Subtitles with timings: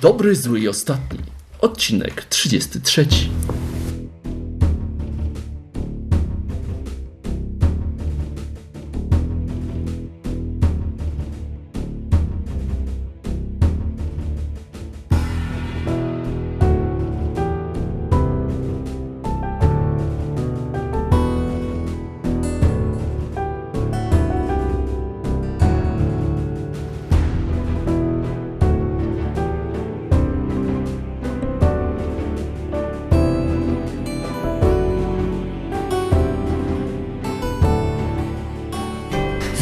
[0.00, 1.18] Dobry, zły i ostatni.
[1.60, 3.06] Odcinek 33.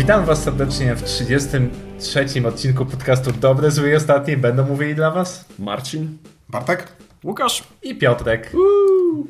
[0.04, 4.36] Witam Was serdecznie w 33 odcinku podcastu Dobre, Zły i Ostatni.
[4.36, 6.18] Będą mówili dla Was Marcin.
[6.48, 6.88] Bartek?
[7.24, 7.64] Łukasz?
[7.82, 8.52] i Piotrek.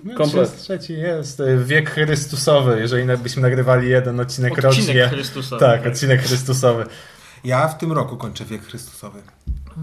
[0.05, 0.57] No, komplet.
[0.57, 5.09] Trzeci jest e, wiek Chrystusowy, jeżeli byśmy nagrywali jeden odcinek, Odcinek rocznie.
[5.09, 5.61] Chrystusowy.
[5.61, 6.87] Tak, odcinek Chrystusowy.
[7.45, 9.23] Ja w tym roku kończę wiek Chrystusowy.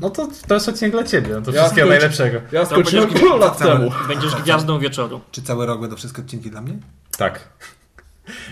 [0.01, 2.41] No to, to jest odcinek dla Ciebie, no to Ja wszystkiego skończę- najlepszego.
[2.51, 3.91] Ja To skończyłem lat temu.
[4.07, 5.21] Będziesz gwiazdą wieczoru.
[5.31, 6.77] Czy cały rok będą wszystkie odcinki dla mnie?
[7.17, 7.49] Tak.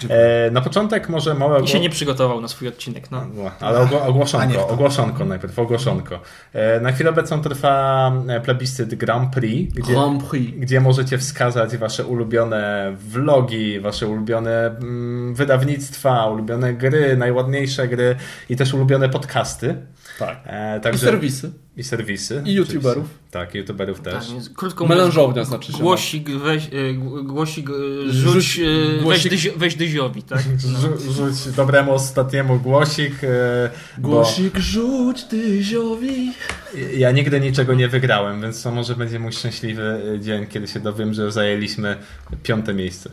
[0.10, 1.62] E, na początek może małe...
[1.62, 3.12] I się nie przygotował na swój odcinek.
[3.12, 3.26] No.
[3.36, 6.20] No, Ale ogło- ogłoszonko, ogłoszonko najpierw, ogłoszonko.
[6.54, 10.54] E, Na chwilę obecną trwa e, plebiscyt Grand Prix, gdzie, Grand Prix.
[10.60, 18.16] gdzie możecie wskazać wasze ulubione vlogi, wasze ulubione mm, wydawnictwa, ulubione gry, najładniejsze gry
[18.50, 19.76] i też ulubione podcasty.
[20.20, 20.40] Tak.
[20.46, 21.52] E, I także, serwisy.
[21.78, 22.42] I serwisy.
[22.46, 23.04] I youtuberów.
[23.04, 23.32] oczywiście.
[23.32, 24.14] Tak, youtuberów też.
[24.14, 25.78] Tak, więc krótko Melanżownia znaczy się.
[25.78, 30.44] Głosik, weź, y, głosik, y, Rzuć- rzuć, y, głosik- weź, dyzio, weź dyziowi, tak?
[30.74, 30.80] No.
[30.80, 33.24] Rzu- Rzuć dobremu ostatniemu głosik.
[33.24, 36.34] e, bo Głosik rzuć dyziowi.
[36.98, 40.80] Ja nigdy niczego nie wygrałem, więc to może będzie mój szczęśliwy e, dzień, kiedy się
[40.80, 41.98] dowiem, że zajęliśmy
[42.44, 43.10] piąte miejsce.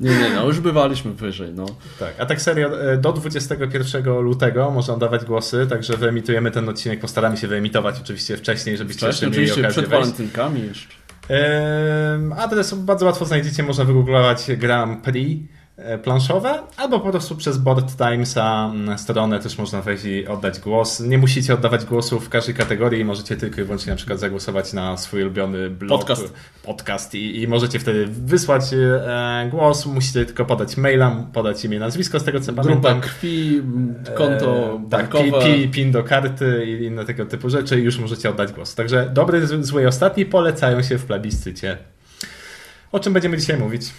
[0.00, 1.66] Nie, nie, no już bywaliśmy wyżej, no.
[1.98, 7.00] Tak, a tak serio, e, do 21 lutego można oddawać głosy, także wyemitujemy ten odcinek,
[7.00, 10.04] postaramy się wyemitować oczywiście wcześniej, żebyście jeszcze Wcześniej, mieli oczywiście okazję przed wejść.
[10.04, 10.88] walentynkami jeszcze.
[11.28, 15.42] Ehm, Adres bardzo łatwo znajdziecie, można wygooglować Grand Prix
[16.02, 21.00] planszowe, albo po prostu przez Board Timesa mm, stronę też można wejść i oddać głos.
[21.00, 24.96] Nie musicie oddawać głosu w każdej kategorii, możecie tylko i wyłącznie na przykład zagłosować na
[24.96, 26.32] swój ulubiony blog, Podcast.
[26.62, 32.20] podcast i, i możecie wtedy wysłać e, głos, musicie tylko podać maila, podać imię, nazwisko
[32.20, 33.00] z tego co Grupa pamiętam.
[33.00, 33.62] krwi,
[34.14, 35.44] konto E, tak, pi, bankowe.
[35.54, 38.74] pi, pin do karty i inne tego typu rzeczy i już możecie oddać głos.
[38.74, 41.78] Także dobry, zły i ostatni polecają się w plebiscycie.
[42.92, 43.90] O czym będziemy dzisiaj mówić?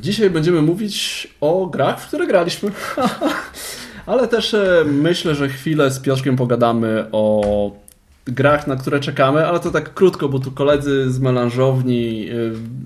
[0.00, 2.70] Dzisiaj będziemy mówić o grach, w które graliśmy.
[4.06, 7.84] Ale też e, myślę, że chwilę z Piotrkiem pogadamy o
[8.26, 12.28] grach, na które czekamy, ale to tak krótko, bo tu koledzy z melanżowni,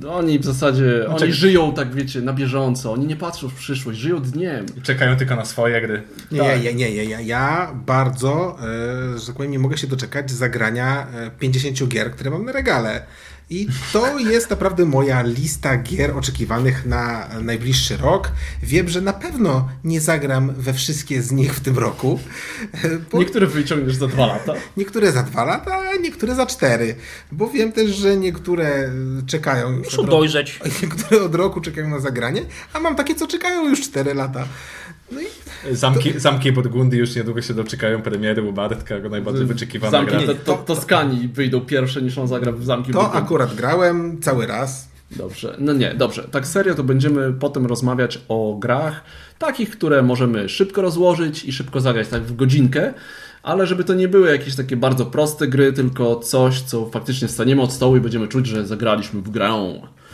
[0.04, 3.54] e, oni w zasadzie, oni czek- żyją tak, wiecie, na bieżąco, oni nie patrzą w
[3.54, 4.66] przyszłość, żyją dniem.
[4.82, 6.02] Czekają tylko na swoje gry.
[6.32, 6.64] Nie, Tak.
[6.64, 8.58] ja, nie, nie, ja, ja bardzo,
[9.14, 12.52] e, że tak powiem, nie mogę się doczekać zagrania e, 50 gier, które mam na
[12.52, 13.02] regale.
[13.50, 18.32] I to jest naprawdę moja lista gier oczekiwanych na najbliższy rok.
[18.62, 22.20] Wiem, że na pewno nie zagram we wszystkie z nich w tym roku.
[23.12, 24.54] bo- Niektóre wyciągniesz za dwa lata.
[24.76, 26.94] Niektóre za dwa lata, a niektóre za cztery.
[27.32, 28.92] Bo wiem też, że niektóre
[29.26, 29.84] czekają już.
[29.86, 30.60] Muszę od roku- dojrzeć.
[30.82, 32.42] Niektóre od roku czekają na zagranie,
[32.72, 34.44] a mam takie, co czekają już 4 lata.
[35.12, 35.24] No i
[35.72, 40.20] Zamki, zamki Burgundii już niedługo się doczekają premiery u Bartka, jako najbardziej wyczekiwana Zamki gra.
[40.20, 43.22] Nie, to, to, to- Toskanii wyjdą pierwsze niż on zagra w Zamki to Burgundii.
[43.22, 44.88] akurat grałem cały raz.
[45.10, 46.28] Dobrze, no nie, dobrze.
[46.30, 49.04] Tak serio to będziemy potem rozmawiać o grach,
[49.38, 52.94] takich, które możemy szybko rozłożyć i szybko zagrać, tak w godzinkę,
[53.42, 57.62] ale żeby to nie były jakieś takie bardzo proste gry, tylko coś, co faktycznie staniemy
[57.62, 59.50] od stołu i będziemy czuć, że zagraliśmy w grę.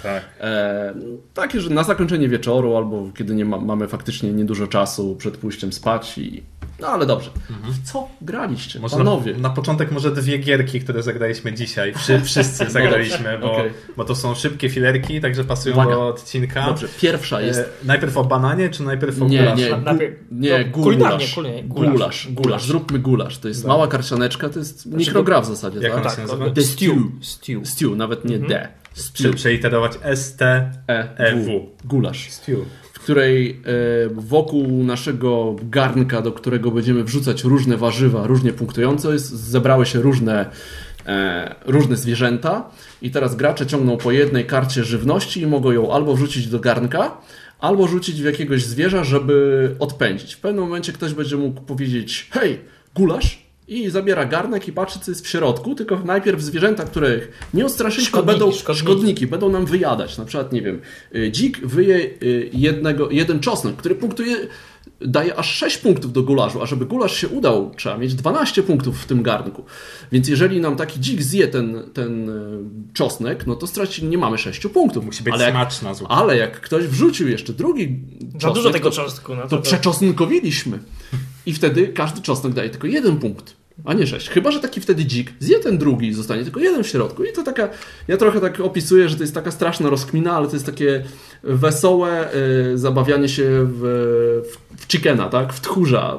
[0.04, 0.22] Tak.
[0.41, 0.94] E,
[1.34, 5.72] takie, że na zakończenie wieczoru albo kiedy nie ma, mamy faktycznie niedużo czasu przed pójściem
[5.72, 6.42] spać i...
[6.81, 7.31] No ale dobrze.
[7.65, 9.37] W co graliście, Może na, panowie?
[9.37, 11.94] na początek może dwie gierki, które zagraliśmy dzisiaj.
[11.94, 13.70] Wszy, wszyscy zagraliśmy, bo, Okej.
[13.97, 15.91] bo to są szybkie filerki, także pasują Uwaga.
[15.94, 16.66] do odcinka.
[16.66, 17.60] Dobrze, pierwsza jest...
[17.60, 19.56] E, najpierw o bananie, czy najpierw o Nie, gulaszu?
[19.62, 21.34] nie, Najpierw- nie, no, kulinarnie, gulasz.
[21.34, 22.28] kulinarnie, Gulasz, gulasz.
[22.32, 22.66] gulasz.
[22.66, 23.38] Zróbmy gulasz.
[23.38, 26.04] To jest mała karcianeczka, to jest mikrogra w zasadzie, jak tak?
[26.04, 26.50] Tak, nazywa?
[26.50, 26.92] The Stew.
[27.21, 27.68] Stew.
[27.68, 28.68] Stew, nawet nie D.
[28.94, 29.34] Stew.
[29.34, 30.42] Przeiterować ST.
[30.42, 30.72] E,
[31.16, 31.44] EW.
[31.44, 31.86] W.
[31.86, 32.30] Gulasz.
[32.30, 32.58] Stew.
[32.92, 33.54] W której e,
[34.14, 40.50] wokół naszego garnka, do którego będziemy wrzucać różne warzywa, różnie punktujące, jest, zebrały się różne,
[41.06, 42.70] e, różne zwierzęta
[43.02, 47.16] i teraz gracze ciągną po jednej karcie żywności i mogą ją albo wrzucić do garnka,
[47.58, 50.34] albo rzucić w jakiegoś zwierza, żeby odpędzić.
[50.34, 52.60] W pewnym momencie ktoś będzie mógł powiedzieć hej,
[52.94, 57.66] gulasz, i zabiera garnek i patrzy, co jest w środku, tylko najpierw zwierzęta, których nie
[57.66, 58.84] odstraszyliśmy, Szkodniki, będą szkodniki.
[58.84, 60.19] szkodniki, będą nam wyjadać.
[60.19, 60.81] Na przykład, nie wiem,
[61.15, 64.37] y, dzik wyje y, jednego, jeden czosnek, który punktuje
[65.01, 69.03] daje aż 6 punktów do gulaszu, a żeby gulasz się udał, trzeba mieć 12 punktów
[69.03, 69.65] w tym garnku.
[70.13, 72.33] Więc jeżeli nam taki dzik zje ten, ten e,
[72.93, 75.05] czosnek, no to straci, nie mamy 6 punktów.
[75.05, 76.15] Musi być ale jak, smaczna zupa.
[76.15, 78.01] ale jak ktoś wrzucił jeszcze drugi
[78.33, 79.34] Za czosnek, dużo tego to, czosnku.
[79.34, 80.78] No to to, to, przeczosnkowiliśmy.
[81.46, 84.28] I wtedy każdy czosnek daje tylko jeden punkt, a nie sześć.
[84.28, 87.24] Chyba, że taki wtedy dzik zje ten drugi i zostanie tylko jeden w środku.
[87.24, 87.68] I to taka,
[88.08, 91.04] ja trochę tak opisuję, że to jest taka straszna rozkmina, ale to jest takie
[91.42, 92.34] wesołe
[92.72, 93.80] y, zabawianie się w,
[94.76, 95.52] w, chickena, tak?
[95.52, 96.18] W tchórza.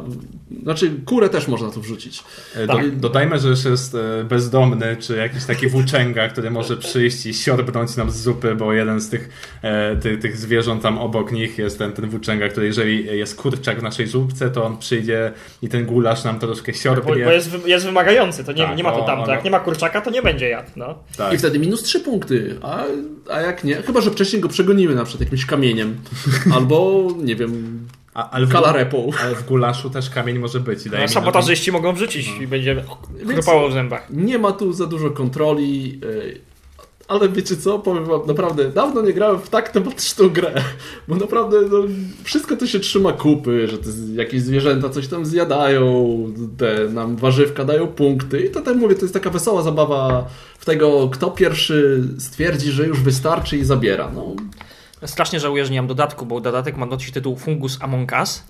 [0.64, 2.24] Znaczy, kurę też można tu wrzucić.
[2.56, 7.26] E, Do, dodajmy, że już jest e, bezdomny, czy jakiś taki włóczęga, który może przyjść
[7.26, 9.30] i siorbnąć nam z zupy, bo jeden z tych,
[9.62, 13.80] e, tych, tych zwierząt tam obok nich jest ten, ten włóczęga, który jeżeli jest kurczak
[13.80, 15.32] w naszej zupce, to on przyjdzie
[15.62, 17.26] i ten gulasz nam troszkę bo, siorbnie.
[17.26, 19.20] bo jest, wy- jest wymagający, to nie, Tak, nie ma to o, tam.
[19.20, 19.32] no.
[19.34, 20.70] Jak nie ma kurczaka, to nie będzie jadł.
[20.76, 20.96] No.
[21.18, 21.34] tak.
[21.34, 22.56] I wtedy minus trzy punkty.
[22.62, 22.84] A,
[23.30, 23.76] a jak nie?
[23.76, 25.96] Chyba, że wcześniej go przegonimy na przykład jakimś kamieniem.
[26.54, 27.80] Albo, nie wiem,
[28.16, 29.10] A, ale, w, kalarepą.
[29.22, 30.86] ale w gulaszu też kamień może być.
[30.86, 32.84] I daje No, sabotażyści mogą wrzucić i będzie
[33.28, 34.08] chrupało w zębach.
[34.10, 36.40] Nie ma tu za dużo kontroli, yy,
[37.08, 40.54] ale wiecie co, powiem wam, naprawdę, dawno nie grałem w tak tematyczną grę,
[41.08, 41.78] bo naprawdę no,
[42.24, 43.78] wszystko to się trzyma kupy, że
[44.16, 46.18] jakieś zwierzęta coś tam zjadają,
[46.58, 50.28] te nam warzywka dają punkty i to tak mówię, to jest taka wesoła zabawa
[50.60, 54.12] w tego, kto pierwszy stwierdzi, że już wystarczy i zabiera.
[54.16, 54.36] No,
[55.06, 58.44] Strasznie żałuję, że nie mam dodatku, bo dodatek ma nosić tytuł Fungus Among Us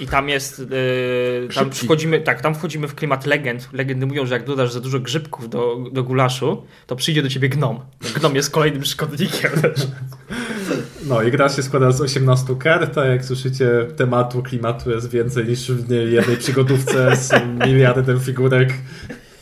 [0.00, 1.86] i tam jest, yy, tam Grzybki.
[1.86, 3.68] wchodzimy, tak, tam wchodzimy w klimat legend.
[3.72, 7.48] Legendy mówią, że jak dodasz za dużo grzybków do, do gulaszu, to przyjdzie do ciebie
[7.48, 7.80] gnom.
[8.14, 9.50] Gnom jest kolejnym szkodnikiem.
[11.08, 15.44] No i gra się składa z 18 kart, a jak słyszycie tematu, klimatu jest więcej
[15.46, 17.32] niż w jednej przygodówce z
[17.66, 18.74] miliardem figurek.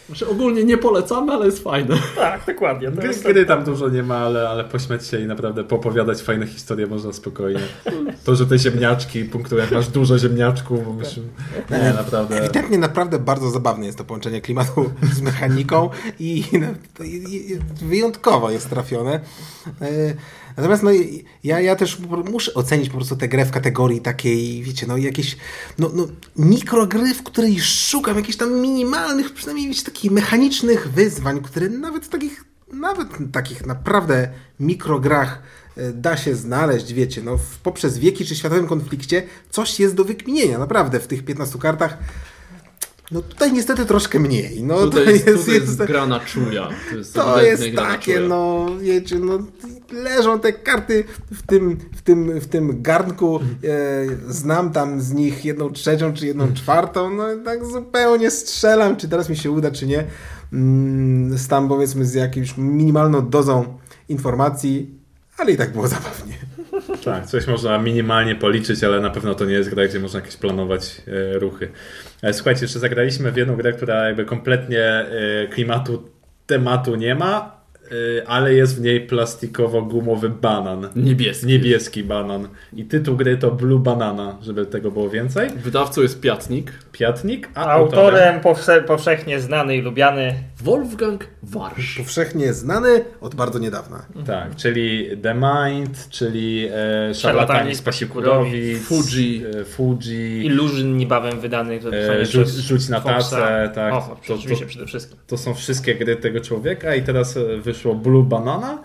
[0.07, 1.97] Znaczy ogólnie nie polecamy, ale jest fajne.
[2.17, 2.91] tak, dokładnie.
[2.91, 6.23] To Gry, jest gry tam dużo nie ma, ale, ale pośmiać się i naprawdę popowiadać
[6.23, 7.61] fajne historie można spokojnie.
[8.25, 11.23] To, że te ziemniaczki punktują, jak masz dużo ziemniaczków, bo myślę,
[11.71, 12.39] nie, naprawdę.
[12.39, 16.45] Ewidentnie naprawdę bardzo zabawne jest to połączenie klimatu z mechaniką i,
[17.01, 19.21] i, i wyjątkowo jest trafione.
[20.57, 20.91] Natomiast no,
[21.45, 21.99] ja, ja też
[22.31, 25.37] muszę ocenić po prostu tę grę w kategorii takiej, wiecie, no jakieś
[25.79, 26.07] no, no,
[26.37, 32.09] mikrogry, w której szukam jakichś tam minimalnych, przynajmniej wiecie, takich mechanicznych wyzwań, które nawet w
[32.09, 34.29] takich, nawet w takich naprawdę
[34.61, 35.43] mikrograch
[35.77, 40.59] e, da się znaleźć, wiecie, no poprzez wieki czy światowym konflikcie coś jest do wykminienia,
[40.59, 41.99] naprawdę w tych 15 kartach.
[43.15, 44.63] No tutaj niestety troszkę mniej.
[44.63, 46.69] No Tutaj to jest, jest, tutaj jest jest, gra na czuja.
[46.91, 49.39] To jest, to jest takie, no wiecie, no
[49.93, 53.41] leżą te karty w tym, w tym, w tym garnku.
[53.41, 57.11] E, znam tam z nich jedną trzecią czy jedną czwartą.
[57.11, 60.05] No i tak zupełnie strzelam, czy teraz mi się uda, czy nie.
[60.53, 63.79] Mm, z tam powiedzmy z jakimś minimalną dozą
[64.09, 64.99] informacji,
[65.39, 66.35] ale i tak było zabawnie.
[67.05, 70.37] Tak, coś można minimalnie policzyć, ale na pewno to nie jest gra, gdzie można jakieś
[70.37, 71.69] planować e, ruchy.
[72.23, 75.07] E, słuchajcie, jeszcze zagraliśmy w jedną grę, która jakby kompletnie e,
[75.51, 76.09] klimatu,
[76.47, 77.61] tematu nie ma,
[78.21, 80.89] e, ale jest w niej plastikowo-gumowy banan.
[80.97, 81.47] Niebieski.
[81.47, 82.49] Niebieski banan.
[82.73, 85.51] I tytuł gry to Blue Banana, żeby tego było więcej.
[85.51, 86.73] Wydawcą jest Piatnik.
[86.93, 88.05] Piatnik, a autorem...
[88.05, 90.35] Autorem powsze, powszechnie znany i lubiany.
[90.65, 91.97] Wolfgang Warsz.
[91.99, 94.07] Powszechnie znany od bardzo niedawna.
[94.27, 96.69] Tak, czyli The Mind, czyli
[97.11, 99.45] e, Szarlatani z Pasikurowic, Fuji.
[99.61, 101.81] e, Fuji, Illusion niebawem wydany.
[101.81, 103.17] To E, rzuć, rzuć na Foxa.
[103.19, 103.95] tacę, tak.
[103.95, 105.19] O, to, to, przede wszystkim.
[105.27, 108.83] to są wszystkie gry tego człowieka i teraz e, wyszło Blue Banana.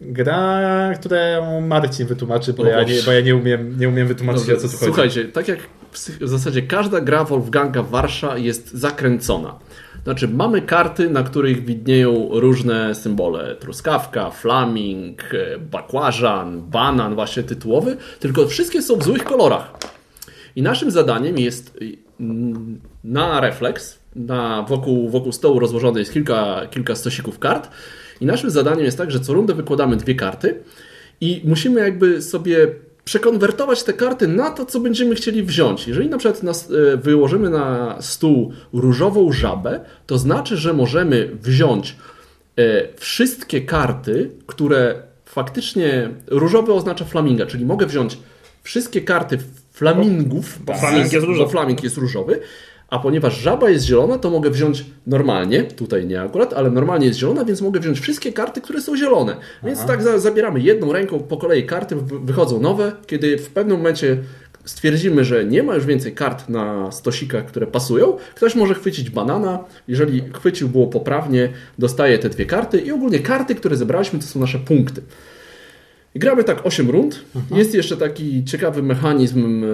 [0.00, 0.60] Gra,
[1.00, 4.56] którą Marcin wytłumaczy, bo No ja nie, bo ja nie umiem, nie umiem wytłumaczyć o
[4.56, 4.84] co tu chodzi.
[4.84, 5.58] Słuchajcie, tak jak
[5.92, 9.58] w w zasadzie każda gra Wolfganga Warsza jest zakręcona.
[10.04, 13.56] Znaczy, mamy karty, na których widnieją różne symbole.
[13.56, 19.72] Truskawka, flaming, e, bakłażan, banan, właśnie tytułowy, tylko wszystkie są w złych kolorach.
[20.56, 21.78] I naszym zadaniem jest
[22.20, 27.70] mm, na refleks, na wokół, wokół stołu rozłożone jest kilka, kilka stosików kart.
[28.20, 30.62] I naszym zadaniem jest tak, że co rundę wykładamy dwie karty
[31.20, 32.68] i musimy jakby sobie
[33.04, 35.88] przekonwertować te karty na to, co będziemy chcieli wziąć.
[35.88, 41.96] Jeżeli na przykład nas, e, wyłożymy na stół różową żabę, to znaczy, że możemy wziąć
[42.56, 48.18] e, wszystkie karty, które faktycznie różowy oznacza flaminga, czyli mogę wziąć
[48.62, 49.38] wszystkie karty
[49.72, 52.40] flamingów, Bo flaming jest bo flaming jest różowy,
[52.92, 57.18] a ponieważ żaba jest zielona, to mogę wziąć normalnie, tutaj nie akurat, ale normalnie jest
[57.18, 59.36] zielona, więc mogę wziąć wszystkie karty, które są zielone.
[59.64, 64.18] Więc tak za, zabieramy jedną ręką po kolei karty, wychodzą nowe, kiedy w pewnym momencie
[64.64, 69.58] stwierdzimy, że nie ma już więcej kart na stosikach, które pasują, ktoś może chwycić banana,
[69.88, 74.40] jeżeli chwycił było poprawnie, dostaje te dwie karty i ogólnie karty, które zebraliśmy, to są
[74.40, 75.02] nasze punkty.
[76.14, 77.24] Gramy tak 8 rund.
[77.54, 79.68] Jest jeszcze taki ciekawy mechanizm e,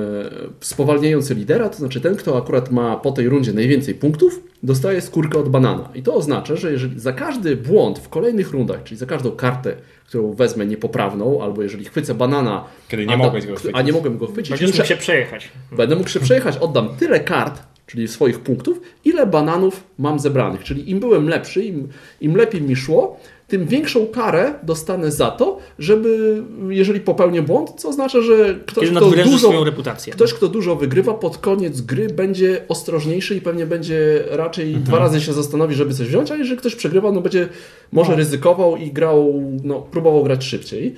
[0.61, 5.39] spowalniający lidera, to znaczy ten, kto akurat ma po tej rundzie najwięcej punktów, dostaje skórkę
[5.39, 5.89] od banana.
[5.95, 9.77] I to oznacza, że jeżeli za każdy błąd w kolejnych rundach, czyli za każdą kartę,
[10.07, 13.77] którą wezmę niepoprawną, albo jeżeli chwycę banana, Kiedy nie a, mogłeś go chwycić.
[13.79, 15.49] a nie mogłem go chwycić, Będziesz muszę, mógł się przejechać.
[15.77, 20.65] będę mógł się przejechać, oddam tyle kart, czyli swoich punktów, ile bananów mam zebranych.
[20.65, 21.89] Czyli im byłem lepszy, im,
[22.21, 27.89] im lepiej mi szło, tym większą karę dostanę za to, żeby, jeżeli popełnię błąd, co
[27.89, 30.13] oznacza, że ktoś, kto dużo, reputację.
[30.13, 35.21] ktoś, kto dużo wygrywa, pod koniec gry będzie ostrożniejszy i pewnie będzie raczej dwa razy
[35.21, 37.49] się zastanowi, żeby coś wziąć, a jeżeli ktoś przegrywa, no będzie
[37.93, 40.95] może ryzykował i grał, no, próbował grać szybciej.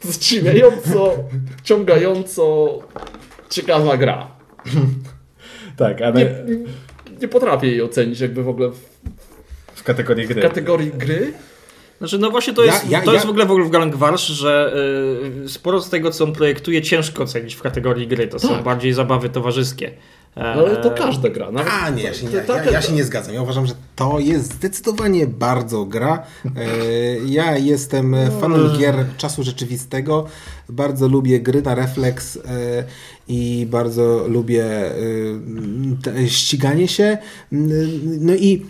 [0.00, 1.14] Zdziwiająco,
[1.64, 2.78] ciągająco
[3.50, 4.30] ciekawa gra.
[5.76, 6.56] Tak, ale Nie,
[7.20, 8.91] nie potrafię jej ocenić jakby w ogóle w
[9.82, 10.42] w kategorii gry.
[10.42, 11.32] kategorii gry.
[11.98, 13.70] Znaczy, no właśnie to Ja- jest, ja- to ja- jest w ogóle w ogóle w
[13.70, 14.74] Galangwarsz, że
[15.44, 18.28] y, sporo z tego, co on projektuje, ciężko ocenić w kategorii gry.
[18.28, 18.62] To są Tak.
[18.62, 19.90] bardziej zabawy towarzyskie.
[20.36, 21.50] No, ale to każda gra.
[21.50, 23.34] Nawet, A nie, ja się nie, ja, ja się nie zgadzam.
[23.34, 26.22] Ja uważam, że to jest zdecydowanie bardzo gra.
[26.44, 26.48] E,
[27.26, 30.26] Ja jestem fanem gier czasu rzeczywistego.
[30.68, 32.40] Bardzo lubię gry na refleks e,
[33.28, 34.64] i bardzo lubię
[36.28, 37.18] ściganie się.
[38.20, 38.66] No i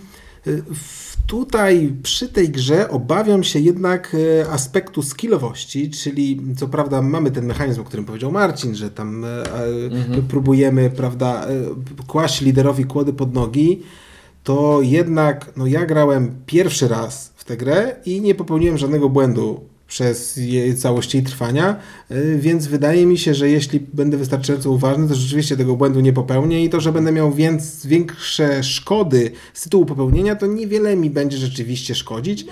[0.47, 7.31] w- tutaj przy tej grze obawiam się jednak e, aspektu skillowości, czyli co prawda mamy
[7.31, 11.47] ten mechanizm, o którym powiedział Marcin, że tam e, e, próbujemy prawda,
[12.07, 13.83] kłaść liderowi kłody pod nogi,
[14.45, 19.72] to jednak no ja grałem pierwszy raz w tę grę i nie popełniłem żadnego błędu
[19.93, 21.77] przez jej całość jej trwania,
[22.11, 26.13] y, więc wydaje mi się, że jeśli będę wystarczająco uważny, to rzeczywiście tego błędu nie
[26.13, 31.11] popełnię i to, że będę miał więc większe szkody z tytułu popełnienia, to niewiele mi
[31.11, 32.47] będzie rzeczywiście szkodzić.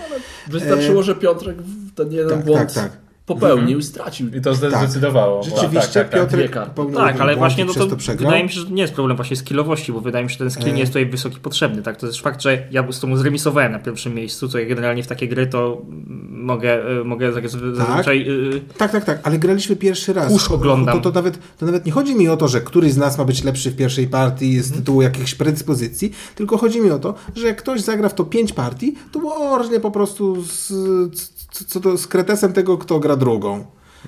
[0.49, 1.57] Wystarczyło, że Piotrek
[1.95, 3.10] ten jeden tak, błąd tak, tak.
[3.35, 4.29] Popełnił i stracił.
[4.35, 5.43] I to zdecydowało.
[5.43, 6.69] Rzeczywiście tak, tak, tak.
[6.69, 9.17] Popełnił Tak, jeden ale właśnie no to to wydaje mi się, że nie jest problem
[9.17, 11.83] właśnie skillowości, bo wydaje mi się, że ten skill nie jest tutaj wysoki potrzebny.
[11.83, 11.97] Tak?
[11.97, 15.07] To jest fakt, że ja z tą zremisowałem na pierwszym miejscu, co ja generalnie w
[15.07, 15.83] takie gry to
[16.31, 18.31] mogę, y, mogę zazwy- zazwyczaj...
[18.31, 20.33] y, Tak, tak, tak, ale graliśmy pierwszy raz.
[20.33, 21.01] Kurz oglądam.
[21.01, 23.25] To, to, nawet, to nawet nie chodzi mi o to, że któryś z nas ma
[23.25, 27.47] być lepszy w pierwszej partii z tytułu jakichś predyspozycji, tylko chodzi mi o to, że
[27.47, 29.21] jak ktoś zagra w to pięć partii, to
[29.51, 30.69] orżnie po prostu z,
[31.15, 33.65] co, co to, z kretesem tego, kto gra drugą.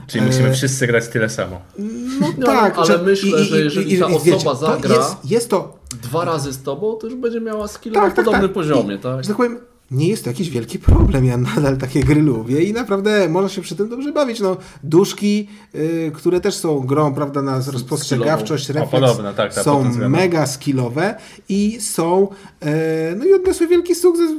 [0.06, 1.61] Czyli musimy wszyscy grać tyle samo.
[1.78, 5.78] No, No, tak, ale myślę, że jeżeli ta wiecie, osoba to zagra- Jest, jest to,
[6.02, 8.52] Dwa razy z tobą, to już będzie miała skill Tak, na tak, podobnym tak.
[8.52, 9.22] poziomie, I- tak?
[9.22, 9.58] że tak powiem,
[9.92, 11.25] nie jest to jakiś wielki problem.
[11.25, 14.40] Ja nadal takie gry lubię i naprawdę można się przy tym dobrze bawić.
[14.40, 18.70] No, duszki, y, które też są grą, prawda, na rozpostrzegawczość.
[18.70, 21.14] O, refleks, podobne, tak, tak, są mega skillowe
[21.49, 22.28] i są,
[22.61, 24.30] e, no i odniosły wielki sukces.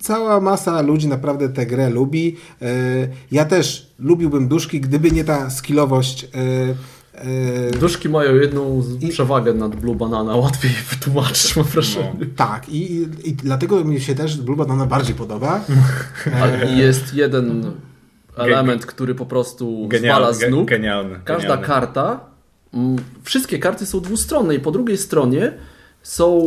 [0.00, 2.36] Cała masa ludzi naprawdę tę grę lubi.
[2.62, 2.66] E,
[3.32, 6.28] ja też lubiłbym duszki, gdyby nie ta skillowość.
[7.18, 12.12] E, Duszki mają jedną I- przewagę nad Blue Banana, łatwiej wytłumaczyć, mam wrażenie.
[12.36, 15.60] tak, i, i, dlatego mi się też Blue Banana bardziej podoba.
[16.42, 17.72] Ale jest jeden
[18.36, 20.68] element, który po prostu zwala z nóg.
[20.68, 21.20] Genialny.
[21.24, 21.66] Każda genialny.
[21.66, 22.20] karta,
[23.22, 25.52] wszystkie karty są dwustronne i po drugiej stronie
[26.02, 26.44] są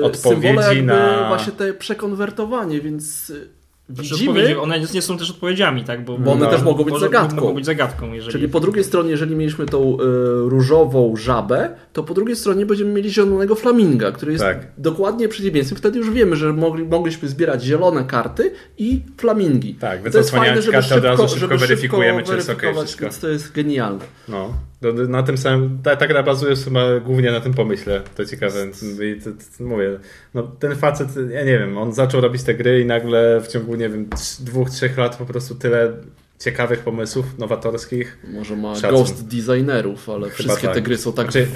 [0.00, 3.48] y, Odpowiedzi symbole jakby na- właśnie te przekonwertowanie, więc y,
[3.88, 6.04] widzimy, odpowiedzi, one nie są też odpowiedziami, tak?
[6.04, 7.36] Bo, Bo one też mogą być może- zagadką.
[7.36, 8.32] Mogą być zagadką, jeżeli...
[8.32, 9.98] czyli po drugiej stronie, jeżeli mieliśmy tą y,
[10.48, 14.66] różową żabę, to po drugiej stronie będziemy mieli zielonego flaminga, który jest Tak.
[14.78, 15.78] dokładnie przeciwieństwem.
[15.78, 19.74] Wtedy już wiemy, że mogli, mogliśmy zbierać zielone karty i flamingi.
[19.74, 22.46] Tak, to jest fajne, żeby kartę, od razu szybko, szybko żeby weryfikujemy, szybko czy jest
[22.48, 23.04] weryfikować, wszystko.
[23.04, 24.04] więc to jest genialne.
[24.28, 24.54] No,
[25.08, 28.66] na tym samym, ta, ta gra bazuje chyba głównie na tym pomyśle, to ciekawe.
[29.16, 29.98] I to, to, mówię,
[30.34, 33.71] no ten facet, ja nie wiem, on zaczął robić te gry i nagle w ciągu,
[33.76, 34.08] nie wiem,
[34.40, 35.92] dwóch, trzech lat po prostu tyle
[36.40, 38.18] ciekawych pomysłów, nowatorskich.
[38.32, 38.90] Może ma Szacun.
[38.98, 40.74] ghost designerów, ale wszystkie tak.
[40.74, 41.46] te gry są tak Znaczy,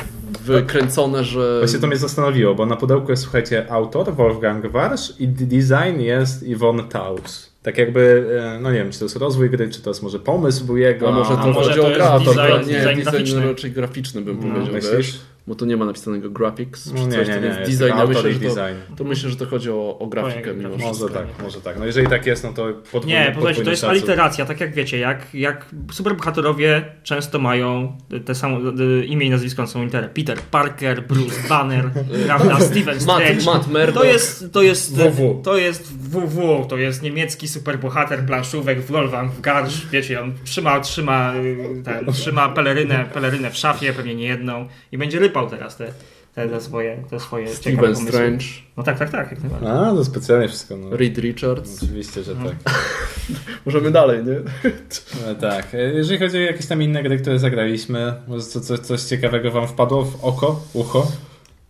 [0.44, 1.58] wykręcone, że...
[1.58, 6.42] Właśnie to mnie zastanowiło, bo na pudełku jest, słuchajcie, autor Wolfgang Warsz i design jest
[6.42, 7.50] Yvonne Taus.
[7.62, 10.18] Tak jakby, e, no nie wiem, czy to jest rozwój gry, czy to jest może
[10.18, 11.08] pomysł był jego.
[11.08, 13.46] A może A to może chodzi to jest design- nie, design design graficzny.
[13.48, 14.92] raczej graficzny bym No, powiedział, myślisz?
[14.96, 15.18] wiesz?
[15.46, 17.80] Bo tu nie ma napisanego graphics, No czy nie, coś, nie, to nie, jest jest
[17.80, 17.98] design.
[17.98, 18.94] Ja myślę, że to, design.
[18.96, 21.04] to myślę, że to chodzi o, o grafikę mimo wszystko.
[21.06, 21.78] Może tak, może tak.
[21.78, 23.90] No jeżeli tak jest, no to podwójny, Nie, to jest szacun.
[23.90, 28.58] aliteracja, tak jak wiecie, jak, jak superbohaterowie często mają te same
[29.06, 30.08] imię i nazwisko są litery.
[30.08, 31.90] Peter Parker, Bruce Banner,
[32.26, 33.34] prawda, Steven Strange.
[33.34, 33.94] Matt, Matt Murdock.
[33.98, 35.40] To jest, to jest WW.
[35.44, 40.80] To jest WW, to jest niemiecki superbohater planszówek w Wolfgang w Garsz, wiecie, on trzyma,
[40.80, 45.92] trzyma, y, ten, trzyma pelerynę, pelerynę w szafie, pewnie nie jedną i będzie teraz te,
[46.34, 48.44] te, te swoje, te swoje Steven Strange.
[48.76, 49.30] No tak, tak, tak.
[49.30, 50.76] Jak A, to specjalnie wszystko.
[50.76, 50.96] No.
[50.96, 51.82] Reed Richards.
[51.82, 52.44] Oczywiście, że No.
[52.44, 52.74] tak.
[53.66, 54.70] Możemy dalej, nie?
[55.26, 55.72] No, tak.
[55.94, 59.68] Jeżeli chodzi o jakieś tam inne gry, które zagraliśmy, może co, coś, coś ciekawego wam
[59.68, 61.12] wpadło w oko, ucho,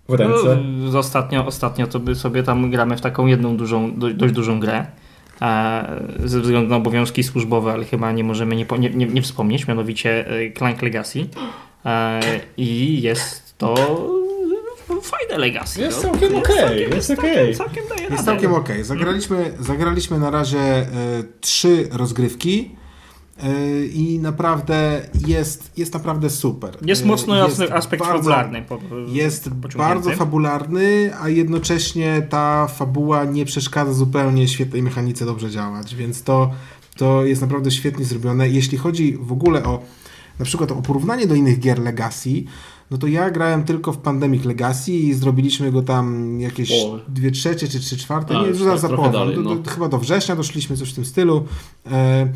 [0.08, 0.58] w ręce?
[0.92, 4.60] No, ostatnio, ostatnio to by sobie tam gramy w taką jedną dużą, do, dość dużą
[4.60, 4.86] grę.
[5.42, 10.28] E, ze względu na obowiązki służbowe, ale chyba nie możemy nie, nie, nie wspomnieć, mianowicie
[10.30, 11.26] e, Clank Legacy.
[11.84, 12.20] E,
[12.56, 13.74] I jest to
[15.02, 15.80] fajne Legacy.
[15.80, 16.10] Jest no.
[16.10, 17.54] całkiem okej, jest całkiem- okej.
[17.56, 18.24] Całkiem daje Jest radę.
[18.24, 18.68] całkiem ok.
[18.82, 20.86] Zagraliśmy, zagraliśmy na razie e,
[21.40, 22.70] trzy rozgrywki
[23.42, 26.76] e, i naprawdę jest, jest naprawdę super.
[26.82, 28.62] Jest E, mocno jest jasny aspekt bardzo- fabularny.
[28.62, 35.94] Po, Jest bardzo fabularny, a jednocześnie ta fabuła nie przeszkadza zupełnie świetnej mechanice dobrze działać,
[35.94, 36.50] więc to,
[36.96, 38.48] to jest naprawdę świetnie zrobione.
[38.48, 39.82] Jeśli chodzi w ogóle o
[40.38, 42.44] na przykład o porównanie do innych gier Legacy,
[42.90, 47.00] no to ja grałem tylko w Pandemic Legacy i zrobiliśmy go tam jakieś O.
[47.08, 49.12] dwie trzecie czy trzy czwarte, A, nie, już zaraz tak trochę zapowiem.
[49.12, 49.56] dalej, do, no.
[49.56, 51.44] do, chyba do września doszliśmy, coś w tym stylu.
[51.90, 52.28] E,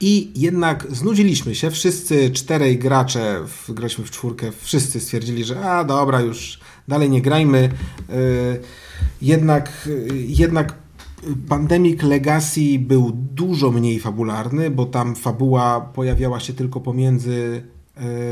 [0.00, 5.84] i jednak znudziliśmy się, wszyscy czterej gracze, w, graliśmy w czwórkę, wszyscy stwierdzili, że a
[5.84, 7.70] dobra, już dalej nie grajmy.
[8.08, 8.16] Yy,
[9.22, 10.74] jednak, yy, jednak
[11.48, 17.62] Pandemic Legacy był dużo mniej fabularny, bo tam fabuła pojawiała się tylko pomiędzy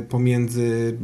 [0.08, 0.98] pomiędzy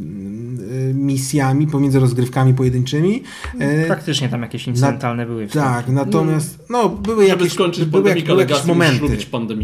[0.87, 3.23] yy, misjami, pomiędzy rozgrywkami pojedynczymi.
[3.59, 5.47] Yy, Praktycznie tam jakieś incydentalne były.
[5.47, 9.17] tak, natomiast no, były Żeby jakieś, były, pandemika były jakieś momenty.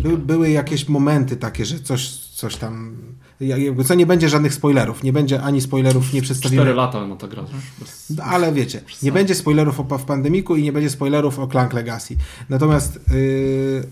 [0.03, 2.97] By, były jakieś momenty takie, że coś, coś tam.
[3.39, 5.03] Jakby co nie będzie żadnych spoilerów.
[5.03, 6.61] Nie będzie ani spoilerów, nie przedstawimy.
[6.61, 7.43] Cztery lata ma ta gra.
[7.79, 8.13] Bez...
[8.23, 12.15] Ale wiecie, nie będzie spoilerów o, w pandemiku i nie będzie spoilerów o Clank Legacy.
[12.49, 13.83] Natomiast yy,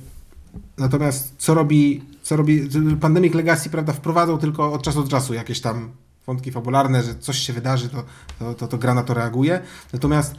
[0.77, 2.69] natomiast co robi, co robi
[3.01, 5.91] Pandemic Legacy, prawda, wprowadzał tylko od czasu do czasu jakieś tam
[6.27, 8.03] wątki fabularne, że coś się wydarzy, to,
[8.39, 9.61] to, to, to gra na to reaguje.
[9.93, 10.35] Natomiast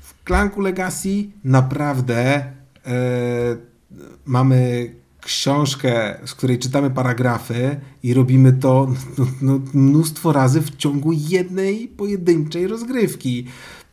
[0.00, 2.52] w Clanku Legacy naprawdę
[2.86, 2.92] yy,
[4.24, 4.90] mamy
[5.20, 8.88] książkę, z której czytamy paragrafy i robimy to
[9.18, 13.46] no, no, mnóstwo razy w ciągu jednej pojedynczej rozgrywki.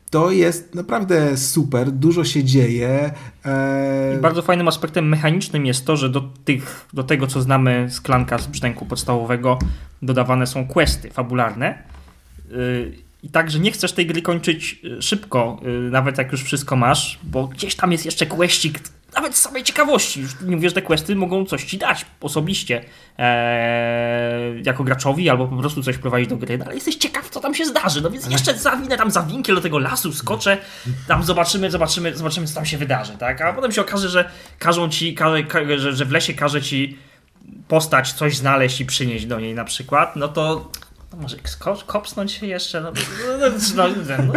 [0.09, 3.11] To jest naprawdę super, dużo się dzieje.
[3.45, 4.15] E...
[4.17, 8.01] I bardzo fajnym aspektem mechanicznym jest to, że do, tych, do tego, co znamy z
[8.01, 9.59] klanka z brzęku podstawowego,
[10.01, 11.83] dodawane są questy fabularne.
[12.51, 12.93] Yy,
[13.23, 16.75] I tak, że nie chcesz tej gry kończyć y, szybko, y, nawet jak już wszystko
[16.75, 18.79] masz, bo gdzieś tam jest jeszcze questik,
[19.15, 20.21] nawet z samej ciekawości.
[20.21, 22.85] Już nie mówię, że te questy mogą coś ci dać osobiście
[23.17, 27.39] eee, jako graczowi, albo po prostu coś prowadzić do gry, no, ale jesteś ciekaw, co
[27.39, 28.01] tam się zdarzy.
[28.01, 30.57] No więc jeszcze zawinę tam za winkiel do tego lasu, skoczę,
[31.07, 33.41] tam zobaczymy, zobaczymy, zobaczymy, co tam się wydarzy, tak?
[33.41, 36.97] A potem się okaże, że każą ci, każe, ka, że, że w lesie każe ci
[37.67, 40.71] postać coś znaleźć i przynieść do niej na przykład, no to
[41.13, 41.37] no może
[41.85, 42.81] kopsnąć się jeszcze.
[42.81, 42.91] No,
[43.39, 44.33] no, no, no,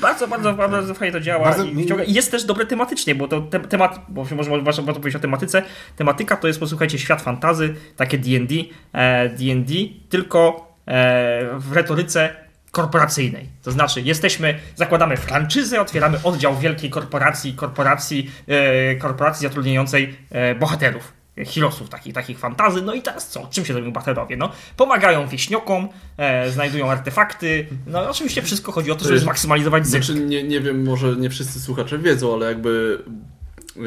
[0.00, 1.44] bardzo, bardzo, bardzo fajnie to działa.
[1.44, 1.64] Bardzo-
[2.06, 5.22] I jest też dobre tematycznie, bo to te, temat, bo może warto warto powiedzieć o
[5.22, 5.62] tematyce.
[5.96, 8.54] Tematyka to jest, posłuchajcie, świat fantazy, takie D&D,
[8.92, 9.74] e, D&D,
[10.08, 12.36] tylko e, w retoryce
[12.70, 13.48] korporacyjnej.
[13.62, 21.21] To znaczy, jesteśmy, zakładamy franczyzę, otwieramy oddział wielkiej korporacji, korporacji, e, korporacji zatrudniającej e, bohaterów
[21.36, 22.82] heroesów, takich, takich fantazy.
[22.82, 23.48] No i teraz co?
[23.50, 24.36] Czym się zajmują bohaterowie?
[24.36, 27.66] No, pomagają wieśniokom, e, znajdują artefakty.
[27.86, 30.04] No oczywiście wszystko chodzi o to, żeby zmaksymalizować zysk.
[30.04, 33.02] Znaczy, nie, nie wiem, może nie wszyscy słuchacze wiedzą, ale jakby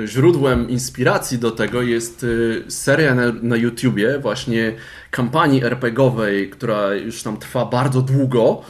[0.05, 4.73] źródłem inspiracji do tego jest y, seria na, na YouTubie właśnie
[5.11, 8.61] kampanii RPGowej, która już tam trwa bardzo długo,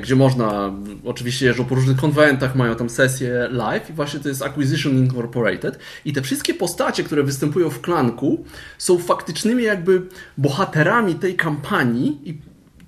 [0.00, 0.72] gdzie można,
[1.04, 5.78] oczywiście jeżdżą po różnych konwentach, mają tam sesje live i właśnie to jest Acquisition Incorporated
[6.04, 8.44] i te wszystkie postacie, które występują w klanku
[8.78, 10.02] są faktycznymi jakby
[10.38, 12.38] bohaterami tej kampanii i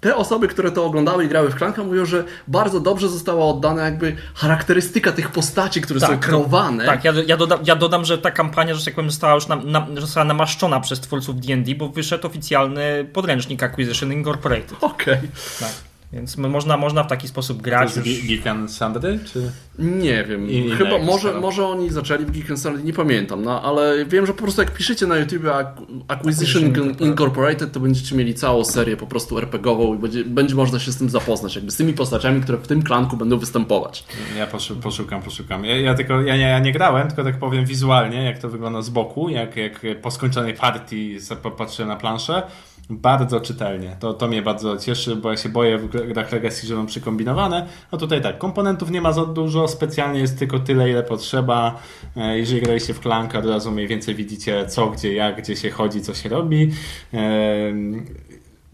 [0.00, 3.84] te osoby, które to oglądały i grały w Klanka mówią, że bardzo dobrze została oddana
[3.84, 6.86] jakby charakterystyka tych postaci, które są kreowane.
[6.86, 9.70] Tak, ja, ja, dodam, ja dodam, że ta kampania, że tak powiem, została już nam,
[9.70, 14.76] nam, została namaszczona przez twórców D&D, bo wyszedł oficjalny podręcznik Acquisition Incorporated.
[14.80, 15.18] Okej.
[15.60, 15.95] Tak.
[16.16, 17.96] Więc można, można w taki sposób To grać.
[17.96, 18.18] jest Już...
[18.18, 19.50] Ge- Geek and Sundry, czy...
[19.78, 20.50] Nie wiem.
[20.50, 24.26] I- Chyba może, może oni zaczęli w Geek and Salad, nie pamiętam, no ale wiem,
[24.26, 25.66] że po prostu jak piszecie na YouTube Ac-
[26.08, 30.78] Acquisition Acquisition Incorporated, to będziecie mieli całą serię po prostu RPGową i będzie, będzie można
[30.78, 34.04] się z tym zapoznać, jakby z tymi postaciami, które w tym klanku będą występować.
[34.38, 35.64] Ja poszu- poszukam, poszukam.
[35.64, 38.82] Ja, ja tylko, ja nie, ja nie grałem, tylko tak powiem wizualnie, jak to wygląda
[38.82, 42.42] z boku, jak, jak po skończonej partii popatrzę na planszę.
[42.90, 43.96] Bardzo czytelnie.
[44.00, 47.66] To, to mnie bardzo cieszy, bo ja się boję w grach Legacy, że mam przykombinowane.
[47.92, 51.78] No tutaj tak, komponentów nie ma za dużo, specjalnie jest tylko tyle, ile potrzeba.
[52.16, 55.70] E, Jeżeli graliście w Klanka, od razu mniej więcej widzicie co, gdzie, jak, gdzie się
[55.70, 56.70] chodzi, co się robi.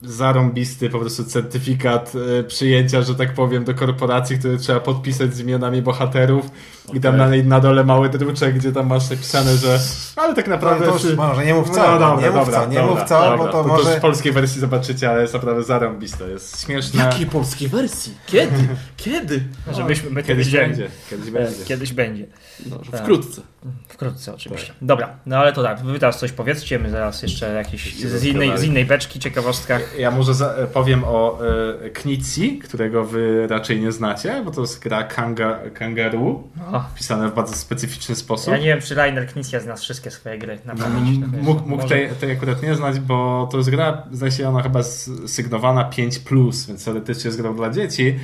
[0.03, 5.41] Zarąbisty po prostu certyfikat e, przyjęcia, że tak powiem, do korporacji, który trzeba podpisać z
[5.41, 6.47] imionami bohaterów
[6.93, 9.79] i tam na, na dole mały druczek, gdzie tam masz napisane, że
[10.17, 10.87] ale tak naprawdę...
[10.87, 12.95] No, to już może nie mów co, No dobra, nie mów dobra, co, nie dobra,
[12.95, 13.91] mów co, dobra, bo to to może...
[13.91, 17.05] już w polskiej wersji zobaczycie, ale jest naprawdę zarąbiste, jest śmieszne.
[17.05, 18.15] Jakiej polskiej wersji?
[18.27, 18.69] Kiedy?
[18.97, 19.43] Kiedy?
[19.73, 20.69] Żebyśmy my to Kiedyś wiedzieli.
[20.69, 21.65] będzie, kiedyś będzie.
[21.65, 22.27] Kiedyś będzie.
[22.71, 23.01] No, Tak.
[23.01, 23.41] wkrótce.
[23.89, 24.73] Wkrótce oczywiście.
[24.83, 28.59] Dobra, no ale to tak, wy teraz coś powiedzcie, my zaraz jeszcze jakieś z innej,
[28.59, 29.99] z innej beczki, ciekawostkach.
[29.99, 31.39] Ja może za, powiem o
[31.85, 37.29] e, Knici, którego wy raczej nie znacie, bo to jest gra kanga, Kangaroo, O, pisane
[37.29, 38.53] w bardzo specyficzny sposób.
[38.53, 41.09] ja nie wiem, czy Rainer Knizia zna wszystkie swoje gry na pamięć.
[41.17, 44.33] M- no wiesz, Mógł, mógł tej, tej akurat nie znać, bo to jest gra, zdaje
[44.33, 44.83] się ona chyba
[45.27, 48.19] sygnowana 5+, więc teoretycznie jest grą dla dzieci.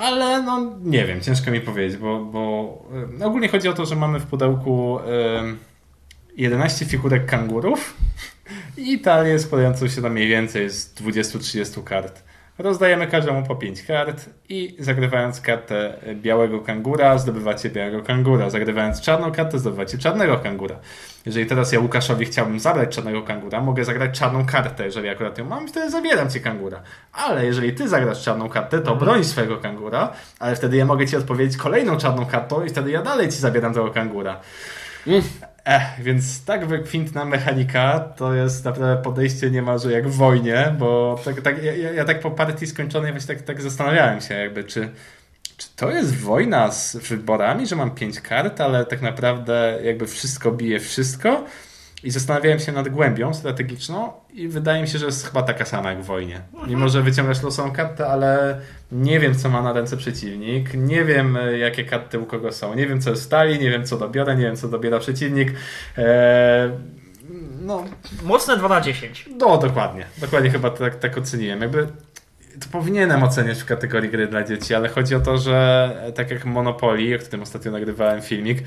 [0.00, 2.84] Ale no nie wiem, ciężko mi powiedzieć, bo, bo
[3.24, 5.42] ogólnie chodzi o to, że mamy w pudełku e,
[6.36, 7.96] 11 figurek kangurów
[8.76, 12.25] i talię składającą się na mniej więcej z 20-30 kart.
[12.58, 18.50] Rozdajemy każdemu po 5 kart i zagrywając kartę białego kangura zdobywacie białego kangura.
[18.50, 20.76] Zagrywając czarną kartę zdobywacie czarnego kangura.
[21.26, 25.44] Jeżeli teraz ja Łukaszowi chciałbym zabrać czarnego kangura, mogę zagrać czarną kartę, jeżeli akurat ją
[25.44, 26.82] mam, wtedy zabieram ci kangura.
[27.12, 31.16] Ale jeżeli ty zagrasz czarną kartę, to broń swojego kangura, ale wtedy ja mogę ci
[31.16, 34.40] odpowiedzieć kolejną czarną kartą i wtedy ja dalej ci zabieram tego kangura.
[35.66, 41.40] Ech, więc tak wykwintna mechanika to jest naprawdę podejście niemalże jak w wojnie, bo tak,
[41.40, 44.88] tak, ja, ja tak po partii skończonej właśnie tak, tak zastanawiałem się jakby, czy,
[45.56, 50.52] czy to jest wojna z wyborami, że mam pięć kart, ale tak naprawdę jakby wszystko
[50.52, 51.44] bije wszystko
[52.04, 55.90] i zastanawiałem się nad głębią strategiczną i wydaje mi się, że jest chyba taka sama
[55.90, 56.40] jak w wojnie.
[56.66, 58.60] Mimo, że wyciągasz losową kartę, ale
[58.92, 62.74] nie wiem, co ma na ręce przeciwnik, nie wiem, e, jakie karty u kogo są,
[62.74, 65.52] nie wiem, co jest w stali, nie wiem, co dobiorę, nie wiem, co dobiera przeciwnik.
[65.98, 66.70] Eee,
[67.60, 67.84] no,
[68.22, 69.28] Mocne 2 na 10.
[69.38, 70.06] no, dokładnie.
[70.18, 71.60] Dokładnie chyba tak, tak oceniłem.
[71.60, 71.86] Jakby
[72.60, 76.44] to powinienem oceniać w kategorii gry dla dzieci, ale chodzi o to, że tak jak
[76.44, 78.58] Monopoly, o którym ostatnio nagrywałem filmik,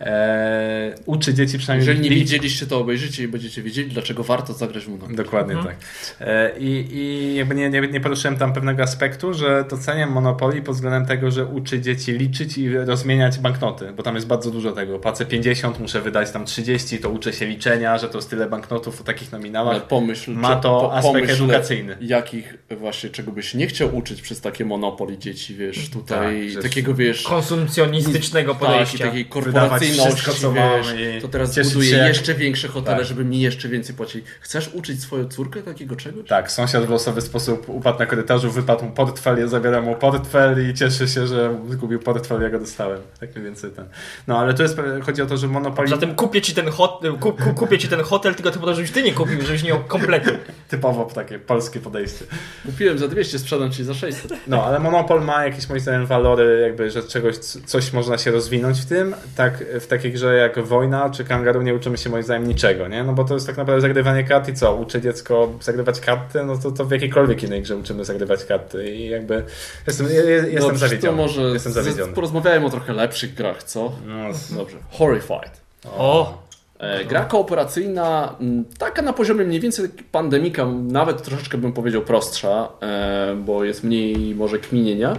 [0.00, 1.88] e, uczy dzieci przynajmniej...
[1.88, 5.16] Jeżeli nie widzieliście, to obejrzycie i będziecie wiedzieli, dlaczego warto zagrać w Monopoly.
[5.16, 5.76] Dokładnie tak.
[6.20, 10.74] E, I, i jakby nie, nie, nie poruszyłem tam pewnego aspektu, że doceniam Monopoly pod
[10.74, 14.98] względem tego, że uczy dzieci liczyć i rozmieniać banknoty, bo tam jest bardzo dużo tego.
[14.98, 19.00] Płacę 50, muszę wydać tam 30, to uczę się liczenia, że to jest tyle banknotów
[19.00, 19.86] o takich Ale nominałach.
[19.86, 21.96] pomyśl, Ma to aspekt pomyśl, edukacyjny.
[22.00, 26.94] Jakich właśnie, czego byś nie chciał uczyć przez takie Monopoly dzieci, wiesz, tutaj Tak, takiego,
[26.94, 27.22] wiesz...
[27.22, 29.04] Konsumpcjonistycznego Tak, i podejścia.
[29.06, 33.06] takiej Wydawać wszystko, co wiesz, mamy to teraz buduje się, jeszcze większe hotele, Tak.
[33.06, 34.24] żeby mi jeszcze więcej płacili.
[34.40, 36.28] Chcesz uczyć swoją córkę takiego czegoś?
[36.28, 40.70] Tak, sąsiad w losowy sposób upadł na korytarzu, wypadł mu portfel, ja zabieram mu portfel
[40.70, 43.00] i cieszę się, że zgubił portfel, ja go dostałem.
[43.20, 43.84] Tak mniej więcej ten.
[44.26, 47.42] No ale to jest, chodzi o to, że Monopoly Zatem kupię ci ten, hot, kup,
[47.42, 49.68] kup, kupię ci ten hotel, tylko ty po to, żebyś ty nie kupił, żebyś nie
[49.68, 50.30] miał kompletu.
[50.68, 52.24] typowo takie polskie podejście.
[52.66, 54.32] Kupiłem za 200, sprzedam ci za 600.
[54.46, 58.80] No, ale Monopol ma jakieś moim zdaniem walory, jakby, że czegoś, coś można się rozwinąć
[58.80, 59.14] w tym.
[59.36, 63.04] Tak, w takiej grze jak Wojna czy Kangaroo nie uczymy się moim zdaniem niczego, nie?
[63.04, 64.74] No bo to jest tak naprawdę zagrywanie kart i co?
[64.76, 69.08] Uczy dziecko zagrywać karty, no to, to w jakiejkolwiek innej grze uczymy zagrywać karty i
[69.08, 69.44] jakby
[69.86, 71.16] jestem, je- je- jestem Dobrze, zawiedziony.
[71.16, 72.12] to może jestem zawiedziony.
[72.12, 73.92] porozmawiajmy o trochę lepszych grach, co?
[74.06, 74.14] No,
[74.56, 74.76] Dobrze.
[74.90, 75.60] Horrified.
[75.98, 76.48] O,
[76.80, 78.36] E, gra kooperacyjna,
[78.78, 84.34] taka na poziomie mniej więcej pandemika, nawet troszeczkę bym powiedział prostsza, e, bo jest mniej
[84.34, 85.16] może kminienia.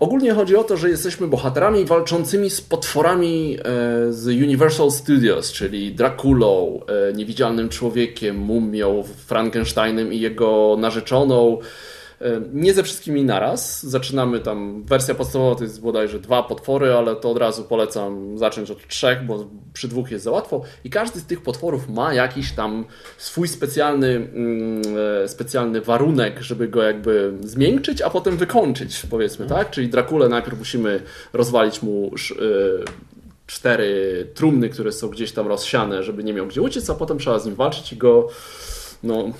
[0.00, 5.94] Ogólnie chodzi o to, że jesteśmy bohaterami walczącymi z potworami e, z Universal Studios, czyli
[5.94, 6.80] Draculą,
[7.10, 11.58] e, Niewidzialnym Człowiekiem, Mumią, Frankensteinem i jego narzeczoną.
[12.20, 13.82] E, Nie ze wszystkimi naraz.
[13.86, 18.70] Zaczynamy tam, wersja podstawowa to jest bodajże dwa potwory, ale to od razu polecam zacząć
[18.70, 20.62] od trzech, bo przy dwóch jest za łatwo.
[20.84, 22.84] I każdy z tych potworów ma jakiś tam
[23.18, 24.82] swój specjalny, mm,
[25.24, 29.70] e, specjalny warunek, żeby go jakby zmiękczyć, a potem wykończyć, powiedzmy, tak?
[29.70, 31.02] Czyli Drakulę najpierw musimy
[31.32, 33.06] rozwalić mu e,
[33.46, 37.38] cztery trumny, które są gdzieś tam rozsiane, żeby nie miał gdzie uciec, a potem trzeba
[37.38, 38.28] z nim walczyć i go
[39.02, 39.32] no,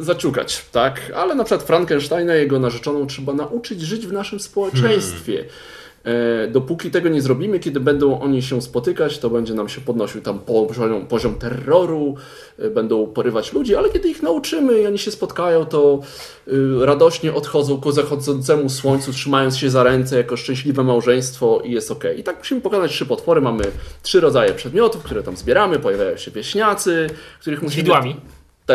[0.00, 1.12] zaciukać, tak?
[1.16, 5.44] Ale na przykład Frankensteina, jego narzeczoną trzeba nauczyć żyć w naszym społeczeństwie.
[6.04, 10.20] E, dopóki tego nie zrobimy, kiedy będą oni się spotykać, to będzie nam się podnosił
[10.20, 12.14] tam poziom, poziom terroru,
[12.58, 16.00] e, będą porywać ludzi, ale kiedy ich nauczymy i oni się spotkają, to
[16.48, 21.90] y, radośnie odchodzą ku zachodzącemu słońcu, trzymając się za ręce jako szczęśliwe małżeństwo i jest
[21.90, 22.04] ok.
[22.16, 23.40] I tak musimy pokonać trzy potwory.
[23.40, 23.64] Mamy
[24.02, 25.78] trzy rodzaje przedmiotów, które tam zbieramy.
[25.78, 27.06] Pojawiają się wieśniacy,
[27.40, 28.16] których z musimy widłami.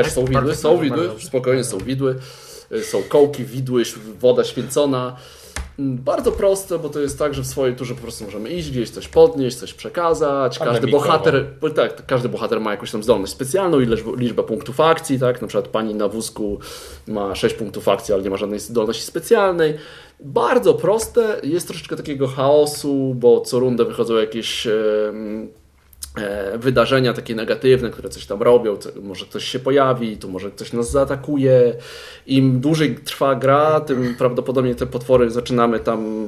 [0.03, 2.15] Też są widły, są widły, spokojnie są widły.
[2.71, 3.83] Y, Są kołki, widły,
[4.19, 5.15] woda święcona.
[5.79, 8.71] Mm, Bardzo proste, bo to jest tak, że w swojej turze po prostu możemy iść
[8.71, 10.59] gdzieś, coś podnieść, coś przekazać.
[10.59, 15.19] Każdy bohater, bo tak, każdy bohater ma jakąś tam zdolność specjalną, ileś, liczbę punktów akcji,
[15.19, 15.41] tak?
[15.41, 16.59] Na przykład pani na wózku
[17.07, 19.73] ma 6 punktów akcji, ale nie ma żadnej zdolności specjalnej.
[20.19, 24.73] Bardzo proste, jest troszeczkę takiego chaosu, bo co rundę wychodzą jakieś e,
[26.57, 30.91] wydarzenia takie negatywne, które coś tam robią, może ktoś się pojawi, tu może ktoś nas
[30.91, 31.75] zaatakuje.
[32.27, 36.27] Im dłużej trwa gra, tym prawdopodobnie te potwory zaczynamy tam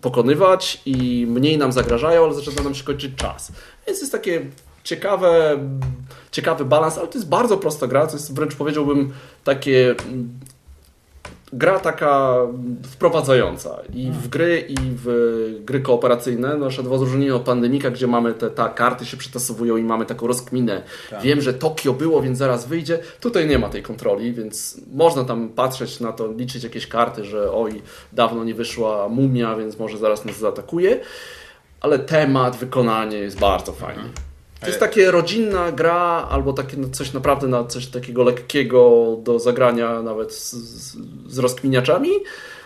[0.00, 3.52] pokonywać i mniej nam zagrażają, ale zaczyna nam się kończyć czas.
[3.86, 4.46] Więc jest takie
[4.84, 5.58] ciekawe,
[6.30, 9.12] ciekawy balans, ale to jest bardzo prosta gra, to jest wręcz powiedziałbym
[9.44, 9.94] takie
[11.52, 12.36] gra taka
[12.90, 15.06] wprowadzająca i w gry, i w
[15.64, 16.48] gry kooperacyjne.
[16.48, 20.06] No, Nasze dwa rozróżnienie od Pandemika, gdzie mamy te ta karty się przetasowują i mamy
[20.06, 20.82] taką rozkminę.
[21.22, 22.98] Wiem, że Tokio było, więc zaraz wyjdzie.
[23.20, 27.52] Tutaj nie ma tej kontroli, więc można tam patrzeć na to, liczyć jakieś karty, że
[27.52, 27.82] oj,
[28.12, 31.00] dawno nie wyszła mumia, więc może zaraz nas zaatakuje.
[31.80, 34.27] Ale temat, wykonanie jest bardzo fajne.
[34.60, 39.38] To jest takie rodzinna gra, albo takie no, coś naprawdę na coś takiego lekkiego do
[39.38, 42.10] zagrania nawet z, z, z rozkminiaczami,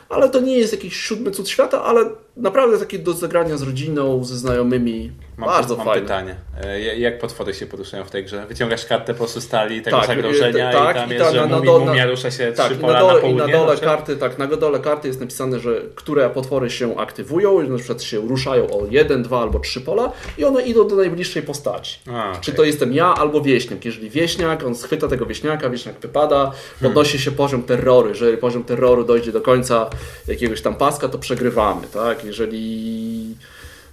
[0.08, 4.24] ale to nie jest jakiś siódmy cud świata, ale naprawdę takie do zagrania z rodziną,
[4.24, 5.12] ze znajomymi.
[5.36, 6.02] Mam, bardzo mam fajne.
[6.02, 6.36] pytanie.
[6.64, 8.46] E, Jak potwory się poruszają w tej grze?
[8.48, 11.32] Wyciągasz kartę po prostu stali tego Tak, zagrożenia e, tak, i tam i jest, ta-
[11.32, 13.18] że na- na mumi, dole- mumia rusza się Tak, trzy i pola na na, dole,
[13.18, 13.40] i południe.
[13.46, 13.96] na dole na przykład?
[13.96, 18.02] karty, tak, na dole karty jest napisane, że które potwory się aktywują, i na przykład
[18.02, 21.98] się ruszają o jeden, dwa albo trzy pola i one idą do najbliższej postaci.
[22.12, 22.40] A, okej.
[22.40, 23.84] Czy to jestem ja albo wieśniak.
[23.84, 28.08] Jeżeli wieśniak, on schwyta tego wieśniaka, wieśniak wypada, podnosi się poziom terroru.
[28.08, 29.90] Jeżeli poziom terroru dojdzie do końca
[30.28, 31.86] jakiegoś tam paska, to przegrywamy.
[31.86, 32.21] Tak?
[32.24, 33.36] Jeżeli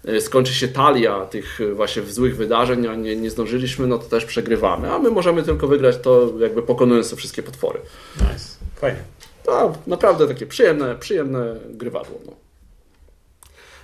[0.06, 4.06] e, skończy się talia tych e, właśnie złych wydarzeń, a nie, nie zdążyliśmy, no to
[4.06, 4.94] też przegrywamy.
[4.94, 7.80] A my możemy tylko wygrać to jakby pokonując te wszystkie potwory.
[8.16, 8.46] Nice.
[8.76, 9.00] Fajnie.
[9.44, 12.20] To naprawdę takie przyjemne, przyjemne grywadło.
[12.26, 12.34] No.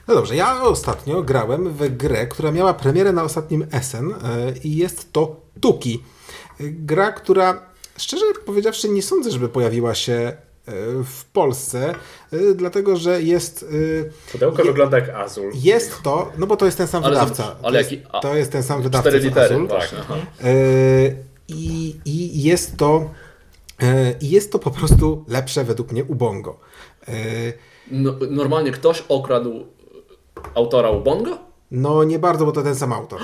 [0.07, 4.17] No dobrze, ja ostatnio grałem w grę, która miała premierę na ostatnim Essen e,
[4.63, 6.03] i jest to Tuki.
[6.59, 7.61] Gra, która
[7.97, 10.37] szczerze powiedziawszy nie sądzę, żeby pojawiła się
[11.03, 11.95] w Polsce,
[12.33, 13.65] e, dlatego że jest
[14.27, 15.51] e, Pudełko Je- wygląda jak Azul.
[15.55, 17.43] jest to, no bo to jest ten sam Ale wydawca.
[17.43, 19.09] zobacz, to, ale jest, jaki- a- to jest ten sam wydawca.
[19.09, 19.55] Cztery litery.
[19.55, 19.67] Azul.
[19.99, 20.15] Aha.
[20.43, 20.47] E,
[21.47, 23.09] I, I jest to
[23.81, 26.59] e, i jest to po prostu lepsze według mnie Ubongo.
[27.07, 27.11] E,
[27.91, 29.65] No, normalnie ktoś okradł
[30.55, 31.37] autora Ubongo?
[31.71, 33.19] No nie bardzo, bo to ten sam autor.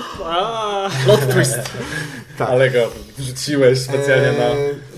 [1.04, 1.58] Plot twist.
[2.38, 2.50] Tak.
[2.50, 2.78] Ale go
[3.18, 4.44] wrzuciłeś specjalnie na...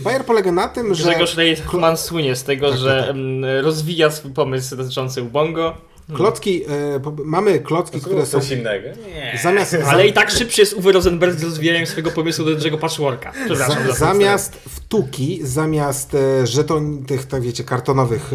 [0.04, 4.76] Bayer polega na tym, że Grzegorz Reitman słynie z tego, że mm, rozwija swój pomysł
[4.76, 5.74] dotyczący Ubongo,
[6.14, 8.88] klocki, e, po- mamy klocki, które są Coś innego.
[8.88, 9.38] Nie.
[9.42, 13.32] zamiast, ale i tak szybciej jest Uwe Rosenberg z rozwijaniem swojego pomysłu do dużego patchworka.
[13.44, 13.82] Przepraszam.
[13.86, 18.30] za, za- zamiast wtuki, zamiast e, żeton, tych, tak wiecie, kartonowych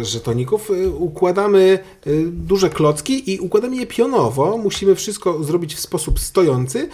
[0.00, 1.78] e, żetoników, układamy
[2.26, 4.58] duże klocki i układamy je pionowo.
[4.58, 6.88] Musimy wszystko zrobić w sposób stojący.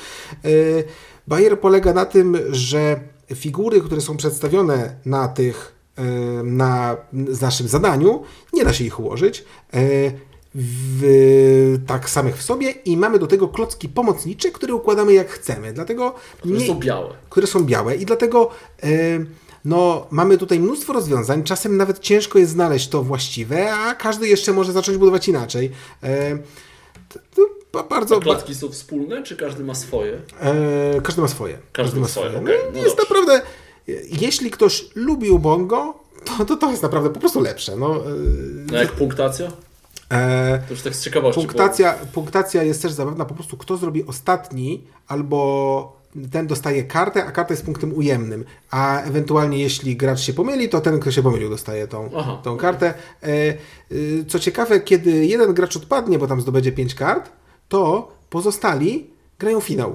[1.27, 3.01] Bayer polega na tym, że
[3.35, 6.03] figury, które są przedstawione na tych, e,
[6.43, 6.97] na
[7.41, 9.45] naszym zadaniu, nie da się ich ułożyć.
[9.75, 9.79] e,
[10.55, 15.73] W, tak samych w sobie i mamy do tego klocki pomocnicze, które układamy jak chcemy.
[15.73, 17.15] Dlatego Które nie, są białe.
[17.31, 18.51] które są białe i dlatego
[18.83, 18.89] e,
[19.65, 21.43] no, mamy tutaj mnóstwo rozwiązań.
[21.45, 25.71] Czasem nawet ciężko jest znaleźć to właściwe, a każdy jeszcze może zacząć budować inaczej.
[27.81, 28.17] E, bardzo.
[28.17, 30.19] Te klocki są wspólne, czy każdy ma swoje?
[30.41, 31.59] E, każdy ma swoje.
[31.73, 33.15] Każdy ma swoje, No, okej, no jest dobrze.
[33.15, 33.47] naprawdę.
[33.89, 37.77] e, Jeśli ktoś lubi Ubongo, to, to to jest naprawdę po prostu lepsze.
[37.77, 38.01] No, e,
[38.73, 39.53] No jak punktacja?
[40.11, 41.41] e, To już tak z ciekawości.
[41.41, 47.33] Punktacja, punktacja jest też zabawna, po prostu kto zrobi ostatni, albo ten dostaje kartę, a
[47.33, 48.45] karta jest punktem ujemnym.
[48.71, 52.41] A ewentualnie jeśli gracz się pomyli, to ten, kto się pomylił, dostaje tą, Aha.
[52.45, 52.95] tą kartę.
[53.23, 53.29] E,
[53.93, 57.31] y, Co ciekawe, kiedy jeden gracz odpadnie, bo tam zdobędzie 5 kart,
[57.73, 59.95] to pozostali grają finał.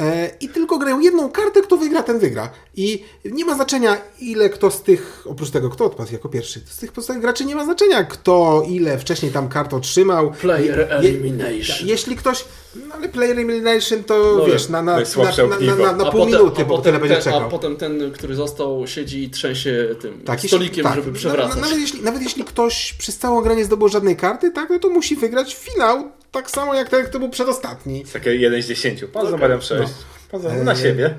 [0.00, 2.50] E, I tylko grają jedną kartę, kto wygra, ten wygra.
[2.76, 6.76] I nie ma znaczenia, ile kto z tych, oprócz tego, kto odpadł jako pierwszy, z
[6.78, 10.30] tych pozostałych graczy nie ma znaczenia, kto ile wcześniej tam kart otrzymał.
[10.30, 11.88] Player Je- elimination.
[11.88, 15.92] Jeśli ktoś, no ale player elimination to No wiesz, na, na, na, na, na, na,
[16.04, 17.40] na pół minuty, bo tyle będzie czekał.
[17.44, 20.94] a potem ten, który został, siedzi i trzęsie tym Tak, stolikiem, tak.
[20.94, 21.56] żeby Na- przewracać.
[21.56, 24.78] na- Nawet jeśli, nawet jeśli ktoś przez całą grę nie zdobył żadnej karty, tak, no
[24.78, 28.04] to musi wygrać finał, tak samo jak ten, kto był przedostatni.
[28.12, 29.00] Takie 1 z 10.
[29.12, 29.32] Pan okay.
[29.32, 29.92] numerem 6.
[30.30, 31.14] Pan na E, siebie.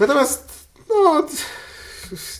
[0.00, 0.48] Natomiast,
[0.88, 1.26] no,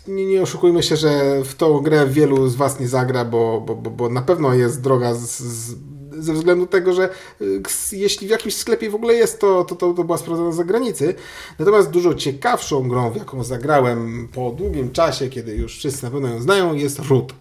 [0.09, 1.11] nie, nie oszukujmy się, że
[1.45, 4.81] w tą grę wielu z Was nie zagra, bo, bo, bo, bo na pewno jest
[4.81, 5.75] droga z, z,
[6.19, 7.09] ze względu tego, że
[7.41, 10.57] y, jeśli w jakimś sklepie w ogóle jest, to, to, to, to była sprowadzona z
[10.57, 11.15] zagranicy.
[11.59, 16.29] Natomiast dużo ciekawszą grą, w jaką zagrałem po długim czasie, kiedy już wszyscy na pewno
[16.29, 17.35] ją znają, jest Root.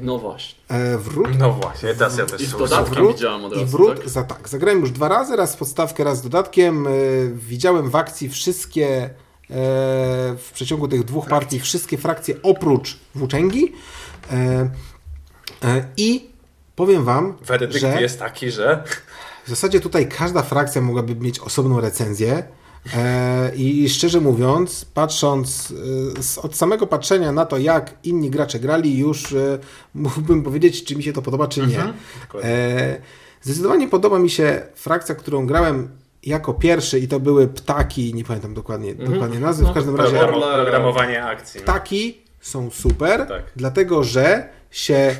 [0.00, 0.58] No właśnie.
[0.68, 3.76] E, wrót No właśnie, teraz ja też I z dodatkiem wrót widziałem od i razu,
[3.76, 4.08] wrót tak?
[4.08, 4.48] za tak.
[4.48, 6.86] Zagrałem już dwa razy, raz podstawkę, raz z dodatkiem.
[6.86, 6.90] E,
[7.32, 9.10] widziałem w akcji wszystkie e,
[10.38, 13.72] w przeciągu tych dwóch partii wszystkie frakcje oprócz włóczęgi.
[14.30, 14.70] E,
[15.64, 16.31] e, I
[16.76, 18.84] powiem wam, Werdykt że jest taki, że
[19.46, 22.42] w zasadzie tutaj każda frakcja mogłaby mieć osobną recenzję.
[22.96, 25.72] E, I szczerze mówiąc, patrząc
[26.38, 29.58] e, od samego patrzenia na to, jak inni gracze grali, już e,
[29.94, 31.92] mógłbym powiedzieć, czy mi się to podoba, czy nie.
[32.42, 33.00] E,
[33.42, 35.88] zdecydowanie podoba mi się frakcja, którą grałem
[36.22, 40.18] jako pierwszy, i to były ptaki, nie pamiętam dokładnie, dokładnie nazwy, w każdym razie.
[40.18, 41.60] Programowanie akcji.
[41.60, 43.42] Ptaki są super, Tak.
[43.56, 45.16] dlatego że się,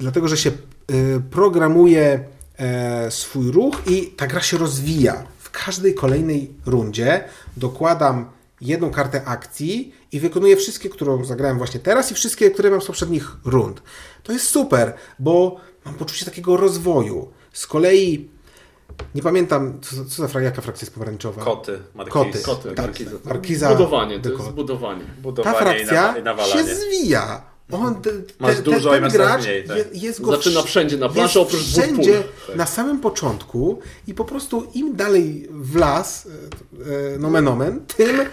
[0.00, 0.50] dlatego, że się
[0.90, 2.24] y, programuje
[2.58, 5.24] e, swój ruch i ta gra się rozwija.
[5.38, 7.24] W każdej kolejnej rundzie
[7.56, 8.30] dokładam
[8.60, 12.86] jedną kartę akcji i wykonuję wszystkie, którą zagrałem właśnie teraz i wszystkie, które mam z
[12.86, 13.82] poprzednich rund.
[14.22, 17.28] To jest super, bo mam poczucie takiego rozwoju.
[17.52, 18.28] Z kolei
[19.14, 21.44] nie pamiętam, co, co za fra- jaka frakcja jest pomarańczowa.
[21.44, 22.12] Koty, markiz.
[22.14, 22.42] Koty.
[22.42, 23.10] Koty, Tak, markiza.
[23.24, 25.04] markiza, Budowanie, to jest budowanie.
[25.04, 26.52] Ta Budowanie frakcja i, nawa- i nawalanie.
[26.52, 27.42] się zwija.
[27.72, 29.76] On, te, Masz te, dużo ten i masz gracz mniej, tak.
[29.76, 32.22] je, jest go Zaczyna wsz- wszędzie na planszy, oprócz wszędzie.
[32.46, 32.56] Tak.
[32.56, 38.16] na samym początku i po prostu im dalej w las, e, e, nomen omen, tym,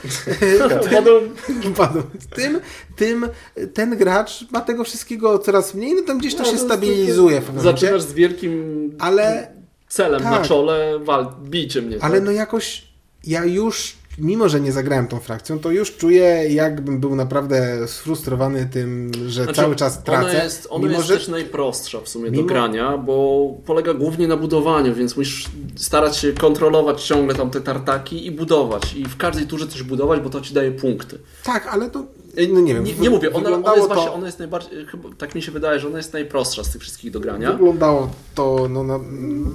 [1.77, 2.01] Padł.
[2.35, 2.59] tym,
[2.95, 3.27] tym
[3.73, 8.01] ten gracz ma tego wszystkiego coraz mniej, no tam gdzieś to się stabilizuje w Zaczynasz
[8.01, 9.51] z wielkim ale,
[9.87, 10.31] celem Tak.
[10.31, 11.97] na czole, wal, bijcie mnie.
[12.01, 12.25] ale tak?
[12.25, 12.87] no jakoś
[13.23, 18.69] ja już Mimo, że nie zagrałem tą frakcją, to już czuję, jakbym był naprawdę sfrustrowany
[18.71, 20.29] tym, że Znaczy, cały czas tracę.
[20.29, 23.93] Ona jest, ona mimo, jest że też najprostsza w sumie Mimo- do grania, bo polega
[23.93, 28.93] głównie na budowaniu, więc musisz starać się kontrolować ciągle tam te tartaki i budować.
[28.95, 31.19] I w każdej turze coś budować, bo to ci daje punkty.
[31.43, 32.05] Tak, ale to.
[32.53, 32.83] No nie wiem.
[32.83, 35.51] Nie, nie mówię, ona, ona jest to, właśnie, ona jest najbardziej, chyba, tak mi się
[35.51, 37.51] wydaje, że ona jest najprostsza z tych wszystkich do grania.
[37.51, 38.67] Wyglądało to.
[38.69, 38.99] No, na,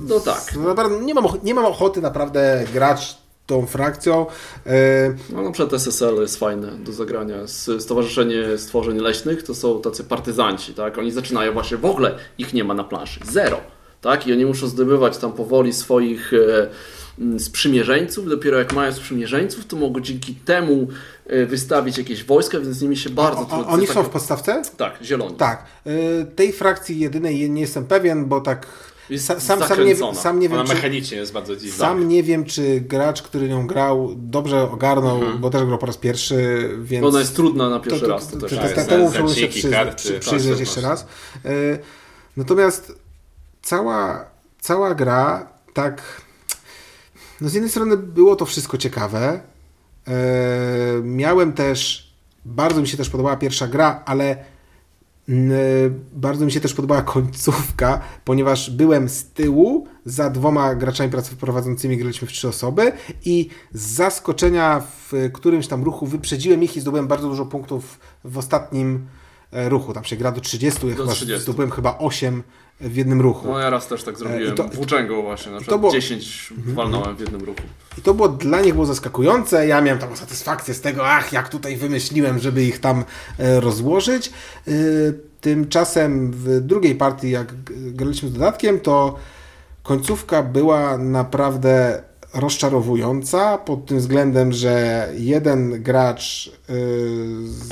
[0.08, 0.52] No tak.
[0.56, 3.19] No, naprawdę, nie, mam, nie mam ochoty naprawdę grać
[3.50, 4.26] tą frakcją.
[4.66, 4.72] E,
[5.32, 7.36] No na przykład SSL jest fajne do zagrania.
[7.78, 10.98] Stowarzyszenie Stworzeń Leśnych to są tacy partyzanci, tak?
[10.98, 13.60] Oni zaczynają właśnie, w ogóle ich nie ma na planszy, zero,
[14.00, 14.26] tak?
[14.26, 20.00] I oni muszą zdobywać tam powoli swoich e, sprzymierzeńców, dopiero jak mają sprzymierzeńców, to mogą
[20.00, 20.88] dzięki temu
[21.26, 23.68] e, wystawić jakieś wojska, więc z nimi się bardzo trudno...
[23.68, 24.62] oni są w podstawce?
[24.76, 25.34] Tak, zieloni.
[25.34, 25.64] Tak.
[26.36, 28.66] Tej frakcji jedynej nie jestem pewien, bo tak.
[29.18, 31.78] Sam, sam, nie, sam nie wiem, Ona czy, mechanicznie jest bardzo dziwna.
[31.78, 35.96] sam nie wiem, czy gracz, który nią grał, dobrze ogarnął, bo też grał po raz
[35.96, 37.06] pierwszy, więc.
[37.06, 38.28] Ona jest trudna na pierwszy raz.
[38.28, 41.06] To, to, to, to, temu muszę się tak, przyjrzeć to jeszcze raz.
[41.44, 41.48] E,
[42.36, 42.92] natomiast
[43.62, 44.24] cała,
[44.60, 46.22] cała gra tak.
[47.40, 49.40] No z jednej strony było to wszystko ciekawe.
[50.08, 50.12] E,
[51.02, 52.10] miałem też.
[52.44, 54.44] Bardzo mi się też podobała pierwsza gra, ale mm,
[56.12, 62.28] bardzo mi się też podobała końcówka, ponieważ byłem z tyłu za dwoma graczami prowadzącymi, graliśmy
[62.28, 62.92] w trzy osoby
[63.24, 68.38] i z zaskoczenia w którymś tam ruchu wyprzedziłem ich i zdobyłem bardzo dużo punktów w
[68.38, 69.06] ostatnim
[69.52, 69.92] e, ruchu.
[69.92, 71.42] Tam się gra do 30, ja Do chyba 30.
[71.42, 72.42] zdobyłem chyba 8
[72.80, 73.48] w jednym ruchu.
[73.48, 74.52] No ja raz też tak zrobiłem.
[74.54, 77.60] i to- Włóczęgą właśnie, na to przykład było- 10 walnąłem w jednym ruchu.
[77.98, 79.66] I to było dla nich było zaskakujące.
[79.66, 83.04] Ja miałem taką satysfakcję z tego, ach, jak tutaj wymyśliłem, żeby ich tam
[83.38, 84.32] e, rozłożyć.
[84.68, 84.72] E,
[85.40, 89.16] Tymczasem w drugiej partii, jak graliśmy z dodatkiem, to
[89.82, 92.02] końcówka była naprawdę
[92.34, 96.72] rozczarowująca pod tym względem, że jeden gracz y,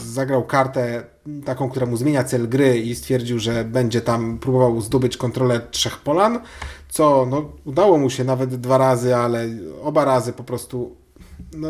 [0.04, 1.04] zagrał kartę
[1.44, 5.98] taką, która mu zmienia cel gry i stwierdził, że będzie tam próbował zdobyć kontrolę trzech
[5.98, 6.40] polan,
[6.88, 9.48] co no, udało mu się nawet dwa razy, ale
[9.82, 10.96] oba razy po prostu
[11.56, 11.68] no,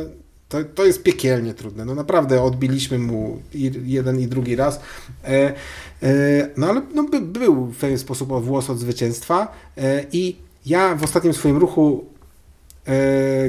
[0.48, 1.84] to, to jest piekielnie trudne.
[1.84, 3.42] No naprawdę odbiliśmy mu
[3.84, 4.80] jeden i drugi raz.
[5.24, 5.54] E,
[6.02, 10.36] e, no ale no, by, był w pewien sposób o włos od zwycięstwa e, i
[10.66, 12.04] ja w ostatnim swoim ruchu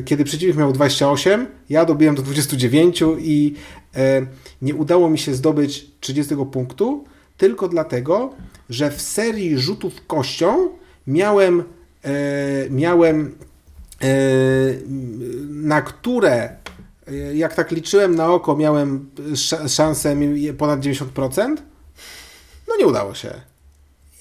[0.06, 3.54] kiedy przeciwnik miał 28, ja dobiłem do 29 i
[3.96, 4.26] e,
[4.62, 7.06] nie udało mi się zdobyć 30 punktu,
[7.38, 8.34] tylko dlatego,
[8.70, 10.70] że w serii rzutów kością
[11.08, 11.64] miałem,
[12.04, 12.14] e,
[12.70, 13.36] miałem
[14.02, 14.08] e,
[15.50, 16.50] na które,
[17.08, 20.16] e, jak tak liczyłem na oko, miałem sz- szansę
[20.58, 21.56] ponad 90%,
[22.68, 23.34] no nie udało się.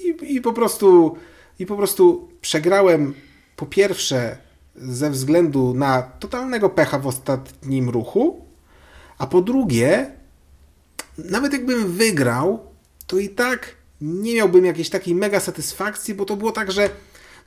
[0.00, 1.16] I, i, po prostu,
[1.58, 3.14] I po prostu przegrałem
[3.56, 4.47] po pierwsze
[4.80, 8.46] ze względu na totalnego pecha w ostatnim ruchu,
[9.18, 10.12] a po drugie,
[11.18, 12.66] nawet jakbym wygrał,
[13.06, 16.90] to i tak nie miałbym jakiejś takiej mega satysfakcji, bo to było tak, że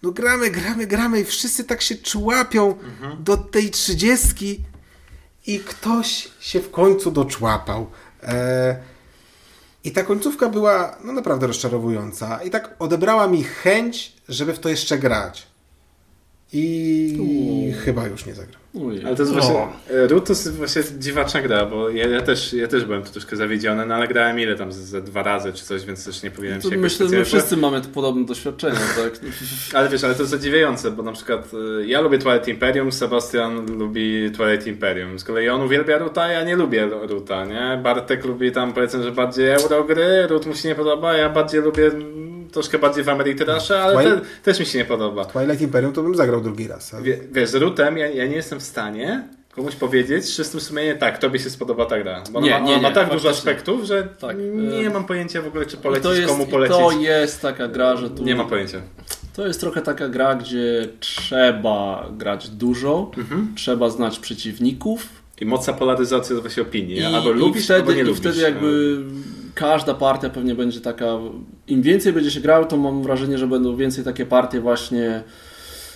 [0.03, 2.75] no gramy, gramy, gramy i wszyscy tak się człapią
[3.19, 4.59] do tej trzydziestki
[5.47, 7.89] i ktoś się w końcu doczłapał.
[8.23, 8.77] E,
[9.83, 12.43] I ta końcówka była no, naprawdę rozczarowująca.
[12.43, 15.47] I tak odebrała mi chęć, żeby w to jeszcze grać.
[16.53, 18.61] I chyba już nie zagram.
[18.73, 19.05] Ujej.
[19.05, 22.53] Ale to jest właśnie, e, Root to jest właśnie dziwaczna gra, bo ja, ja, też,
[22.53, 25.65] ja też byłem tu troszkę zawiedziony, no ale grałem ile tam, ze, dwa razy czy
[25.65, 28.79] coś, więc też nie powinienem To się jakoś myślę, że my wszyscy mamy podobne doświadczenia,
[29.03, 29.19] tak?
[29.73, 33.77] Ale wiesz, ale to jest zadziwiające, bo na przykład y, ja lubię Twilight Imperium, Sebastian
[33.77, 35.19] lubi Twilight Imperium.
[35.19, 37.79] Z kolei on uwielbia Ruta, ja nie lubię Ruta, nie?
[37.83, 41.91] Bartek lubi tam powiedzmy, że bardziej eurogry, Rut mu się nie podoba, ja bardziej lubię
[42.51, 45.25] troszkę bardziej w Ameritrasze, ale Twilight- te, też mi się nie podoba.
[45.25, 46.93] Twilight Imperium to bym zagrał drugi raz.
[46.93, 49.23] ale- Wie, wiesz, z Rutem ja, ja nie jestem w stanie
[49.55, 52.23] komuś powiedzieć z czystym sumieniem, tak, tobie się spodoba ta gra.
[52.31, 54.37] Bo Nie, ona, ma, nie, ona ma nie, tak dużo aspektów, że Tak,
[54.81, 56.77] nie mam pojęcia w ogóle, czy polecić, to jest, komu polecić.
[56.77, 58.23] to jest taka gra, że tu...
[58.23, 58.81] Nie mam pojęcia.
[59.35, 63.53] To jest trochę taka gra, gdzie trzeba grać dużo, Mhm.
[63.55, 65.05] trzeba znać przeciwników.
[65.41, 66.97] I mocna polaryzacja właśnie opinii.
[66.97, 68.19] I, albo i lubisz, wtedy, albo nie i lubisz.
[68.19, 68.97] wtedy jakby
[69.53, 71.05] każda partia pewnie będzie taka.
[71.67, 75.23] Im więcej będzie się grał, to mam wrażenie, że będą więcej takie partie właśnie.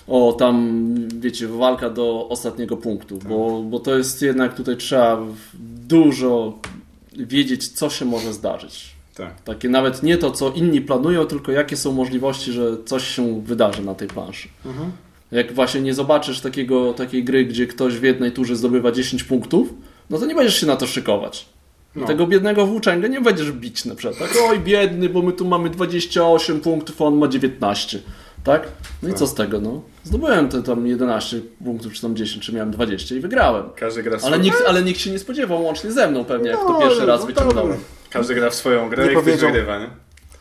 [0.07, 0.85] O, tam
[1.19, 5.21] wiecie, walka do ostatniego punktu, bo, bo to jest jednak tutaj trzeba
[5.87, 6.59] dużo
[7.17, 8.95] wiedzieć, co się może zdarzyć.
[9.15, 9.41] Tak.
[9.41, 13.81] Takie nawet nie to, co inni planują, tylko jakie są możliwości, że coś się wydarzy
[13.81, 14.49] na tej planszy.
[14.65, 14.91] Mhm.
[15.31, 19.73] Jak właśnie nie zobaczysz takiego, takiej gry, gdzie ktoś w jednej turze zdobywa 10 punktów,
[20.09, 21.45] no to nie będziesz się na to szykować.
[21.95, 22.05] I No.
[22.07, 24.19] Tego biednego włóczęgę nie będziesz bić na przykład.
[24.19, 24.37] Tak?
[24.49, 27.99] Oj, biedny, bo my tu mamy 28 punktów, a on ma 19.
[28.43, 28.67] Tak?
[29.03, 29.81] No i co z tego, no?
[30.03, 33.63] Zdobyłem te tam 11 punktów, czy tam 10, czy miałem 20 i wygrałem.
[33.75, 36.49] Każdy gra, w Ale swoją- nikt, ale nikt się nie spodziewał, łącznie ze mną pewnie,
[36.49, 37.77] jak to No, pierwszy ale raz no wyciągnąłem.
[38.09, 39.89] każdy gra w swoją grę Nie i ktoś powiedział- wygrywa, nie?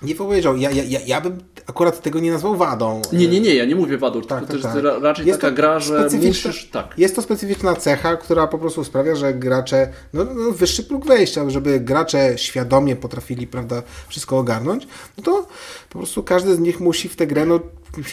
[0.03, 3.03] Nie powiedział, ja, ja, ja, ja bym akurat tego nie nazwał wadą.
[3.13, 4.75] Nie, nie, nie, ja nie mówię wadur, Tak, tylko tak, to tak.
[4.75, 6.69] jest ra- raczej Jest taka gra, że musisz...
[6.73, 6.95] Tak.
[6.99, 11.51] Jest to specyficzna cecha, która po prostu sprawia, że gracze, no, no wyższy próg wejścia,
[11.51, 14.87] żeby gracze świadomie potrafili, prawda, wszystko ogarnąć,
[15.19, 15.47] no to
[15.91, 17.61] po prostu każdy z nich musi w tę grę, no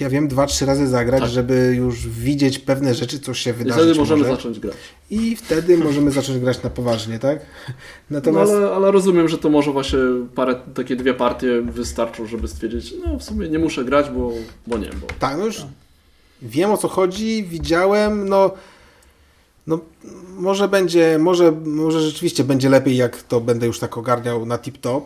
[0.02, 1.30] ja wiem, dwa, trzy razy zagrać, Tak.
[1.30, 4.32] żeby już widzieć pewne rzeczy, co się I wydarzyć wtedy możemy może.
[4.36, 4.76] zacząć grać.
[5.10, 7.40] I wtedy możemy zacząć grać na poważnie, tak?
[8.10, 10.00] No Natomiast ale, ale rozumiem, że to może właśnie
[10.36, 14.32] parę, takie dwie partie wystarczą, żeby stwierdzić, no w sumie nie muszę grać, bo,
[14.68, 15.08] bo nie, bo...
[15.20, 15.62] tak, no już
[16.42, 18.52] wiem o co chodzi, widziałem, no
[19.68, 19.80] no
[20.38, 25.02] może będzie, może, może rzeczywiście będzie lepiej, jak to będę już tak ogarniał na tip-top,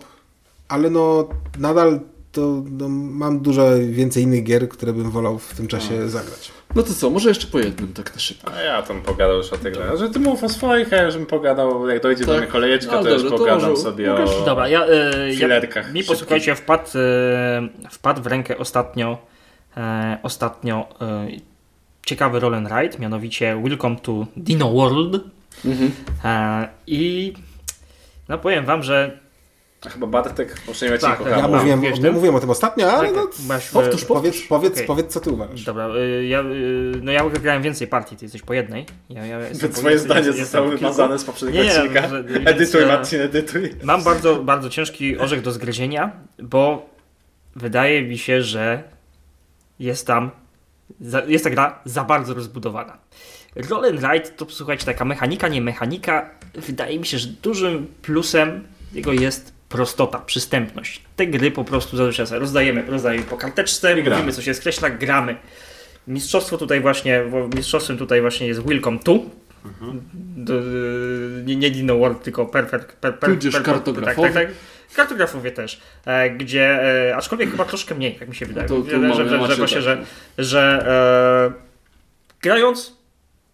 [0.68, 1.28] ale no
[1.60, 2.00] nadal
[2.36, 6.52] to no, mam dużo więcej innych gier, które bym wolał w tym czasie zagrać.
[6.76, 8.54] No to co, może jeszcze po jednym, tak na szybko.
[8.54, 9.98] A ja tam pogadał już o tej grze.
[9.98, 12.42] Że ty mów o swoich, a ja już bym pogadał, jak dojdzie do Tak.
[12.42, 14.46] mnie kolejeczka, No, to już dobrze, to pogadam może sobie o...
[14.46, 16.08] Dobra, ja, e, ja filerkach mi szybkich.
[16.08, 19.18] posłuchajcie, wpadł, e, wpadł w rękę ostatnio
[19.78, 21.28] e, ostatnio e,
[22.06, 25.24] ciekawy roll and ride, mianowicie Welcome to Dino World
[25.66, 25.92] Mhm.
[26.26, 27.34] e, i
[28.30, 29.20] no powiem wam, że
[29.90, 31.40] Chyba Bartek w poprzednim Tak, odcinku tak.
[31.42, 32.12] Ja mówiłem, ty?
[32.12, 34.86] mówiłem o tym ostatnio, ale tak, no, tak, masz, powtórz, e, powiedz, powiedz, Okej.
[34.88, 35.64] powiedz co ty uważasz.
[35.64, 36.44] Dobra, y, ja, y,
[37.02, 38.86] no ja grałem więcej partii, ty jesteś po jednej.
[39.10, 42.10] Ja, ja jestem po- Twoje zdanie jestem zostało wymazane z poprzedniego Nie, nie, odcinka.
[42.10, 43.72] że- Edytuj e, Marcin, edytuj.
[43.84, 46.90] Mam bardzo, bardzo ciężki orzech do zgryzienia, bo
[47.56, 48.84] wydaje mi się, że
[49.80, 50.32] jest tam,
[51.02, 52.98] za, jest ta gra za bardzo rozbudowana.
[53.70, 56.30] Roll and Ride to słuchajcie, taka mechanika, nie mechanika.
[56.56, 61.01] Wydaje mi się, że dużym plusem jego jest prostota, przystępność.
[61.16, 65.36] Te gry po prostu zazwyczaj sobie rozdajemy, rozdajemy po karteczce, mówimy co się skreśla, gramy.
[66.07, 67.24] Mistrzostwo tutaj właśnie,
[67.55, 69.20] mistrzostwem tutaj właśnie jest Welcome to.
[70.38, 70.53] Do,
[71.45, 72.91] nie, nie Dino World, tylko Perfect.
[72.93, 74.28] Per, per, Tudzież kartografowy.
[74.28, 74.55] Tak, tak, tak.
[74.95, 78.68] Kartografowie też, e, gdzie, e, aczkolwiek chyba troszkę mniej, jak mi się wydaje.
[78.68, 79.84] To- to że, mamy- że, że, macie że, właśnie, tak.
[79.84, 80.03] że,
[80.38, 80.86] że
[81.55, 82.95] e, grając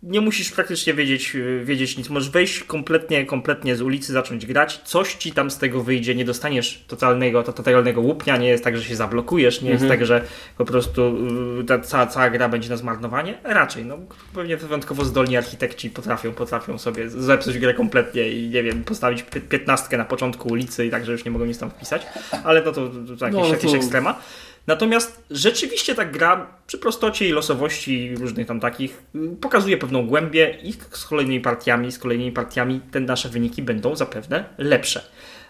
[0.03, 2.09] nie musisz praktycznie wiedzieć, e, wiedzieć nic.
[2.09, 4.81] Możesz wejść kompletnie, kompletnie z ulicy, zacząć grać.
[4.83, 6.15] Coś ci tam z tego wyjdzie.
[6.15, 8.37] Nie dostaniesz totalnego, to- totalnego łupnia.
[8.37, 9.61] Nie jest tak, że się zablokujesz.
[9.61, 9.99] Nie jest Mhm.
[9.99, 10.21] tak, że
[10.57, 11.17] po prostu
[11.61, 13.37] y, ta cała, cała gra będzie na zmarnowanie.
[13.43, 13.97] Raczej, no
[14.33, 19.41] pewnie wyjątkowo zdolni architekci potrafią, potrafią sobie zepsuć grę kompletnie i nie wiem, postawić pi-
[19.41, 22.01] piętnastkę na początku ulicy i tak, że już nie mogą nic tam wpisać.
[22.43, 24.19] Ale no to, to, to jakieś, No, ale jakieś to- ekstrema.
[24.67, 30.57] Natomiast rzeczywiście ta gra przy prostocie i losowości różnych tam takich y, pokazuje pewną głębię
[30.63, 35.01] i z kolejnymi partiami, z kolejnymi partiami te nasze wyniki będą zapewne lepsze.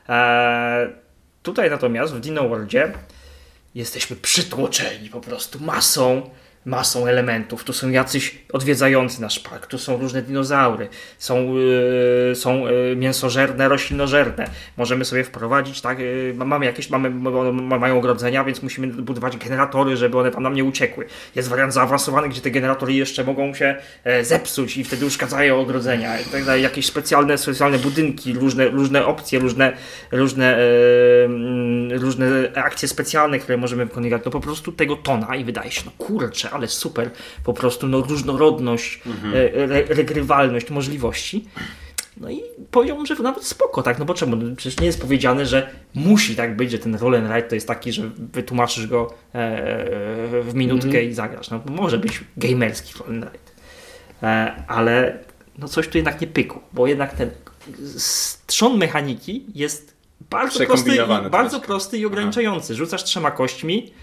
[0.07, 0.89] Eee,
[1.43, 2.93] tutaj natomiast w Dino Worldzie
[3.75, 6.29] jesteśmy przytłoczeni po prostu masą
[6.65, 7.63] masą elementów.
[7.63, 10.87] Tu są jacyś odwiedzający nasz park, tu są różne dinozaury,
[11.17, 14.49] są, yy, są yy, mięsożerne, roślinożerne.
[14.77, 17.09] Możemy sobie wprowadzić, tak, yy, mamy jakieś, mamy,
[17.79, 21.05] mają ogrodzenia, więc musimy budować generatory, żeby one tam nam nie uciekły.
[21.35, 26.19] Jest wariant zaawansowany, gdzie te generatory jeszcze mogą się e, zepsuć i wtedy uszkadzają ogrodzenia
[26.19, 26.63] i tak dalej.
[26.63, 29.77] Jakieś specjalne, specjalne budynki, różne, różne opcje, różne,
[30.11, 34.21] różne, e, różne akcje specjalne, które możemy wykonywać.
[34.25, 37.11] No po prostu tego tona i wydaje się, no kurczę, ale super,
[37.43, 39.33] po prostu no, różnorodność, mhm.
[39.35, 41.45] re, regrywalność możliwości.
[42.17, 42.41] No i
[42.71, 43.99] powiedziałbym, że nawet spoko, tak?
[43.99, 44.35] No bo czemu?
[44.35, 47.55] No przecież nie jest powiedziane, że musi tak być, że ten roll and ride to
[47.55, 49.85] jest taki, że wytłumaczysz go e,
[50.41, 51.09] w minutkę mm -hmm.
[51.09, 51.49] i zagrasz.
[51.49, 53.51] No może być gamerski roll and ride.
[54.23, 55.19] E, ale
[55.57, 57.29] no coś tu jednak nie pykło, bo jednak ten
[58.47, 59.95] trzon mechaniki jest
[60.29, 60.91] bardzo prosty,
[61.31, 62.75] bardzo prosty i ograniczający.
[62.75, 63.93] Rzucasz trzema kośćmi,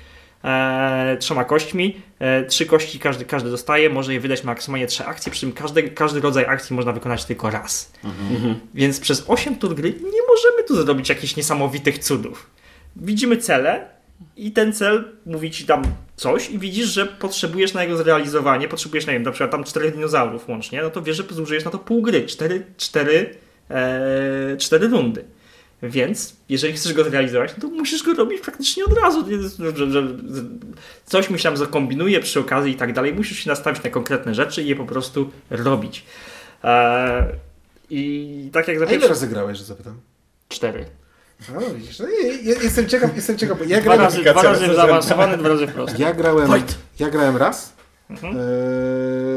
[0.45, 1.97] e, trzema kośćmi.
[2.18, 5.82] E, trzy kości każdy, każdy dostaje, może je wydać maksymalnie trzy akcje, przy czym każdy,
[5.82, 7.93] każdy rodzaj akcji można wykonać tylko raz.
[8.05, 8.61] Mhm.
[8.74, 12.51] Więc przez 8 tur gry nie możemy tu zrobić jakichś niesamowitych cudów.
[12.97, 13.89] Widzimy cele
[14.36, 15.82] i ten cel mówi ci tam
[16.16, 19.95] coś i widzisz, że potrzebujesz na jego zrealizowanie, potrzebujesz, nie wiem, na przykład tam czterech
[19.95, 23.34] dinozaurów łącznie, no to wiesz, że zużyjesz na to pół gry, cztery, cztery,
[23.70, 25.24] e, cztery rundy.
[25.83, 29.24] Więc jeżeli chcesz go zrealizować, no to musisz go robić praktycznie od razu.
[29.59, 30.03] Że, że
[31.07, 33.14] coś myślałem, zakombinuję przy okazji i tak dalej.
[33.14, 36.05] Musisz się nastawić na konkretne rzeczy i je po prostu robić.
[36.62, 37.24] Eee,
[37.91, 40.01] I tak jak za ile razy grałeś, że zapytam?
[40.49, 40.85] Cztery.
[41.55, 42.07] No, widzisz, no,
[42.62, 44.01] jestem ciekaw, jestem ciekaw, bo ja grałem...
[44.01, 46.03] Dwa razy, dwa razy zaawansowany, dwa razy prosty.
[46.03, 46.51] Ja grałem,
[46.99, 47.72] ja grałem raz,
[48.11, 48.36] Mhm.
[48.36, 48.42] E,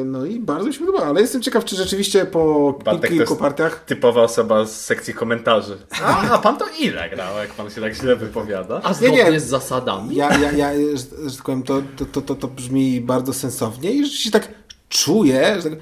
[0.05, 3.85] no i bardzo mi się podoba, ale jestem ciekaw, czy rzeczywiście po Bartek kilku partiach...
[3.85, 5.77] typowa osoba z sekcji komentarzy.
[6.03, 8.81] A, a pan to ile grał, jak pan się tak źle wypowiada?
[8.83, 9.39] A zgodnie nie, nie.
[9.39, 10.15] z zasadami?
[10.15, 14.03] Ja, ja, ja że, że tak powiem, to, to, to, to brzmi bardzo sensownie i
[14.03, 14.47] rzeczywiście tak
[14.89, 15.79] czuję, że tak,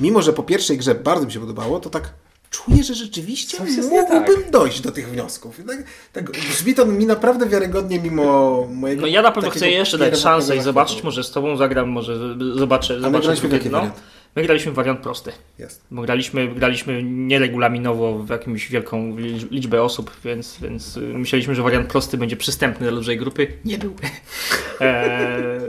[0.00, 2.12] mimo że po pierwszej grze bardzo mi się podobało, to tak
[2.54, 4.50] czuję, że rzeczywiście mógłbym tak.
[4.50, 5.60] dojść do tych wniosków.
[5.66, 9.02] Tak, tak, brzmi to mi naprawdę wiarygodnie mimo mojego...
[9.02, 12.36] No ja na pewno chcę jeszcze dać szansę i zobaczyć, może z tobą zagram, może
[12.54, 13.00] zobaczę.
[13.04, 13.90] A my graliśmy jaki no.
[14.36, 15.32] My graliśmy wariant prosty.
[15.58, 15.84] Jest.
[15.90, 19.16] Bo graliśmy, graliśmy nieregulaminowo w jakąś wielką
[19.50, 23.46] liczbę osób, więc, więc myśleliśmy, że wariant prosty będzie przystępny dla dużej grupy.
[23.64, 23.94] Nie był.
[24.80, 25.60] eee,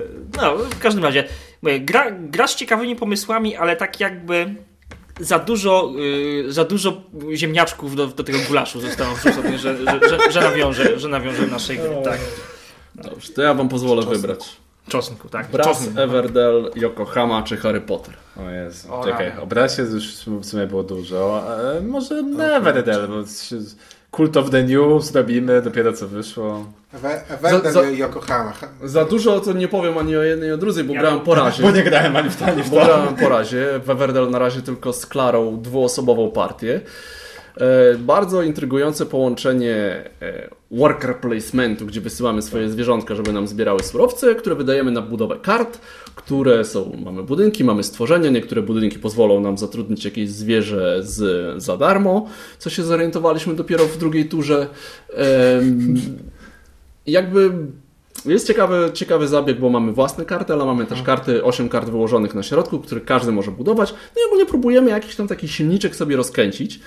[0.42, 1.24] no, w każdym razie,
[1.80, 4.56] gra, gra z ciekawymi pomysłami, ale tak jakby
[5.20, 7.02] za dużo, yy, za dużo
[7.34, 11.78] ziemniaczków do, do tego gulaszu zostało wrzucone, że, że, że, że, nawiąże, że nawiąże naszej
[11.78, 11.90] gry.
[12.04, 12.20] Tak.
[12.96, 14.22] Dobrze, to ja wam pozwolę Czosnku.
[14.22, 14.58] wybrać.
[14.88, 15.52] Czosnku, tak.
[15.52, 16.00] Bras, Czosnku.
[16.00, 18.14] Everdell, Yokohama czy Harry Potter?
[18.38, 21.44] O Jezu, o, czekaj, o Brasie już w sumie było dużo.
[21.78, 22.16] E, może
[22.56, 23.24] Everdell, bo
[24.12, 26.66] Cult of the New zrobimy, dopiero co wyszło.
[27.30, 28.54] Everdell za, i Yokohama.
[28.84, 31.36] Za dużo to nie powiem ani o jednej, ani o drugiej, bo ja grałem po
[31.36, 31.64] razie.
[31.64, 32.76] Bo nie grałem ani w to, ani w to.
[32.76, 33.80] Bo grałem po razie.
[33.86, 36.82] W Everdell na razie tylko z Klarą dwuosobową partię.
[37.58, 39.76] E, bardzo intrygujące połączenie
[40.22, 45.36] e, worker placementu, gdzie wysyłamy swoje zwierzątka, żeby nam zbierały surowce, które wydajemy na budowę
[45.42, 45.80] kart,
[46.16, 51.78] które są, mamy budynki, mamy stworzenia, niektóre budynki pozwolą nam zatrudnić jakieś zwierzę z, za
[51.78, 52.28] darmo,
[52.60, 54.68] co się zorientowaliśmy dopiero w drugiej turze.
[57.08, 57.52] Jakby
[58.26, 62.36] jest ciekawy, ciekawy zabieg, bo mamy własne karty, ale mamy też karty, 8 kart wyłożonych
[62.36, 63.92] na środku, które każdy może budować.
[63.92, 66.80] No i ogólnie próbujemy jakiś tam taki silniczek sobie rozkręcić.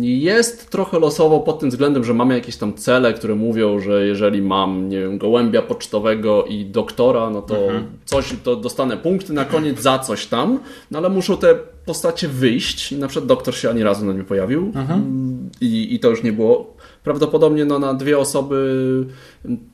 [0.00, 4.42] Jest trochę losowo pod tym względem, że mamy jakieś tam cele, które mówią, że jeżeli
[4.42, 7.84] mam, nie wiem, gołębia pocztowego i doktora, no to mhm.
[8.04, 10.58] coś, to dostanę punkty na koniec za coś tam,
[10.90, 11.54] no ale muszą te
[11.86, 12.92] postacie wyjść.
[12.92, 15.50] Na przykład doktor się ani razu na nie pojawił mhm.
[15.60, 16.73] i, i to już nie było.
[17.04, 19.06] Prawdopodobnie no, na dwie osoby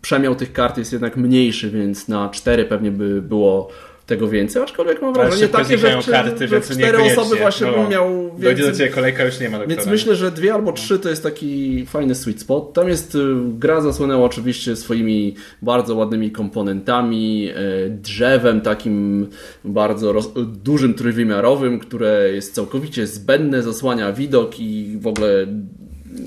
[0.02, 3.68] przemiał tych kart jest jednak mniejszy, więc na cztery pewnie by było
[4.10, 8.22] tego więcej, aczkolwiek mam wrażenie takie, że, karty, że cztery osoby właśnie no, bym miał
[8.22, 8.42] więcej.
[8.42, 9.66] Dojdzie do Ciebie kolejka, już nie ma.
[9.66, 12.72] Więc myślę, że dwie albo trzy to jest taki fajny sweet spot.
[12.72, 13.18] Tam jest, y,
[13.58, 19.26] gra zasłynęła oczywiście swoimi bardzo ładnymi komponentami, y, drzewem takim
[19.64, 25.46] bardzo roz, dużym trójwymiarowym, które jest całkowicie zbędne, zasłania widok i w ogóle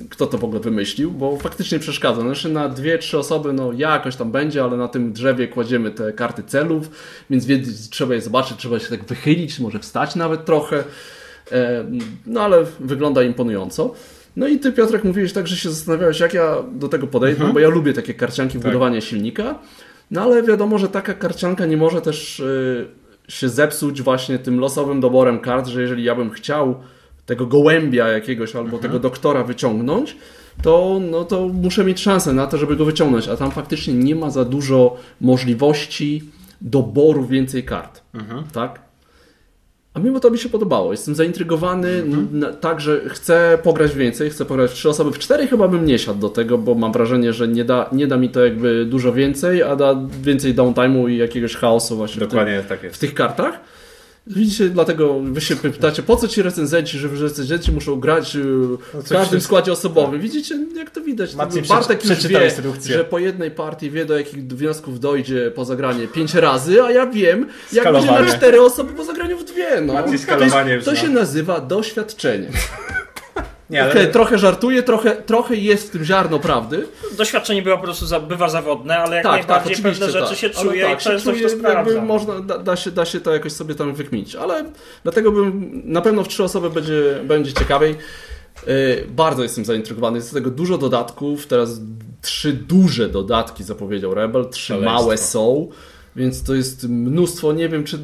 [0.09, 2.21] kto to w ogóle wymyślił, bo faktycznie przeszkadza.
[2.21, 6.13] Znaczy na dwie, trzy osoby, no jakoś tam będzie, ale na tym drzewie kładziemy te
[6.13, 6.89] karty celów,
[7.29, 10.83] więc wiedzieć, trzeba je zobaczyć, trzeba się tak wychylić, może wstać nawet trochę.
[11.51, 11.85] E,
[12.25, 13.93] no ale wygląda imponująco.
[14.35, 17.53] No i ty Piotrek mówiłeś tak, że się zastanawiałeś, jak ja do tego podejdę, mhm.
[17.53, 18.63] bo ja lubię takie karcianki tak.
[18.63, 19.59] budowania silnika,
[20.11, 22.87] no ale wiadomo, że taka karcianka nie może też y,
[23.27, 26.75] się zepsuć właśnie tym losowym doborem kart, że jeżeli ja bym chciał
[27.25, 28.81] tego gołębia jakiegoś albo mhm.
[28.81, 30.17] tego doktora wyciągnąć,
[30.61, 34.15] to, no, to muszę mieć szansę na to, żeby go wyciągnąć, a tam faktycznie nie
[34.15, 36.23] ma za dużo możliwości
[36.61, 38.01] doboru więcej kart.
[38.53, 38.81] Tak?
[39.93, 40.91] A mimo to mi się podobało.
[40.91, 45.11] Jestem zaintrygowany n- tak, że chcę pograć więcej, chcę pograć w trzy osoby.
[45.11, 48.07] W cztery chyba bym nie siadł do tego, bo mam wrażenie, że nie da, nie
[48.07, 52.19] da mi to jakby dużo więcej, a da więcej downtime'u i jakiegoś chaosu właśnie w
[52.19, 53.59] tym, Dokładnie tak w tych kartach.
[54.27, 58.39] Widzicie, dlatego wy się pytacie, po co ci recenzenci, że recenzenci muszą grać y,
[58.93, 60.21] w co każdym składzie osobowym.
[60.21, 61.35] Widzicie, jak to widać.
[61.67, 62.97] Bartek już wie, instrukcję.
[62.97, 67.07] że po jednej partii wie, do jakich wniosków dojdzie po zagranie pięć razy, a ja
[67.07, 68.27] wiem, jak będzie Skalowanie.
[68.27, 69.81] na cztery osoby po zagraniu w dwie.
[69.81, 70.03] No.
[70.03, 70.13] To,
[70.43, 72.47] jest, to się nazywa doświadczenie.
[73.73, 76.87] Nie, ale Okej, trochę żartuję, trochę, trochę jest w tym ziarno prawdy.
[77.17, 79.99] Doświadczenie bywa po prostu za, bywa zawodne, ale jak Tak, tak, najbardziej oczywiście.
[80.05, 80.37] pewne rzeczy tak.
[80.37, 81.91] się Ale czuje tak, i się często się czuje, to sprawdza.
[81.93, 84.65] jakby można, da, da, się, da się to jakoś sobie tam wykminić, ale
[85.03, 87.95] dlatego bym na pewno w trzy osoby będzie, będzie ciekawiej.
[88.67, 88.73] Yy,
[89.09, 91.81] bardzo jestem zaintrygowany, jest do tego dużo dodatków, teraz
[92.21, 94.93] trzy duże dodatki zapowiedział Rebel, trzy Szaleństwo.
[95.01, 95.69] małe są,
[96.15, 97.99] więc to jest mnóstwo, nie wiem czy...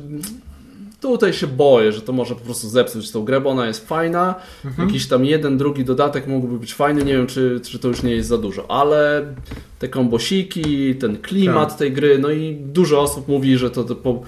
[1.02, 4.36] Tutaj się boję, że to może po prostu zepsuć tą grę, bo ona jest fajna.
[4.78, 7.04] Jakiś tam jeden, drugi dodatek mógłby być fajny.
[7.04, 9.26] Nie wiem, czy, czy to już nie jest za dużo, ale
[9.80, 14.24] te kombosiki, ten klimat tej gry, no i dużo osób mówi, że to, to po,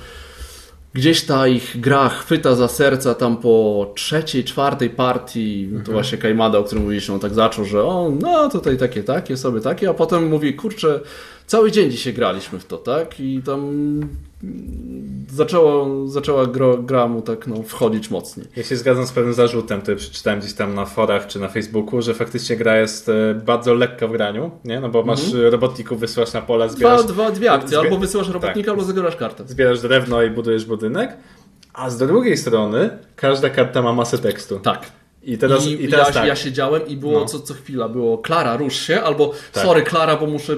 [0.93, 5.69] gdzieś ta ich gra chwyta za serca tam po trzeciej, czwartej partii.
[5.85, 9.37] To właśnie Kajmada, o którym mówiliśmy, on tak zaczął, że o, no tutaj takie, takie,
[9.37, 10.99] sobie takie, a potem mówi, kurczę,
[11.51, 13.19] cały dzień dzisiaj graliśmy w to, tak?
[13.19, 13.61] I tam
[15.29, 18.47] zaczęło, zaczęła gra, gra mu tak no, wchodzić mocniej.
[18.55, 22.01] Ja się zgadzam z pewnym zarzutem, który przeczytałem gdzieś tam na forach czy na Facebooku,
[22.01, 24.79] że faktycznie gra jest e, bardzo lekka w graniu, nie?
[24.79, 28.27] No bo masz e, robotników, wysyłasz na pola, Dwa, zbierasz, dwa, dwie akcje, albo wysyłasz
[28.27, 28.69] robotnika, tak.
[28.69, 29.43] albo zabierasz kartę.
[29.47, 31.17] zbierasz drewno i budujesz budynek,
[31.73, 34.59] a z drugiej strony każda karta ma masę tekstu.
[34.59, 35.00] Tak.
[35.23, 36.27] I teraz, I, i teraz ja, tak.
[36.27, 37.25] ja siedziałem i było No.
[37.25, 39.63] co, co chwila, było Klara, rusz się, albo Tak.
[39.63, 40.55] sorry Klara, bo muszę,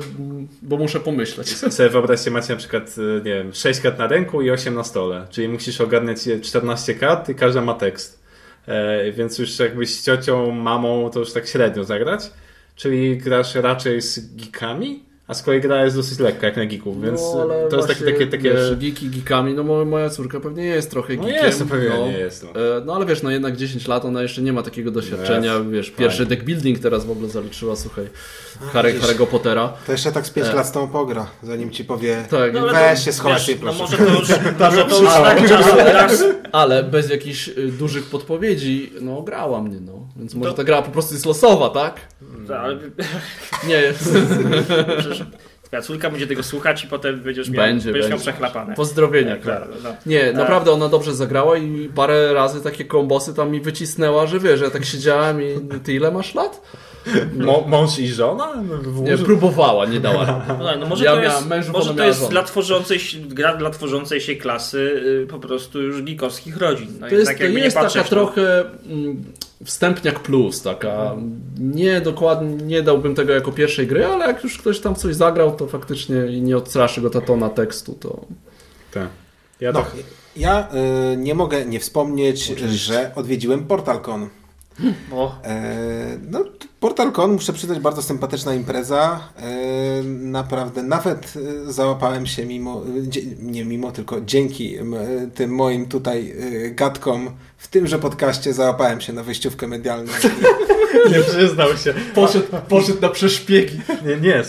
[0.62, 1.52] bo muszę pomyśleć.
[1.52, 4.76] I sobie wyobraźcie, macie na przykład, e, nie wiem, 6 kart na ręku i 8
[4.76, 5.28] na stole.
[5.30, 8.24] Czyli musisz ogarniać je 14 kart i każda ma tekst.
[8.68, 12.32] E, więc już jakbyś z ciocią, mamą, to już tak średnio zagrać.
[12.76, 15.04] Czyli grasz raczej z geekami,
[15.34, 18.00] a z kolei gra jest dosyć lekka, jak na geeków, więc no, to jest takie,
[18.04, 18.54] właśnie, takie, takie...
[18.54, 21.46] Wiesz, geeki geekami, no mo- moja córka pewnie jest trochę No geekiem.
[21.46, 22.08] jest, to pewnie no.
[22.08, 22.44] nie jest.
[22.56, 22.78] No.
[22.78, 25.92] E, No ale wiesz, no jednak 10 lat, ona jeszcze nie ma takiego doświadczenia, wiesz,
[25.92, 28.06] pierwszy deck building teraz w ogóle zaliczyła, słuchaj,
[28.74, 28.94] Harry.
[29.00, 29.74] Harry'ego Pottera.
[29.86, 30.54] To jeszcze tak z 5 E.
[30.54, 33.46] lat z tą pogra, zanim ci powie Tak, No, ale weź to, się schowaj wiesz,
[33.46, 33.80] tej no proszę.
[33.80, 34.30] może to już,
[34.60, 36.24] może to już tak czasu raz.
[36.52, 39.94] ale bez jakichś y, dużych podpowiedzi, no grała mnie, no.
[40.16, 42.02] Więc może To- ta gra po prostu jest losowa, tak?
[42.64, 42.78] Ale,
[43.68, 44.10] Nie jest.
[45.64, 48.32] twoja córka będzie tego słuchać i potem będziesz miał, Będzie, będziesz miał będzie.
[48.32, 48.76] przechlapane.
[48.76, 49.66] Pozdrowienia, Tak, Klara.
[49.66, 49.90] tak, no.
[50.06, 54.62] Nie, naprawdę ona dobrze zagrała i parę razy takie kombosy tam mi wycisnęła, że wiesz,
[54.62, 56.62] ja tak siedziałem i ty ile masz lat?
[57.36, 58.64] Mo- mąż i żona?
[59.02, 60.46] Nie, próbowała, nie dała.
[60.60, 62.32] No, tak, no może Ja to jest, mężów, może to jest żonę.
[62.32, 64.78] dla tworzącej się, gra dla tworzącej się klasy
[65.24, 66.88] y, po prostu już geekowskich rodzin.
[67.00, 68.10] No To jest, jednak to jest taka patrzeć, no.
[68.10, 69.24] trochę mm,
[69.66, 71.16] wstępniak plus, taka
[71.60, 75.56] nie dokładnie, nie dałbym tego jako pierwszej gry, ale jak już ktoś tam coś zagrał,
[75.56, 78.26] to faktycznie i nie odstraszy go ta tona tekstu, to
[78.92, 79.08] Tak.
[79.60, 79.92] Ja No, tak...
[80.38, 80.68] ja
[81.14, 84.30] y, nie mogę nie wspomnieć, że odwiedziłem PortalCon.
[85.12, 86.44] O, E, no,
[86.84, 89.20] PortalCon, muszę przyznać, bardzo sympatyczna impreza.
[89.38, 91.34] E, naprawdę, nawet
[91.68, 94.78] e, załapałem się mimo, dzie, nie mimo, tylko dzięki
[95.36, 100.12] tym moim tutaj e, gadkom w tymże podcaście załapałem się na wyjściówkę medialną.
[101.12, 101.94] Nie przyznał się.
[102.16, 103.82] poszedł, poszedł na przeszpiegi.
[104.06, 104.44] Nie, nie,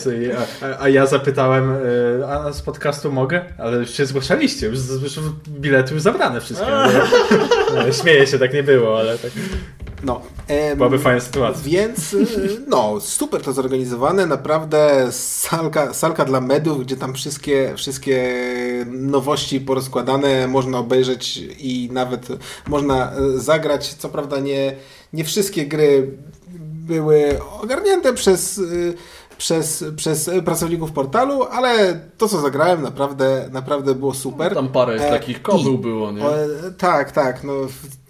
[0.61, 3.45] a, a, ja zapytałem, e, a z podcastu mogę?
[3.57, 5.19] Ale już się zgłaszaliście, już, już
[5.49, 6.67] bilety już zabrane wszystkie.
[7.75, 9.31] No, śmieję się, tak nie było, ale tak
[10.05, 11.61] No, em, byłaby fajna sytuacja.
[11.63, 18.33] Więc y, no, super to zorganizowane, naprawdę salka, salka dla mediów, gdzie tam wszystkie, wszystkie
[18.91, 22.27] nowości porozkładane, można obejrzeć i nawet
[22.67, 23.93] można y, zagrać.
[23.93, 24.75] Co prawda nie,
[25.13, 26.11] nie wszystkie gry
[26.87, 28.93] były ogarnięte przez, y,
[29.37, 34.53] przez, przez pracowników portalu, ale to co zagrałem naprawdę, naprawdę było super.
[34.53, 36.25] Tam parę E, takich kobył i- było, nie?
[36.25, 36.47] o, e,
[36.77, 37.43] tak, tak.
[37.43, 37.53] No,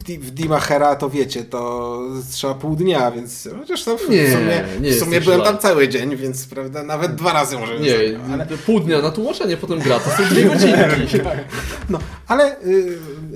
[0.06, 2.00] w, Di- w Dimachera to wiecie, to
[2.32, 5.46] trzeba pół dnia, więc chociaż to w Nie, sumie, nie w sumie byłem źle.
[5.50, 7.96] tam cały dzień, więc prawda, nawet dwa razy może Nie,
[8.34, 11.18] ale, pół dnia na tłumaczenie, potem gra, to są dwie godzinki.
[11.90, 12.70] no, ale y,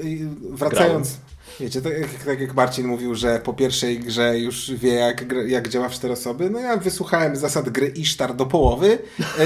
[0.03, 1.17] y, wracając,
[1.60, 5.68] wiecie, tak, jak- tak jak Marcin mówił, że po pierwszej grze już wie jak, jak
[5.68, 8.97] działa w cztery osoby, no ja wysłuchałem zasad gry Isztar do połowy,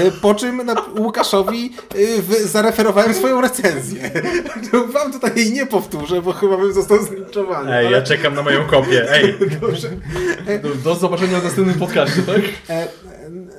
[0.06, 1.72] y, po czym na, Łukaszowi
[2.18, 4.10] w, zareferowałem swoją recenzję.
[4.72, 7.76] No, Wam tutaj jej nie powtórzę, bo chyba bym został zlinczowany.
[7.76, 9.34] Ej, ale- ja czekam na moją kopię, ej.
[10.62, 12.40] Do, do zobaczenia w następnym podcaście, tak?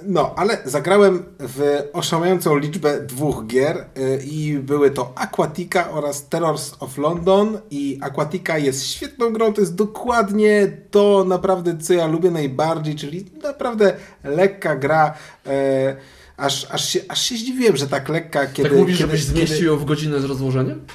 [0.03, 6.73] No, ale zagrałem w oszałamiającą liczbę dwóch gier y, i były to Aquatica oraz Terrors
[6.79, 12.31] of London i Aquatica jest świetną grą, to jest dokładnie to naprawdę, co ja lubię
[12.31, 15.13] najbardziej, czyli naprawdę lekka gra,
[15.45, 15.95] e,
[16.37, 18.69] aż, aż, się, aż się zdziwiłem, że tak lekka, kiedy...
[18.69, 20.85] tak mówisz, kiedy, żebyś zmieścił ją w godzinę z rozłożeniem?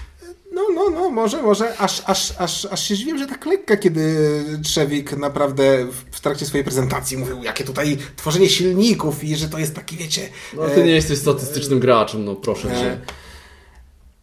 [0.69, 4.19] No, no, no, może, może, aż, aż, aż, aż się zdziwiłem, że tak lekka, kiedy
[4.63, 9.75] Trzewik naprawdę w, trakcie swojej prezentacji mówił, jakie tutaj tworzenie silników i że to jest
[9.75, 10.29] taki, wiecie...
[10.57, 12.93] No ty e, nie jesteś statystycznym graczem, no proszę cię.
[12.93, 12.99] E,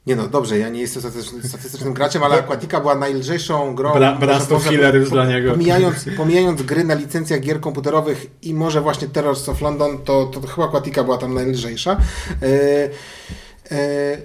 [0.08, 3.94] Nie no, dobrze, ja nie jestem statystycznym, statystycznym graczem, ale Aquatica była najlżejszą grą.
[3.94, 5.52] Bra- może poza- Killer już dla niego.
[5.52, 10.42] Pomijając, pomijając gry na licencjach gier komputerowych i może właśnie Terrors of London, to, to
[10.48, 11.98] chyba Aquatica była tam najlżejsza.
[12.42, 12.90] E, e,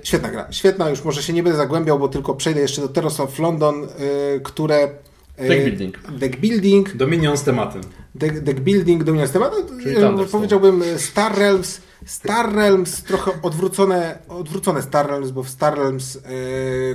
[0.02, 3.20] świetna gra, świetna, już może się nie będę zagłębiał, bo tylko przejdę jeszcze do Terrors
[3.20, 4.88] of London, e, które...
[5.36, 5.98] e, Deck building.
[6.18, 7.82] Deck building, Dominion z tematem.
[8.14, 9.54] deck, deck building, dominując temat.
[9.82, 10.28] Czyli e, Thunderstone.
[10.28, 11.80] Powiedziałbym e, Star Realms.
[12.06, 16.20] Star Realms trochę odwrócone, odwrócone Star Realms, bo w Star Realms e,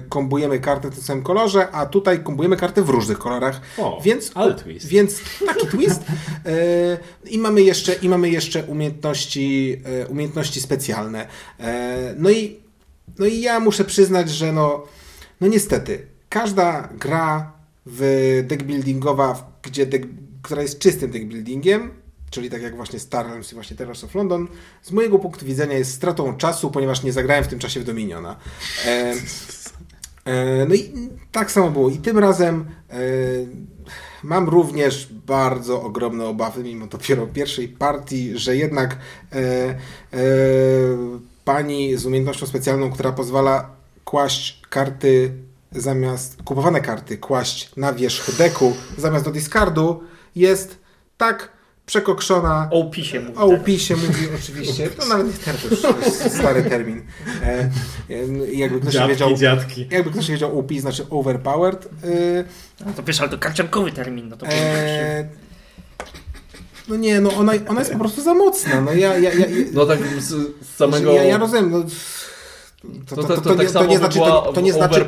[0.09, 3.61] kombujemy karty w tym samym kolorze, a tutaj kombujemy karty w różnych kolorach.
[3.77, 4.88] O, więc, ale twist.
[4.88, 6.01] Więc taki twist.
[6.45, 6.97] E,
[7.29, 11.27] I mamy jeszcze, i mamy jeszcze umiejętności, e, umiejętności specjalne.
[12.17, 12.59] No, i,
[13.19, 14.83] no i ja muszę przyznać, że no,
[15.41, 17.57] no niestety, każda gra
[17.89, 20.07] w deck buildingowa, gdzie deck,
[20.41, 21.91] która jest czystym deck buildingiem,
[22.29, 24.47] czyli tak jak właśnie Star Realms i właśnie Terrors of London,
[24.81, 28.35] z mojego punktu widzenia jest stratą czasu, ponieważ nie zagrałem w tym czasie w Dominiona.
[28.85, 29.13] E,
[30.25, 30.93] e, no i
[31.31, 31.89] tak samo było.
[31.89, 32.97] I tym razem e,
[34.23, 38.97] mam również bardzo ogromne obawy, mimo dopiero pierwszej partii, że jednak
[39.31, 39.75] e, e,
[41.45, 43.69] pani z umiejętnością specjalną, która pozwala
[44.05, 45.31] kłaść karty
[45.72, 50.03] zamiast, kupowane karty kłaść na wierzch deku zamiast do discardu,
[50.36, 50.78] jest
[51.18, 52.68] tak przekokszona.
[52.72, 53.38] O opisie mówi.
[53.38, 54.89] O opisie mówi oczywiście.
[54.89, 57.03] To nawet nie to jest stary termin.
[57.43, 57.70] E,
[58.09, 59.88] e, jakby ktoś Dziadki, wiedział, dziadki.
[59.91, 61.86] jakby ktoś wiedział, OP znaczy overpowered.
[61.86, 62.43] E,
[62.86, 64.30] No to wiesz, ale to karciankowy termin.
[64.30, 65.28] No to e,
[66.88, 68.82] no nie, no ona, ona jest po prostu za mocna.
[68.82, 70.26] No ja, ja, ja, No tak z,
[70.65, 71.13] z samego...
[71.13, 71.72] ja, ja rozumiem.
[71.72, 71.84] No,
[72.82, 75.05] to, To, to, to, to, tak nie, samo nie znaczy, to, to nie znaczy,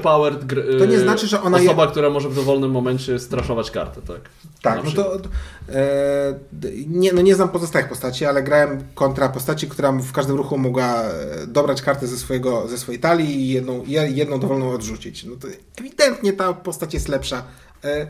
[0.80, 4.22] to nie znaczy, że ona osoba, która może w dowolnym momencie straszować kartę, tak?
[4.62, 6.40] Tak, no to e,
[6.88, 11.02] nie, no nie znam pozostałych postaci, ale grałem kontra postaci, która w każdym ruchu mogła
[11.04, 15.24] e, dobrać kartę ze, swojego, ze swojej talii i jedną, je- jedną dowolną odrzucić.
[15.24, 15.48] No to
[15.80, 17.44] ewidentnie ta postać jest lepsza.
[17.84, 18.08] E,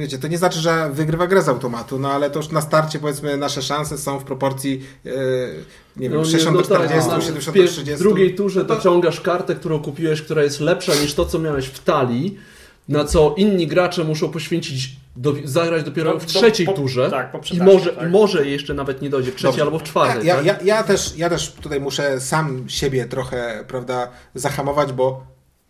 [0.00, 2.98] wiecie, to nie znaczy, że wygrywa grę z automatu, no ale to już na starcie
[2.98, 5.10] powiedzmy nasze szanse są w proporcji e,
[5.96, 7.94] nie wiem, No 60 do no tak, 40, no, 70 w do pier- 30.
[7.94, 11.38] W drugiej turze No to- dociągasz kartę, którą kupiłeś, która jest lepsza niż to, co
[11.38, 12.38] miałeś w talii,
[12.88, 17.32] na co inni gracze muszą poświęcić, do, zagrać dopiero No, w trzeciej po- turze tak,
[17.32, 18.08] po i może, tak.
[18.08, 19.62] i może jeszcze nawet nie dojdzie w trzeciej Dobrze.
[19.62, 20.26] albo w czwartej.
[20.26, 20.44] Ja, tak?
[20.46, 25.26] ja, ja, też, ja też tutaj muszę sam siebie trochę, prawda, zahamować, bo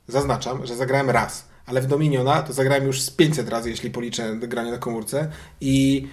[0.09, 4.37] zaznaczam, że zagrałem raz, ale w Dominiona to zagrałem już z 500 razy, jeśli policzę
[4.37, 6.07] granie na komórce i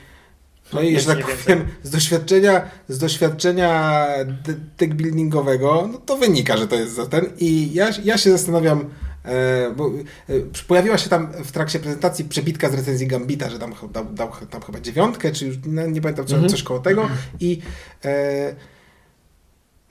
[0.73, 4.05] no i, że tak powiem, z doświadczenia, z doświadczenia
[4.45, 8.31] de- deck buildingowego, no to wynika, że to jest za ten i ja, ja się
[8.31, 8.89] zastanawiam,
[9.25, 9.87] e, bo
[10.29, 10.33] e,
[10.67, 14.61] pojawiła się tam w trakcie prezentacji przebitka z recenzji Gambita, że tam dał, dał tam
[14.61, 16.49] chyba dziewiątkę, czy już no, nie pamiętam, co, Mhm.
[16.51, 17.59] coś koło tego i
[18.05, 18.55] e,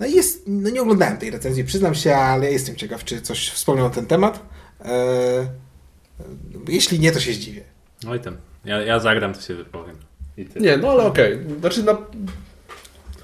[0.00, 3.88] no jest, no nie oglądałem tej recenzji, przyznam się, ale jestem ciekaw, czy coś wspomniał
[3.88, 4.42] na ten temat.
[4.84, 5.46] E,
[6.68, 7.64] jeśli nie, to się zdziwię.
[8.08, 8.36] Oj tam.
[8.64, 9.96] Ja, ja zagram, to się wypowiem.
[10.36, 10.60] I ty.
[10.60, 11.38] Nie, no ale okej.
[11.60, 11.96] Znaczy, na...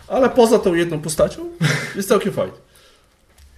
[0.08, 1.40] Ale poza tą jedną postacią
[1.96, 2.52] jest całkiem fajnie.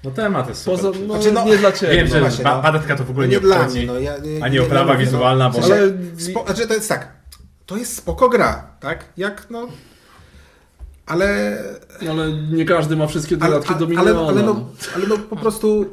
[0.05, 0.81] No temat jest super.
[0.81, 1.95] Poza, no, Znaczy, no, nie dla Ciebie.
[1.95, 2.13] Wiem, no.
[2.15, 2.63] że właśnie, ba- no.
[2.63, 3.87] badetka to w ogóle nie, nie, dla mnie.
[3.87, 6.89] No, ja, ja, Ani ja- oprawa mówię, wizualna, no, bo- Ale- spo, znaczy to jest
[6.89, 7.13] tak,
[7.67, 9.05] to jest spoko gra, tak?
[9.17, 9.69] Jak no...
[11.07, 11.59] Ale...
[12.11, 14.11] Ale nie każdy ma wszystkie dodatki do ale, miliona.
[14.11, 15.87] ale, ale, no, ale no po prostu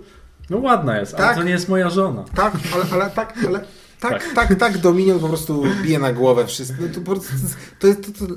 [0.50, 1.38] No ładna jest, ale Tak.
[1.38, 2.24] to nie jest moja żona.
[2.36, 3.60] tak, ale, ale tak, ale
[4.00, 6.78] tak, tak, tak, Dominion po prostu bije na głowę wszystko.
[6.82, 7.34] No, to, po prostu,
[7.80, 8.34] to jest to, to,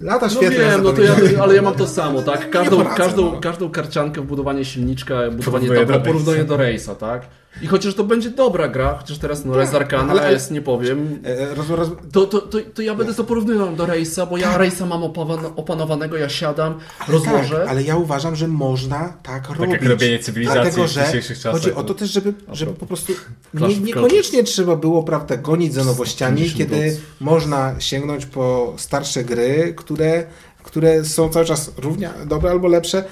[0.00, 0.58] lata No świetne.
[0.58, 2.50] wiem, za no to ja, ale ja mam to samo, tak?
[2.50, 3.40] Każdą, poradzę, każdą, no.
[3.40, 7.22] każdą karciankę, budowanie silniczka, budowanie Porównuję do porównuję do Race'a, tak?
[7.62, 10.60] I chociaż to będzie dobra gra, chociaż teraz no Res Arcana ale- ale- jest, nie
[10.62, 14.36] powiem, E, Roz, roz, to, to, to, to ja będę to porównywał do Race'a, bo
[14.36, 16.74] ja Race'a mam opawan- opanowanego, ja siadam,
[17.08, 17.56] rozłożę.
[17.56, 19.72] Tak, ale ja uważam, że można tak, robić.
[19.72, 21.84] jak robienie cywilizacji Dlatego, w że dzisiejszych czasach, Chodzi o no.
[21.84, 23.12] to też, żeby, żeby po prostu
[23.54, 27.00] nie, niekoniecznie trzeba było prawda, gonić za nowościami, 50 kiedy doc.
[27.20, 30.24] można sięgnąć po starsze gry, które,
[30.62, 33.04] które są cały czas równie dobre albo lepsze.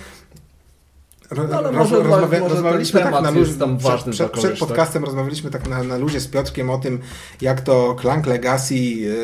[1.37, 4.31] No, ale roz- może- rozmawia- może ten rozmawialiśmy tak na luzie, tam przed, ważny przed,
[4.31, 4.69] kogoś, przed tak?
[4.69, 6.99] podcastem rozmawialiśmy tak na, na luzie z Piotrkiem o tym,
[7.41, 8.75] jak to Clank Legacy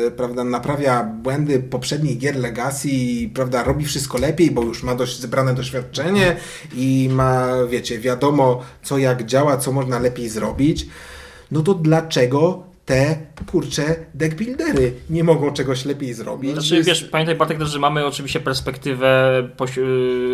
[0.07, 2.89] e, prawda, naprawia błędy poprzednich gier Legacy
[3.33, 6.35] prawda, robi wszystko lepiej, bo już ma dość zebrane doświadczenie
[6.75, 10.87] i ma, wiecie, wiadomo co jak działa, co można lepiej zrobić.
[11.51, 13.17] No to dlaczego te,
[13.51, 16.53] kurcze, deckbuildery nie mogą czegoś lepiej zrobić?
[16.53, 19.81] Znaczy, jest- wiesz, pamiętaj Bartek też, że mamy oczywiście perspektywę posi-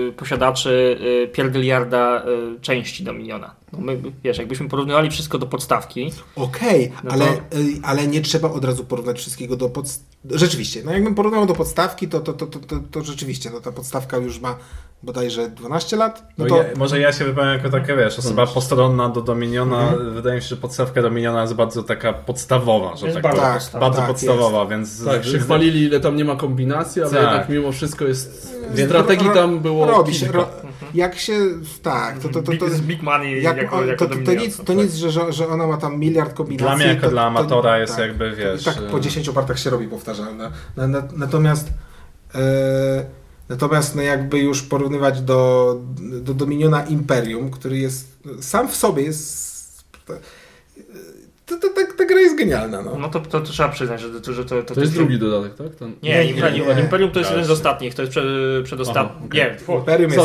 [0.09, 2.23] y, posiadaczy y, pierdyliarda
[2.57, 3.55] y, części Dominiona.
[3.73, 8.51] No my, wiesz, jakbyśmy porównywali wszystko do podstawki, Okej, No ale, to- ale nie trzeba
[8.51, 10.14] od razu porównać wszystkiego do podstawki.
[10.31, 13.71] Rzeczywiście, no jakbym porównał do podstawki, to, to, to, to, to, to rzeczywiście, no ta
[13.71, 14.55] podstawka już ma
[15.03, 16.23] bodajże 12 lat.
[16.37, 19.93] No No to ja, może ja się wypowiem jako taka, wiesz, osoba postronna do Dominiona.
[20.13, 23.79] Wydaje mi się, że podstawka Dominiona jest bardzo taka podstawowa, że Jest tak bardzo podstawowa.
[23.79, 25.05] bardzo Tak, podstawowa, więc...
[25.05, 27.21] Tak, się chwalili, ile tam nie ma kombinacji, ale Tak.
[27.23, 28.55] jednak mimo wszystko jest.
[28.73, 29.85] Więc Strategii tam było.
[29.85, 30.31] robi się.
[30.31, 30.47] Ro,
[30.93, 31.39] jak się.
[31.81, 34.33] Tak, to, to, to, big, to, z big money jak, jako, jako to, to, to
[34.33, 36.67] nic, to nic że, że, że ona ma tam miliard kombinacji.
[36.67, 39.01] Dla mnie jako to, dla to- amatora jest tak, jakby, to wiesz, tak po e,
[39.01, 40.51] 10 partach się robi powtarzalne.
[40.75, 41.69] Na, na, natomiast.
[42.35, 43.05] E,
[43.49, 45.79] natomiast no jakby już porównywać do,
[46.21, 49.55] do Dominiona Imperium, który jest sam w sobie jest.
[51.45, 52.81] To, to, ta, ta gra jest genialna.
[52.81, 52.97] No.
[52.97, 55.75] No to, to, to trzeba przyznać, że to, że to, To jest drugi dodatek, tak?
[55.75, 55.95] Ten...
[56.03, 56.81] Nie, Nie, Imperium, nie.
[56.81, 58.23] Imperium to jest jeden z ostatnich, to jest przed,
[58.63, 59.11] przedostatni.
[59.15, 59.41] Aha, okej.
[59.41, 60.23] Nie, Imperium jest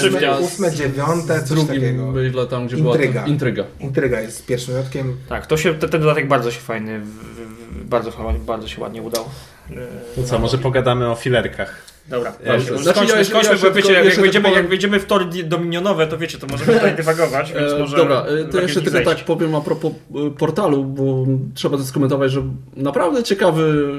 [0.00, 2.46] Sorry, ja ósme, dziewiąte, coś drugim takiego.
[2.46, 3.12] tam, gdzie Intryga.
[3.12, 3.64] była intryga.
[3.80, 5.16] Intryga jest pierwszym dodatkiem.
[5.28, 7.00] tak, to się, ten, ten dodatek bardzo się fajny,
[7.84, 8.12] bardzo,
[8.46, 9.24] bardzo się ładnie udał.
[10.16, 11.95] To co, może pogadamy o filerkach.
[12.08, 15.00] Dobra, Ja znaczy, skończmy, ja skończmy, ja bo wiecie, jak, jeszcze wejdziemy, jak powiem- wejdziemy
[15.00, 18.60] w tory dominionowe, to wiecie, to możemy tutaj dywagować, więc E, może Dobra, e, to
[18.60, 19.22] jeszcze tylko nich tak zejść.
[19.24, 22.42] powiem a propos e, portalu, bo trzeba to skomentować, że
[22.76, 23.92] naprawdę ciekawy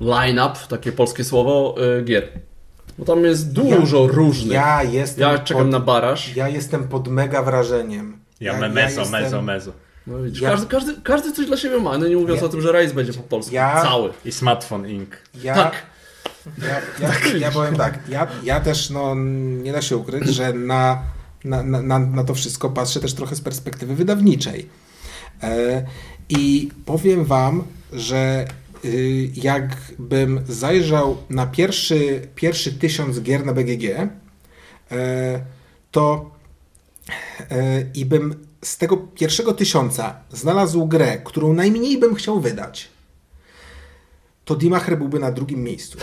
[0.00, 1.74] line-up, takie polskie słowo,
[2.04, 2.28] gier.
[2.98, 4.52] Bo tam jest dużo różnych.
[4.54, 5.28] Ja jestem.
[5.28, 6.36] Ja czekam pod, na baraż.
[6.36, 8.16] Ja jestem pod mega wrażeniem.
[8.40, 9.72] Ja, me mezo, jestem- mezo, mezo.
[10.06, 12.48] No widzisz, Ja- każdy, każdy, każdy coś dla siebie ma, no nie mówiąc Ja- o
[12.48, 13.54] tym, że rejs będzie po polsku.
[13.54, 14.10] Ja- Cały.
[14.24, 15.10] I smartphone Inc.
[15.42, 15.72] Ja, Tak.
[16.58, 19.14] Ja, ja, ja powiem tak, ja, ja też no,
[19.62, 21.02] nie da się ukryć, że na,
[21.44, 24.68] na, na, na to wszystko patrzę też trochę z perspektywy wydawniczej.
[25.42, 25.86] E,
[26.28, 28.44] I powiem Wam, że
[28.84, 34.08] y, jakbym zajrzał na pierwszy, pierwszy tysiąc gier na BGG, e,
[35.90, 36.30] to
[37.50, 42.88] e, i bym z tego pierwszego tysiąca znalazł grę, którą najmniej bym chciał wydać,
[44.46, 45.98] to Dimacher byłby na drugim miejscu.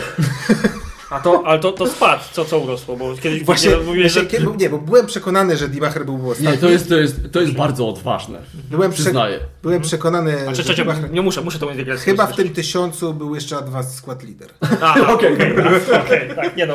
[1.10, 4.20] A to, ale to, to spadł, co, co urosło, bo kiedyś Właśnie, nie, mówiłeś, że...
[4.30, 4.46] że...
[4.58, 6.52] nie, bo byłem przekonany, że Dimacher byłby ostatni.
[6.52, 8.38] Nie, to jest, to jest, to jest bardzo odważne.
[8.70, 9.02] byłem, prze...
[9.02, 9.40] Przyznaję.
[9.62, 11.12] byłem przekonany, A czy, że czy, czy, Dimacher...
[11.12, 14.48] nie muszę, muszę tą integrację Chyba w tym tysiącu był jeszcze Advanced Squad Leader.
[14.80, 15.32] A, okej,
[16.04, 16.74] okej, tak, nie no.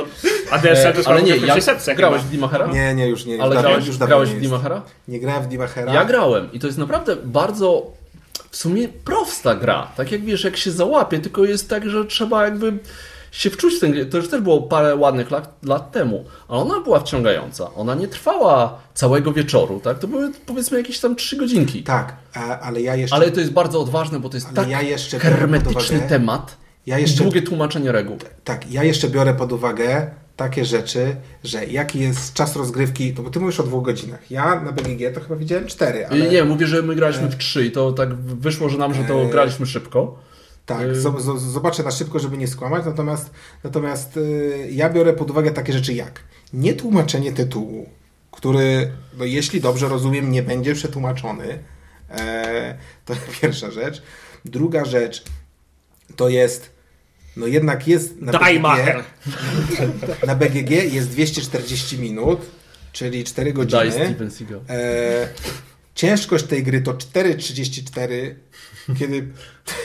[0.51, 2.27] A DSL to E, jest ale nie, w ja, setce grałeś chyba.
[2.29, 2.67] w Dimachera?
[2.67, 3.33] Nie, nie, już nie.
[3.33, 4.41] Już Ale dawno, grałeś, już grałeś nie w.
[4.41, 4.81] Dimachera?
[5.07, 5.93] Nie grałem w Dimachera.
[5.93, 7.98] Ja grałem i to jest naprawdę bardzo
[8.51, 9.87] w sumie prosta gra.
[9.97, 12.77] Tak jak wiesz, jak się załapie, tylko jest tak, że trzeba jakby
[13.31, 14.05] się wczuć w tę grę.
[14.05, 17.73] To już też było parę ładnych lat, lat temu, ale ona była wciągająca.
[17.73, 19.99] Ona nie trwała całego wieczoru, tak?
[19.99, 21.83] To były powiedzmy jakieś tam trzy godzinki.
[21.83, 22.15] Tak,
[22.61, 23.15] ale ja jeszcze...
[23.15, 24.79] Ale to jest bardzo odważne, bo to jest Ale tak ja
[25.19, 26.57] hermetyczny uwagę- temat.
[26.85, 28.17] Ja jeszcze- Długie tłumaczenie reguł.
[28.43, 33.29] Tak, ja jeszcze biorę pod uwagę takie rzeczy, że jaki jest czas rozgrywki, to bo
[33.29, 34.31] ty mówisz o dwóch godzinach.
[34.31, 36.27] Ja na BGG to chyba widziałem cztery, ale...
[36.27, 39.21] Nie, mówię, że my graliśmy w trzy i to tak wyszło, że nam, że to
[39.21, 40.19] E, graliśmy szybko.
[40.65, 43.31] Tak, zo- zobaczę na szybko, żeby nie skłamać, natomiast,
[43.63, 44.19] natomiast
[44.71, 46.23] ja biorę pod uwagę takie rzeczy jak
[46.53, 47.89] nietłumaczenie tytułu,
[48.31, 51.59] który, no jeśli dobrze rozumiem, nie będzie przetłumaczony.
[52.09, 54.01] E, to pierwsza rzecz.
[54.45, 55.23] Druga rzecz
[56.15, 56.71] to jest,
[57.37, 59.03] no jednak jest na Dajmacher.
[59.25, 62.39] BGG, na BGG jest 240 minut,
[62.91, 63.91] czyli 4 Daj godziny.
[63.91, 64.61] Steven Seagal.
[64.69, 65.27] E,
[65.95, 68.35] ciężkość tej gry to 4,34,
[68.99, 69.27] kiedy,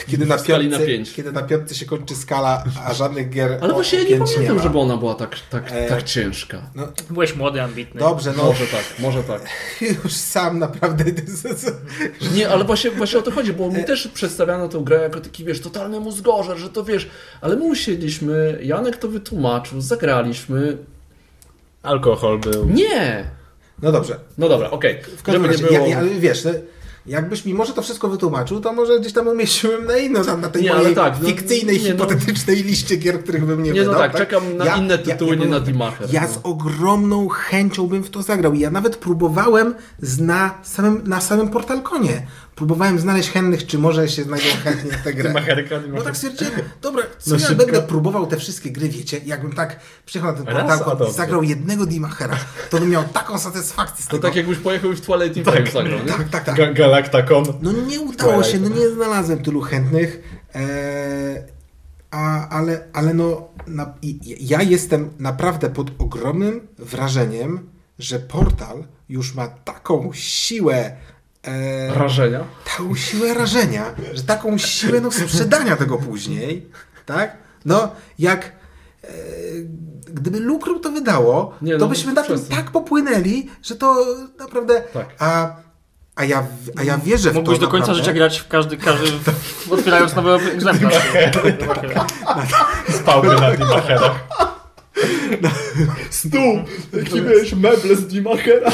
[0.07, 1.13] kiedy, na piątce, na pięć.
[1.13, 4.57] kiedy na piątce się kończy skala, a żadnych gier Ale o- właśnie ja nie pamiętam,
[4.57, 4.63] ma.
[4.63, 6.63] żeby ona była tak, tak, E, tak ciężka.
[6.75, 8.01] No, Byłeś młody, ambitny.
[8.01, 9.43] dobrze, no Może tak, może tak.
[10.05, 11.05] już sam naprawdę...
[12.35, 15.45] Nie, ale właśnie, właśnie o to chodzi, bo mi też przedstawiano tę grę jako taki,
[15.45, 17.09] wiesz, totalny mózgorzer, że to wiesz,
[17.41, 20.77] ale my usiedliśmy, Janek to wytłumaczył, zagraliśmy.
[21.83, 22.67] Alkohol był.
[22.71, 23.25] Nie!
[23.83, 25.03] No dobrze, No dobra, okej.
[25.17, 25.87] w każdym Żeby nie razie, było...
[25.87, 26.51] ja, ja, wiesz, no,
[27.07, 30.49] jakbyś mi może to wszystko wytłumaczył, to może gdzieś tam umieściłem na inno, tam na
[30.49, 31.89] tej Nie, mojej tak, no, fikcyjnej, nie, no.
[31.89, 34.01] hipotetycznej liście gier, których bym nie, Nie, no wydał.
[34.03, 36.29] tak, czekam na inne tytuły, nie powiem na tak, Dimacher, Ja no.
[36.29, 38.53] z ogromną chęcią bym w to zagrał.
[38.53, 39.75] I ja nawet próbowałem
[40.21, 42.27] na, samym, na samym Portalkonie.
[42.55, 45.33] Próbowałem znaleźć chętnych, czy może się znajdą chętni na tę grę.
[45.33, 46.53] Macherka, No tak stwierdziłem,
[46.83, 50.47] dobra, co No ja będę próbował te wszystkie gry, wiecie, jakbym tak przyjechał na ten
[50.55, 52.37] portal i zagrał jednego Dimachera,
[52.71, 54.29] to bym miał taką satysfakcję z To tego.
[54.29, 56.05] tak jakbyś pojechał i w Twilight Imperium zagrał, nie?
[56.13, 56.57] tak, tak, tak.
[56.57, 57.45] Ga- Galactacon.
[57.63, 61.43] No nie udało się, no nie znalazłem tylu chętnych, eee,
[62.11, 63.95] a, ale, ale no na,
[64.41, 70.97] ja jestem naprawdę pod ogromnym wrażeniem, że portal już ma taką siłę
[71.47, 72.45] eee, Rażenia.
[72.65, 73.85] taką siłę rażenia,
[74.15, 76.69] że taką siłę no, sprzedania tego później,
[77.07, 77.37] tak?
[77.65, 78.53] No, jak
[79.05, 79.09] e,
[80.05, 84.07] gdyby Lukrum to wydało, Nie, to no, byśmy na tym tak popłynęli, że to
[84.39, 84.83] naprawdę...
[84.93, 85.07] Tak.
[85.19, 85.57] A,
[86.17, 88.03] a, ja, a ja wierzę w Mógłbyś to do końca naprawdę.
[88.03, 89.07] życia grać w każdy, każdy
[89.71, 91.03] otwierając nowy egzemplarz.
[92.91, 94.25] Spałby na Dimacherach.
[96.11, 96.65] Stół!
[96.93, 98.71] Jaki miałeś meble z Dimachera?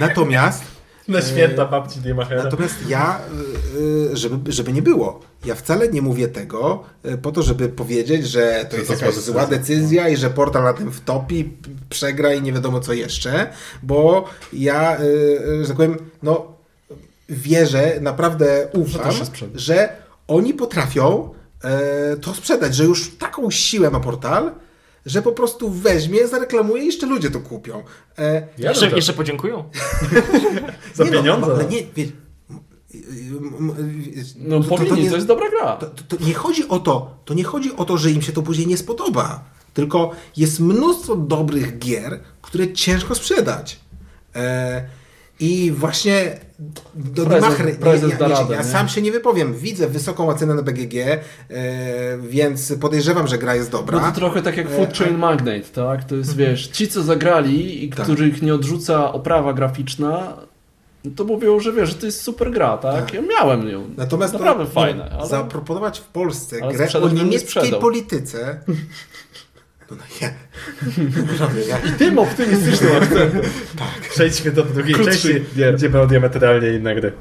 [0.00, 0.64] Natomiast,
[1.08, 2.44] Na święta babci Dimachera.
[2.44, 3.20] natomiast ja,
[3.76, 6.84] y, y, żeby, żeby nie było, ja wcale nie mówię tego
[7.22, 10.08] po to, żeby powiedzieć, że to jest to jakaś zła decyzja.
[10.08, 11.56] i że portal na tym wtopi,
[11.88, 13.50] przegra i nie wiadomo co jeszcze,
[13.82, 14.98] bo ja,
[15.60, 16.54] że tak powiem, no
[17.28, 19.12] wierzę, naprawdę ufam,
[19.54, 19.88] że
[20.28, 21.34] oni potrafią
[21.64, 24.52] e, to sprzedać, że już taką siłę ma portal,
[25.06, 27.82] że po prostu weźmie, zareklamuje i jeszcze ludzie to kupią.
[28.18, 29.64] E, Ja Jeszcze, jeszcze podziękują.
[30.94, 31.46] Za nie pieniądze.
[31.48, 32.06] No, ale nie, wie,
[34.38, 35.76] No to- to- to powinni, nie- to jest dobra gra.
[35.76, 38.32] to, to, to nie chodzi o to, to nie chodzi o to, że im się
[38.32, 39.44] to później nie spodoba,
[39.74, 43.80] tylko jest mnóstwo dobrych gier, które ciężko sprzedać.
[44.36, 44.84] E,
[45.40, 46.38] I właśnie
[46.94, 48.64] do Prezes- Dimachry, prezes ja, da ja, radę, ja nie?
[48.68, 49.54] sam się nie wypowiem.
[49.54, 51.20] Widzę wysoką ocenę na BGG, e,
[52.18, 54.00] więc podejrzewam, że gra jest dobra.
[54.00, 56.04] No to trochę tak jak Food Chain Magnate, tak?
[56.04, 58.04] To jest, wiesz, ci co zagrali i Tak.
[58.04, 60.36] których nie odrzuca oprawa graficzna,
[61.04, 63.04] no to mówią, że wiesz, że to jest super gra, tak?
[63.04, 63.14] Tak.
[63.14, 63.84] Ja miałem ją.
[63.96, 65.28] Natomiast to- Naprawdę no, fajne, ale...
[65.28, 68.38] zaproponować w Polsce Ale grę o nie niemieckiej polityce.
[69.90, 70.34] No, no nie.
[71.68, 73.42] Ja, Tym optymistycznym akcentem.
[74.10, 75.74] Przejdźmy do drugiej Krótszy części, gier.
[75.76, 77.12] gdzie będą diametralnie inne gry.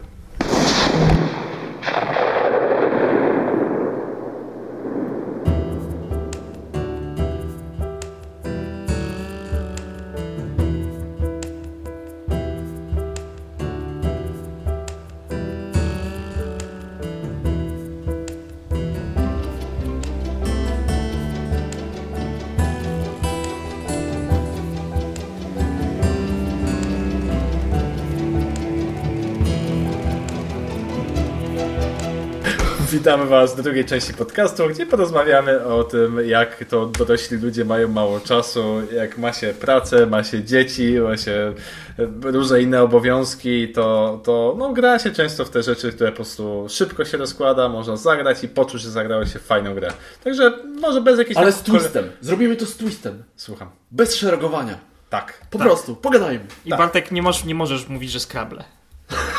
[33.03, 37.87] Witamy Was do drugiej części podcastu, gdzie porozmawiamy o tym, jak to dorośli ludzie mają
[37.87, 38.63] mało czasu,
[38.95, 41.53] jak ma się pracę, ma się dzieci, ma się
[41.99, 46.15] e, różne inne obowiązki, to, to no, gra się często w te rzeczy, które po
[46.15, 49.87] prostu szybko się rozkłada, można zagrać i poczuć, że zagrało się fajną grę.
[50.23, 51.37] Także może bez jakiejś...
[51.37, 52.11] Ale z twistem.
[52.21, 53.23] Zrobimy to z twistem.
[53.35, 53.69] Słucham.
[53.91, 54.77] Bez szeregowania.
[55.09, 55.41] Tak.
[55.49, 56.45] Po tak, prostu, pogadajmy.
[56.65, 56.79] I Tak.
[56.79, 58.63] Bartek, nie, możesz, nie możesz mówić, że Scrabble.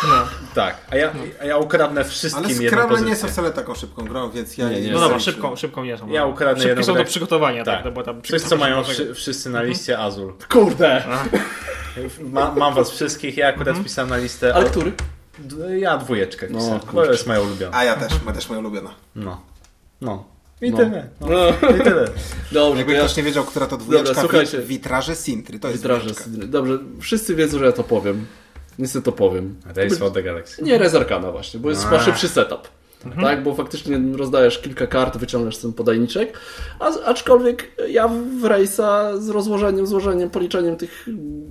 [0.08, 0.76] No, Tak.
[0.90, 1.12] A ja,
[1.42, 4.68] a ja ukradnę wszystkim ale jedną Scrabble nie są wcale taką szybką grą, więc ja
[4.70, 4.92] Nie, nie.
[4.92, 6.08] no dobra, szybką, szybką nie są.
[6.08, 6.28] Ja no.
[6.28, 7.04] ukradnę Szybkie jedną są do grę.
[7.04, 7.74] przygotowania, tak.
[7.76, 7.84] Tak.
[7.84, 10.32] no bo tam Coś, co mają wszy, wszyscy na liście Azul.
[10.52, 11.02] Kurde!
[12.32, 14.54] Ma, mam was wszystkich, ja akurat wpisałem na listę.
[14.54, 14.92] Ale który?
[15.78, 17.76] Ja dwójeczkę No, wpisałem, bo jest moja ulubiona.
[17.76, 18.90] A ja też, ma też moja ulubiona.
[19.14, 19.40] No.
[20.00, 20.24] No.
[20.60, 20.76] I No.
[20.76, 21.08] tyle.
[21.20, 21.26] No.
[21.28, 21.68] No.
[21.76, 22.04] I tyle.
[22.52, 22.98] Dobrze, Jakby ja...
[23.00, 24.58] ktoś nie wiedział, która to dwójeczka, Dobra, słuchajcie.
[24.58, 26.00] wit- witraże Sintry, to jest Witraże.
[26.10, 26.46] dwójeczka.
[26.46, 28.26] Dobrze, wszyscy wiedzą, że ja to powiem.
[28.78, 29.54] Niestety to powiem.
[29.76, 30.62] Race for the Galaxy.
[30.62, 31.88] Nie Rezarkana właśnie, bo jest A.
[31.88, 32.68] chyba szybszy setup.
[33.20, 36.38] Tak, bo faktycznie rozdajesz kilka kart, wyciągasz ten podajniczek,
[36.80, 41.08] a, aczkolwiek ja w Race'a z rozłożeniem, złożeniem, policzeniem tych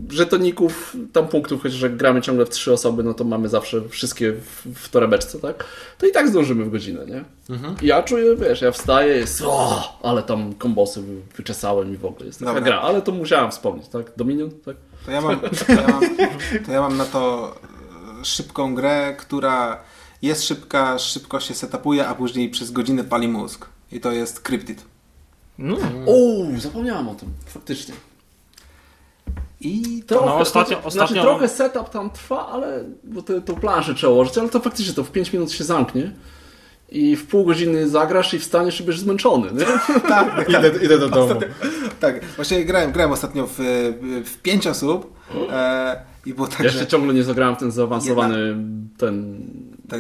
[0.09, 4.31] żetoników, tam punktów, chociaż jak gramy ciągle w trzy osoby, no to mamy zawsze wszystkie
[4.33, 5.65] w, w torebeczce, tak?
[5.97, 7.23] To i tak zdążymy w godzinę, nie?
[7.81, 12.05] I Ja czuję, wiesz, ja wstaję, jest o, ale tam kombosy wy- wyczesałem i w
[12.05, 12.65] ogóle jest taka Dobra.
[12.65, 14.11] gra, ale to musiałem wspomnieć, tak?
[14.17, 14.75] Dominion, tak?
[15.05, 16.01] To ja mam, to ja mam,
[16.65, 17.53] to ja mam na to
[18.21, 19.79] e, szybką grę, która
[20.28, 23.65] jest szybka, szybko się setupuje, a później przez godzinę pali mózg.
[23.91, 24.86] I to jest Cryptid.
[25.57, 27.93] No, O, zapomniałem o tym, faktycznie.
[29.61, 33.93] I Trochę, No, ostatnio- znaczy, ostatnio- trochę setup tam trwa, ale bo te, tą planszę
[33.95, 36.11] trzeba ułożyć, ale to faktycznie to w 5 minut się zamknie
[36.89, 39.65] i w pół godziny zagrasz i wstaniesz i będziesz zmęczony, nie?
[40.09, 41.36] tak, Idę, idę do domu.
[41.99, 43.53] tak, właśnie grałem, grałem ostatnio w,
[44.26, 45.13] w pięć osób
[45.51, 46.88] e, i było tak, Ja jeszcze że...
[46.88, 48.55] ciągle nie zagrałem w ten zaawansowany,
[48.97, 49.43] ten,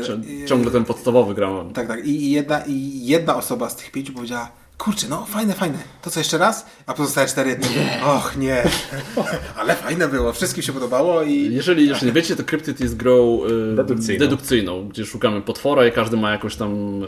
[0.01, 1.73] Tak, i- ciągle ten podstawowy grałem.
[1.73, 2.05] Tak, tak.
[2.05, 5.77] I jedna, I jedna osoba z tych pięciu powiedziała, kurczę, no fajne, fajne.
[6.01, 6.65] To co jeszcze raz?
[6.85, 7.59] A pozostałe cztery.
[8.05, 8.63] Och, nie.
[9.59, 11.53] Ale fajne było, wszystkim się podobało i...
[11.53, 13.39] Jeżeli jeszcze nie wiecie, to Cryptid jest grą
[13.71, 14.19] y, Dedukcyjną.
[14.19, 17.07] dedukcyjną, gdzie szukamy potwora i każdy ma jakąś tam y,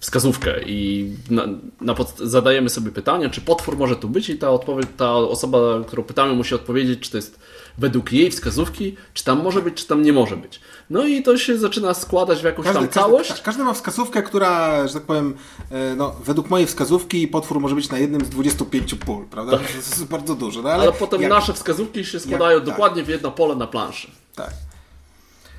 [0.00, 1.44] wskazówkę i na,
[1.80, 5.58] na pod, zadajemy sobie pytanie, czy potwór może tu być i ta, odpowiedź, ta osoba,
[5.86, 7.38] którą pytamy musi odpowiedzieć, czy to jest
[7.78, 10.60] według jej wskazówki, czy tam może być, czy tam nie może być.
[10.90, 13.28] No i to się zaczyna składać w jakąś tam całość.
[13.28, 15.34] Każdy, każdy ma wskazówkę, która, że tak powiem,
[15.70, 19.58] e, no, według mojej wskazówki potwór może być na jednym z 25 pól, prawda?
[19.58, 20.62] To jest bardzo dużo.
[20.62, 22.66] No, ale, ale potem jak- nasze wskazówki się składają tak.
[22.66, 24.10] dokładnie w jedno pole na planszy.
[24.34, 24.50] Tak.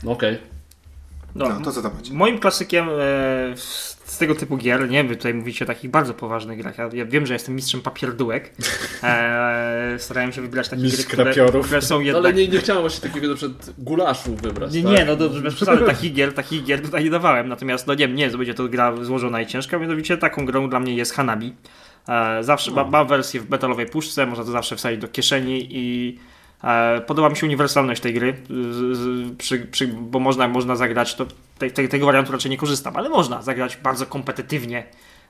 [0.04, 0.38] No Okej.
[1.36, 2.14] No, No, to co tam macie?
[2.14, 3.56] Moim klasykiem e,
[4.06, 6.78] z tego typu gier, nie wy tutaj mówicie o takich bardzo poważnych grach.
[6.78, 8.52] Ja, ja wiem, że jestem mistrzem papierdółek.
[9.04, 12.26] E, starałem się wybrać takie Mistrz gry, które, które są No, jednak...
[12.26, 14.74] ale nie, nie chciałem właśnie takiego na przykład gulaszu wybrać.
[14.74, 14.92] Nie, tak?
[14.92, 17.50] nie, no dobrze, bez przesady, takich gier, takich gier tutaj nie dawałem.
[17.50, 20.80] Natomiast, no nie, nie, to będzie to gra złożona i ciężka, mianowicie taką grą dla
[20.80, 21.54] mnie jest Hanabi.
[22.08, 26.18] E, zawsze ma, ma wersję w metalowej puszce, można to zawsze wsadzić do kieszeni i
[27.08, 28.36] podoba mi się uniwersalność tej gry,
[29.38, 31.26] przy, przy, bo można, można zagrać, to
[31.58, 34.84] te, te, tego wariantu raczej nie korzystam, ale można zagrać bardzo kompetytywnie.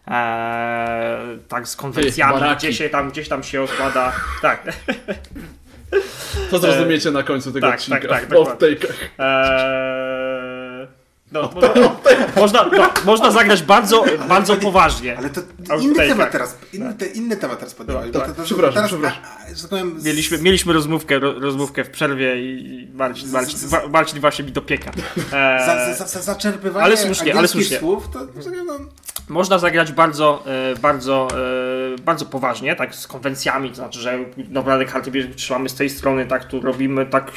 [0.07, 4.11] E, tak z konwencjami, gdzie się tam, gdzieś tam się okłada.
[4.41, 4.63] Tak.
[6.51, 8.07] To zrozumiecie na końcu tego tak, odcinka.
[8.07, 8.57] tak, tak, w.
[11.33, 11.89] Eee, no, można,
[12.35, 15.17] można, no, można zagrać bardzo, bardzo poważnie.
[15.17, 15.41] Ale to
[15.81, 16.31] inny temat tak.
[16.31, 18.11] teraz, inny, te, inny temat teraz podjąłeś.
[18.11, 19.21] Tak, bo to, to, przepraszam, teraz, przepraszam.
[19.23, 23.87] A, a, tak z- Mieliśmy, mieliśmy rozmówkę, ro, rozmówkę w przerwie i Marcin, Marcin, Wa-
[23.87, 24.91] Marcin właśnie mi dopieka.
[25.33, 27.79] Eee, za, za, za, zaczerpywanie ale słusznie, ale słusznie.
[27.79, 28.19] słów, to,
[28.65, 28.73] no,
[29.29, 31.27] Można zagrać bardzo, e, bardzo,
[31.95, 34.19] e, bardzo poważnie, tak z konwencjami, to znaczy, że
[34.49, 37.31] naprawdę karty trzymamy z tej strony, tak tu robimy, tak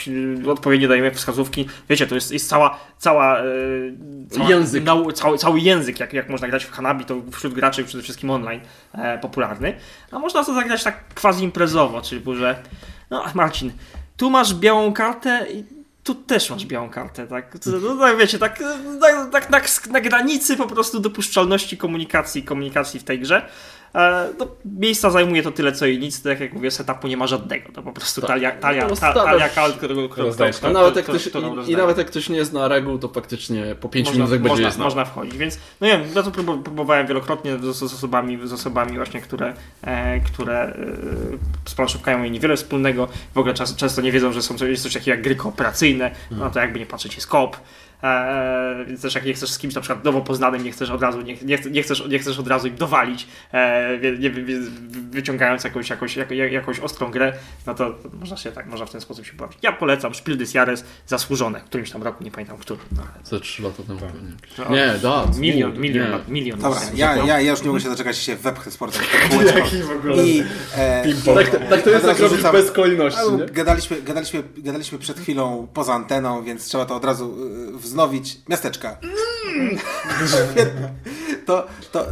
[0.45, 1.69] e, odpowiednio dajemy wskazówki.
[1.91, 3.45] Wiecie, to jest, jest cała, cała, e,
[4.31, 4.85] cała Język.
[4.85, 8.31] Nau, cały, cały język, jak, jak można grać w Hanabi, to wśród graczy przede wszystkim
[8.31, 8.61] online
[8.93, 9.75] e, popularny.
[10.11, 12.63] A można to zagrać tak quasi imprezowo, czyli że
[13.11, 13.73] no Marcin,
[14.17, 15.65] tu masz białą kartę i
[16.05, 17.55] tu też masz białą kartę, tak?
[17.67, 18.63] No, tak wiecie, tak,
[19.01, 19.61] tak, tak na,
[19.93, 23.49] na granicy po prostu dopuszczalności komunikacji, komunikacji w tej grze.
[23.95, 27.27] E, no, miejsca zajmuje to tyle co i nic, tak jak mówię, setupu nie ma
[27.27, 28.29] żadnego, to po prostu Tak.
[28.29, 31.77] talia, talia, No, ta, talia którego, którego, rozdajesz A którego- nawet jak ktoś, którą i,
[31.77, 34.85] nawet jak ktoś nie zna reguł, to faktycznie po 5 można, minutach będzie można, znał.
[34.87, 38.53] można wchodzić, więc no nie wiem, ja to prób- próbowałem wielokrotnie z, z osobami, z
[38.53, 40.75] osobami właśnie, które, e, które e,
[41.71, 44.83] z planszówką mają niewiele wspólnego, w ogóle czas, często nie wiedzą, że są coś, jest
[44.83, 47.57] coś takiego jak gry kooperacyjne, no to jakby nie patrzeć jest koop,
[48.03, 51.03] E, więc też jak nie chcesz z kimś na przykład nowo poznanym, nie chcesz od
[51.03, 54.61] razu, nie, nie, nie, chcesz, nie chcesz od razu im dowalić, e, nie, wy-
[55.11, 57.33] wyciągając jakąś, jakąś, jak, jak- jakąś ostrą grę,
[57.67, 59.59] no to, można się tak, można w ten sposób się bawić.
[59.63, 62.81] Ja polecam Spiel des Jahres zasłużone, w którymś tam roku, nie pamiętam który.
[62.97, 64.01] No, ale- Ze 3 lata temu.
[64.01, 64.71] No, jakieś.
[64.71, 65.27] Nie, da.
[65.39, 65.79] Milion, nie.
[65.79, 66.59] milion, lat, milion.
[66.61, 69.03] Dobra, ja, ja, ja już nie mogę się doczekać, się wepchnę sportem.
[69.31, 69.45] w.
[69.57, 70.45] Jaki w ogóle I,
[70.77, 73.21] e, Tak, tak to jest, Od jak robisz bez kolejności,
[73.53, 77.37] gadaliśmy, gadaliśmy, gadaliśmy przed chwilą poza anteną, więc trzeba to od razu
[77.75, 78.39] y, wznowić.
[78.49, 78.99] Miasteczka.
[81.47, 82.07] to to,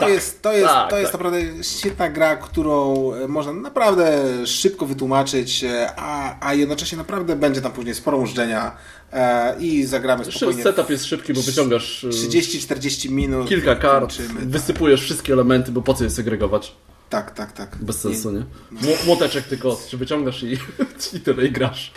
[0.00, 1.20] to jest, to jest, tak, to jest tak.
[1.20, 7.60] naprawdę świetna gra, którą e, można naprawdę szybko wytłumaczyć, e, a, a jednocześnie naprawdę będzie
[7.60, 8.76] tam później sporo użyczenia
[9.12, 10.62] e, i zagramy Jeszcze spokojnie.
[10.62, 13.48] setup jest szybki, bo wyciągasz y, 30-40 minut.
[13.48, 14.40] kilka kart, kończymy.
[14.40, 16.74] wysypujesz wszystkie elementy, bo po co je segregować?
[17.10, 17.76] Tak, tak, tak.
[17.80, 18.44] Bez sensu, nie?
[18.72, 20.58] Mło- Młoteczek tylko, czy wyciągasz i,
[21.16, 21.92] i tyle i grasz.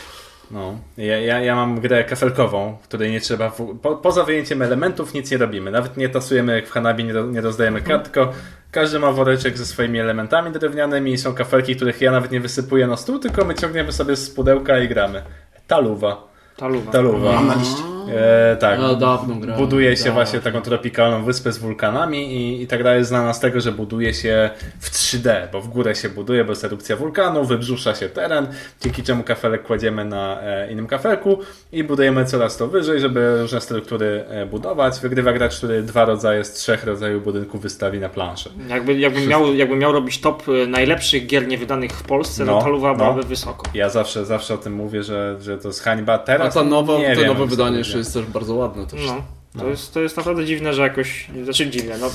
[0.52, 3.50] No, ja, ja, ja mam grę kafelkową, w której nie trzeba.
[3.50, 5.72] W, po, poza wyjęciem elementów nic nie robimy.
[5.72, 8.34] Nawet nie tasujemy jak w Hanabi, nie, do, nie rozdajemy kart, tylko
[8.72, 12.88] każdy ma woreczek ze swoimi elementami drewnianymi i są kafelki, których ja nawet nie wysypuję
[12.88, 15.24] na stół, tylko my ciągniemy sobie z pudełka i gramy.
[15.68, 16.28] Taluwa.
[16.58, 16.92] Taluwa.
[16.92, 17.32] Taluwa.
[17.34, 17.95] Mam na liście.
[18.12, 18.80] E, tak.
[18.80, 19.62] A, dawno grałem.
[19.62, 20.14] Buduje się dawno.
[20.14, 23.72] właśnie taką tropikalną wyspę z wulkanami i, i tak dalej jest znana z tego, że
[23.72, 24.50] buduje się
[24.80, 28.48] w 3D, bo w górę się buduje, bo jest erupcja wulkanu, wybrzusza się teren,
[28.82, 31.40] dzięki czemu kafelek kładziemy na e, innym kafelku
[31.72, 35.00] i budujemy coraz to wyżej, żeby różne struktury e, budować.
[35.00, 38.50] Wygrywa gracz, który dwa rodzaje z trzech rodzajów budynków wystawi na planszę.
[38.70, 42.62] Jakby, jakbym, miał, jakbym miał robić top e, najlepszych gier niewydanych w Polsce, no, No,
[42.62, 42.96] Taluwa no.
[42.98, 43.64] byłaby wysoko.
[43.74, 46.14] Ja zawsze, zawsze o tym mówię, że, że to jest hańba.
[46.14, 48.08] A Teraz ta nowa, nie to wiem, nowe wydanie będzie.
[48.08, 48.88] jest też bardzo ładne.
[48.88, 49.00] Też.
[49.06, 49.24] No,
[49.60, 52.12] to, Jest, to jest naprawdę dziwne, że jakoś, znaczy dziwne, no.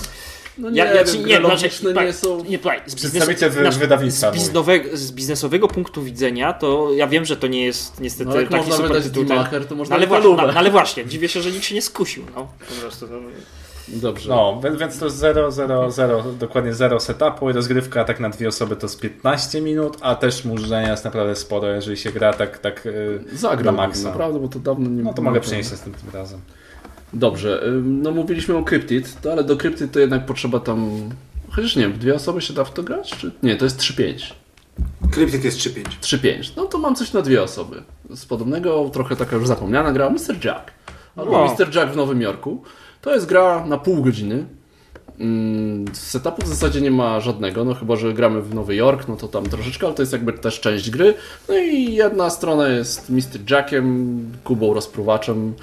[0.58, 2.44] No nie, Ja, ja, wiem, ci- gry znaczy, logiczne tak, nie są...
[2.44, 7.36] Nie, słuchaj, z, znaczy, wydawnictwa z, biznesowego, z biznesowego punktu widzenia, to ja wiem, że
[7.36, 9.24] to nie jest niestety No, taki super tytuł.
[9.68, 12.24] To można no, ale, właśnie, no, ale właśnie, dziwię się, że nikt się nie skusił.
[12.34, 13.18] No, po prostu, no.
[13.92, 14.30] Dobrze.
[14.30, 18.48] No, więc- to jest 0, 0, 0, dokładnie 0 setupu i rozgrywka tak na dwie
[18.48, 22.58] osoby to jest 15 minut, a też murzenia jest naprawdę sporo, jeżeli się gra tak,
[22.58, 24.08] tak yy, Zagram na maksa.
[24.08, 26.40] naprawdę, bo to dawno nie No to mogę przynieść następnym razem.
[27.12, 30.90] Dobrze, ym, no mówiliśmy o Cryptid, to ale do Cryptid to jednak potrzeba tam
[31.50, 33.10] Chociaż nie, w dwie osoby się da w to grać?
[33.10, 33.32] Czy...
[33.42, 34.32] Nie, to jest 3-5.
[35.10, 35.84] Cryptic jest 3-5.
[36.00, 36.50] 3-5.
[36.56, 37.82] No to mam coś na dwie osoby.
[38.14, 40.44] Z podobnego, trochę taka już zapomniana gra, Mr.
[40.44, 40.70] Jack.
[41.16, 41.44] Albo Wow.
[41.44, 41.74] Mr.
[41.76, 42.62] Jack w Nowym Jorku.
[43.00, 44.46] To jest gra na pół godziny.
[45.20, 49.16] Mm, Setupu w zasadzie nie ma żadnego, no chyba, że gramy w Nowy Jork, no
[49.16, 51.14] to tam troszeczkę, ale to jest jakby też część gry.
[51.48, 53.50] No i jedna strona jest Mr.
[53.50, 55.54] Jackiem, Kubą rozpruwaczem,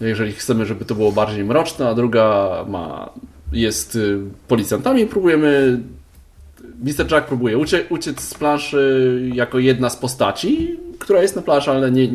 [0.00, 3.10] jeżeli chcemy, żeby to było bardziej mroczne, a druga ma,
[3.52, 5.80] jest y, policjantami, próbujemy
[6.82, 7.12] Mr.
[7.12, 11.90] Jack próbuje ucie, uciec z planszy jako jedna z postaci, która jest na planszy, ale
[11.90, 12.08] nie,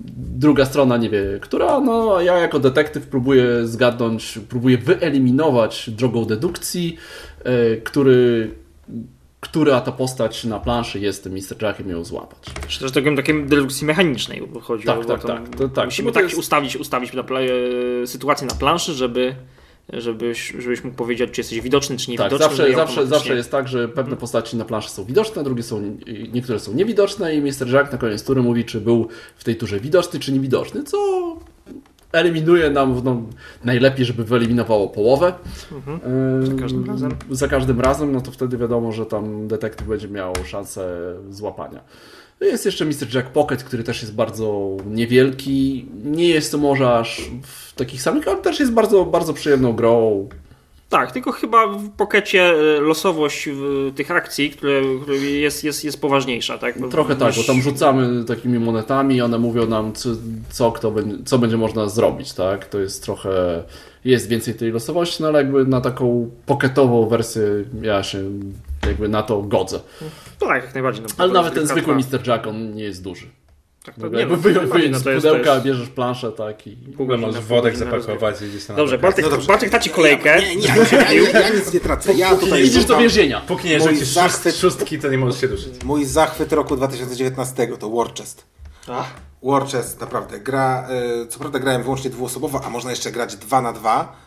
[0.00, 1.80] druga strona nie wie, która.
[1.80, 6.96] No, ja jako detektyw próbuję zgadnąć, próbuję wyeliminować drogą dedukcji,
[7.44, 8.50] e, który,
[9.40, 11.62] która ta postać na planszy jest tym Mr.
[11.62, 12.38] Jackiem ją złapać.
[12.68, 15.84] Czy też takim takim dedukcji mechanicznej, bo chodzi Tak, o tak, tak, to tak.
[15.84, 17.40] Musimy Bo to tak jest- ustawić, ustawić na pla-
[18.02, 19.34] e, sytuację na planszy, żeby
[19.92, 22.38] żebyś, żebyś mógł powiedzieć, czy jesteś widoczny, czy Tak, niewidoczny.
[22.38, 25.62] zawsze, i zawsze, automatycznie- zawsze jest tak, że pewne postaci na planszy są widoczne, drugie
[25.62, 25.96] są,
[26.32, 27.68] niektóre są niewidoczne i Mr.
[27.72, 30.98] Jack na koniec tury mówi, czy był w tej turze widoczny, czy niewidoczny, co
[32.12, 33.22] eliminuje nam no,
[33.64, 35.32] najlepiej, żeby wyeliminowało połowę.
[35.72, 36.46] Mhm.
[36.46, 37.10] Za każdym razem.
[37.30, 41.80] Za każdym razem, no to wtedy wiadomo, że tam detektyw będzie miał szansę złapania.
[42.40, 43.14] Jest jeszcze Mr.
[43.14, 45.86] Jack Pocket, który też jest bardzo niewielki.
[46.04, 50.28] Nie jest to może aż w takich samych, ale też jest bardzo, bardzo przyjemną grą.
[50.88, 53.48] Tak, tylko chyba w pokecie e, losowość
[53.96, 56.80] tych akcji, które, które jest, jest, jest poważniejsza, tak?
[56.80, 60.10] Bo Trochę tak, bo tam rzucamy takimi monetami, one mówią nam, co,
[60.50, 62.66] co, kto będzie, co będzie można zrobić, tak?
[62.66, 63.62] To jest trochę,
[64.04, 67.42] jest więcej tej losowości, no ale jakby na taką poketową wersję
[67.82, 68.30] ja się
[68.86, 69.80] jakby na to godzę.
[70.40, 71.02] No tak, jak najbardziej.
[71.02, 71.94] No, Ale nawet ten zwykły.
[71.94, 72.26] Mr.
[72.28, 73.26] Jack, on nie jest duży.
[73.84, 76.76] Tak, to, nie, no, wyjąć z pudełka, jest- bierzesz planszę, tak i...
[76.96, 79.46] W ogóle możesz godzina zapakować i gdzieś tam Dobrze, na Bartek, No dobrze.
[79.46, 80.40] Bartek da ci kolejkę.
[80.40, 82.14] Nie, nie, ja, ja, ja nic nie tracę.
[82.14, 83.40] Ja tutaj Idziesz do więzienia.
[83.40, 85.84] Póki nie rzucisz zachwyt- szóst, szóstki, to nie możesz się ruszyć.
[85.84, 88.44] mój zachwyt roku 2019 to Warchest.
[89.42, 90.40] Warchest, naprawdę.
[90.40, 90.88] Gra,
[91.22, 94.23] e, co prawda grałem wyłącznie dwuosobowo, a można jeszcze grać 2 na 2 e,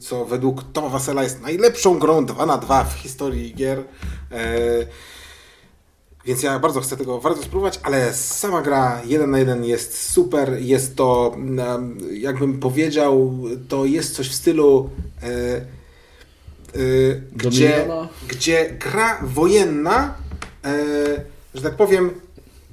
[0.00, 3.78] co według Toma Wasela jest najlepszą grą 2 na 2 w historii gier.
[4.30, 4.86] E,
[6.24, 10.56] Więc ja bardzo chcę tego bardzo spróbować, ale sama gra 1 na 1 jest super.
[10.60, 13.38] Jest to, mm, jakbym powiedział,
[13.68, 14.90] to jest coś w stylu,
[15.22, 15.60] e, e,
[17.32, 17.86] gdzie,
[18.28, 20.14] gdzie gra wojenna,
[20.64, 20.74] e,
[21.54, 22.10] że tak powiem,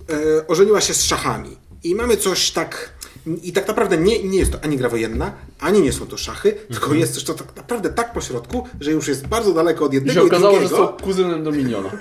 [0.10, 1.58] e, ożeniła się z szachami.
[1.84, 2.99] I mamy coś tak.
[3.44, 6.52] I tak naprawdę nie, nie jest to ani gra wojenna, ani nie są to szachy,
[6.72, 9.91] tylko jest coś, co tak naprawdę tak po środku, że już jest bardzo daleko od
[9.91, 10.88] I jednego się i okazało, że drugiego.
[10.98, 11.90] są kuzynem Dominiona.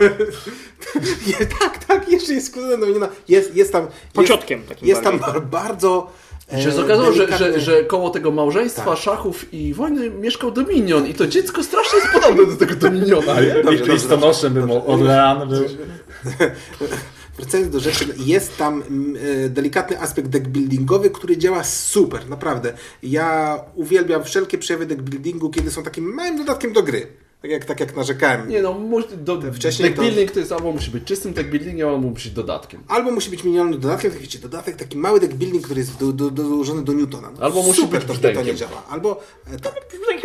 [1.61, 3.09] Tak, tak, jeszcze jest kuzynem Dominiona.
[3.29, 3.87] Jest, jest tam.
[4.13, 5.43] Pociotkiem jest, takim jest tam bardziej.
[5.63, 6.11] bardzo.
[6.59, 8.99] I się e, okazało, że, delikatny- że, że koło tego małżeństwa, Tak.
[8.99, 13.35] szachów i wojny mieszkał Dominion i to dziecko strasznie jest podobne do tego Dominiona.
[13.73, 14.83] I listonoszem był.
[14.87, 15.49] Orlean.
[15.49, 15.65] Był.
[17.39, 22.73] Wracając do rzeczy, jest tam mm, e, delikatny aspekt deckbuildingowy, który działa super, naprawdę.
[23.03, 27.07] Ja uwielbiam wszelkie przejawy deckbuildingu, kiedy są takim małym dodatkiem do gry.
[27.43, 28.49] Tak jak, tak jak narzekałem.
[28.49, 28.77] Nie no,
[29.17, 32.35] do, wcześniej deck building to jest albo musi być czystym deck buildingiem, albo musi być
[32.37, 32.81] dodatkiem.
[32.89, 36.13] Albo musi być minimalny dodatkiem, tak wiecie, dodatek, taki mały deck building, który jest do,
[36.13, 37.31] do, dołożony do Newtona.
[37.31, 38.47] No, Albo musi super być to brzdękiem.
[38.47, 38.83] Newtonie działa.
[38.91, 39.21] Albo
[39.53, 39.75] e, tak,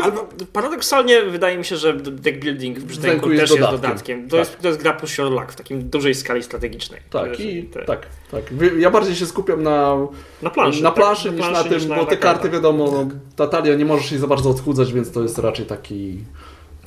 [0.01, 0.27] Albo...
[0.53, 3.81] Paradoksalnie wydaje mi się, że deck building w Brzdęku jest też jest dodatkiem.
[3.81, 4.29] dodatkiem.
[4.29, 4.39] To, Tak.
[4.47, 7.01] jest, to jest gra plus your luck w takim dużej skali strategicznej.
[7.09, 8.43] Tak, To i to- tak, tak.
[8.79, 10.07] Ja bardziej się skupiam na,
[10.41, 10.83] Na planszy.
[10.83, 14.11] na tak, planszy niż na tym, bo te karty wiadomo, no, ta talia nie możesz
[14.11, 16.17] jej za bardzo odchudzać, więc to jest raczej taki...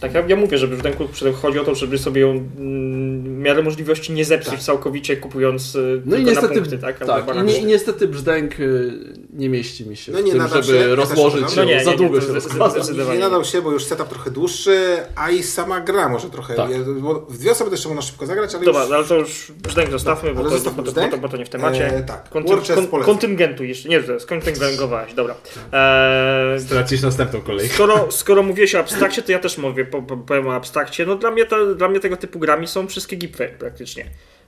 [0.01, 0.83] Tak, ja, ja mówię, że w
[1.13, 4.63] przede- chodzi o to, żeby sobie ją mm, w miarę możliwości nie zepsuć Tak.
[4.63, 6.99] całkowicie kupując y, No i tylko niestety, na punkty, tak?
[6.99, 7.53] Tak, i, barany.
[7.53, 8.93] nie, i niestety brzdęk y,
[9.33, 11.57] nie mieści mi się No w nie tym, żeby się, rozłożyć.
[11.57, 12.75] No nie, za nie, długo nie, się rozkłada.
[13.13, 14.81] nie nadał się, bo już setup trochę dłuższy,
[15.17, 16.55] a i sama gra może trochę.
[16.55, 16.71] Tak.
[16.71, 18.93] je- bo w dwie osoby też można szybko zagrać, ale Dobra, już...
[18.93, 21.45] ale to już brzdęk zostawmy, bo to, zostawmy bo, to, bo, to, bo to nie
[21.45, 21.87] w temacie.
[21.97, 22.29] E, tak.
[22.29, 22.59] Kontyn,
[22.91, 25.35] kon, kontyngentu jeszcze, nie, skontyngentowałeś, dobra.
[25.73, 27.75] Eee, Stracisz następną kolejkę.
[27.75, 31.07] skoro, skoro mówiłeś o abstrakcie, to ja też mówię, po, powiem o abstrakcie.
[31.07, 34.05] No dla mnie, to, dla mnie tego typu grami są wszystkie gipy praktycznie.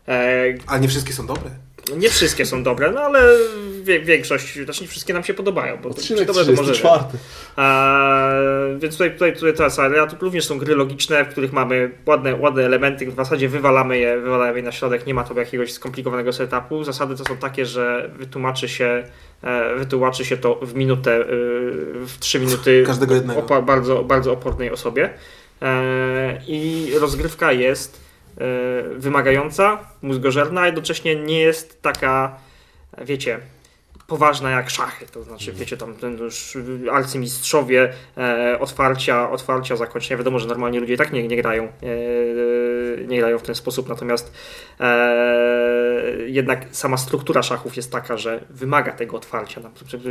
[0.06, 1.50] Eee, Ale nie wszystkie są dobre.
[1.96, 3.20] Nie wszystkie są dobre, no ale
[4.04, 7.18] większość, znaczy nie wszystkie nam się podobają, bo Odcinek dobre to może 34.
[7.56, 11.90] Eee, więc tutaj, tutaj, tutaj teraz, ale tu również są gry logiczne, w których mamy
[12.06, 15.72] ładne, ładne elementy, w zasadzie wywalamy je, wywalamy je na środek, nie ma to jakiegoś
[15.72, 16.84] skomplikowanego setupu.
[16.84, 19.04] Zasady to są takie, że wytłumaczy się,
[19.42, 21.26] e, wytłumaczy się to w minutę, e,
[22.06, 23.62] w trzy minuty Każdego jednego.
[23.62, 25.10] bardzo, bardzo opornej osobie.
[25.62, 28.07] E, I rozgrywka jest
[28.96, 32.38] wymagająca, mózgożerna, a jednocześnie nie jest taka,
[32.98, 33.40] wiecie,
[34.08, 36.58] poważna jak szachy, to znaczy wiecie tam ten już
[36.92, 43.06] arcymistrzowie e, otwarcia, otwarcia, zakończenia, wiadomo, że normalnie ludzie i tak nie, nie grają e,
[43.06, 44.32] nie grają w ten sposób, natomiast
[44.80, 45.16] e,
[46.26, 49.60] jednak sama struktura szachów jest taka, że wymaga tego otwarcia,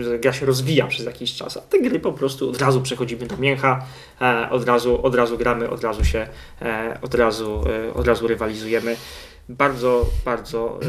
[0.02, 3.26] że gra się rozwija przez jakiś czas, a te gry po prostu od razu przechodzimy
[3.26, 3.86] do mięcha,
[4.22, 6.28] e, od, razu, od razu gramy, od razu się
[6.61, 8.95] e, od razu, e, od razu rywalizujemy.
[9.49, 10.80] Bardzo, bardzo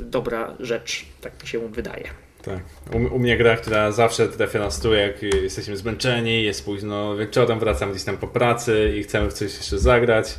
[0.00, 2.27] dobra rzecz, tak mi się wydaje.
[2.48, 2.94] Tak.
[2.94, 7.58] U, u, mnie gra, która zawsze trafia na stół, jak jesteśmy zmęczeni, jest późno wieczorem,
[7.58, 10.34] wracam gdzieś tam po pracy i chcemy w coś jeszcze zagrać.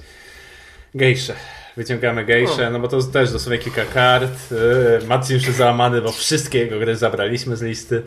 [0.96, 1.34] Gejsze.
[1.78, 4.32] Wyciągamy gejsze, no bo to też dosłownie kilka kart.
[5.08, 8.04] Marcin już jest załamany, bo wszystkie jego gry zabraliśmy z listy.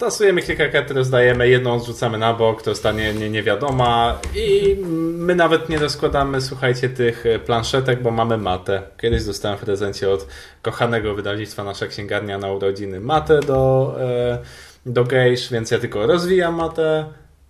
[0.00, 4.76] Tasujemy kilka kart, rozdajemy, jedną zrzucamy na bok, to stanie nie, niewiadoma i
[5.16, 8.82] my nawet nie rozkładamy, słuchajcie, tych planszetek, bo mamy matę.
[9.00, 10.26] Kiedyś dostałem w prezencie od
[10.62, 14.38] kochanego wydawnictwa Nasza Księgarnia na urodziny matę do, e,
[14.86, 17.04] do gejsz, więc ja tylko rozwijam matę,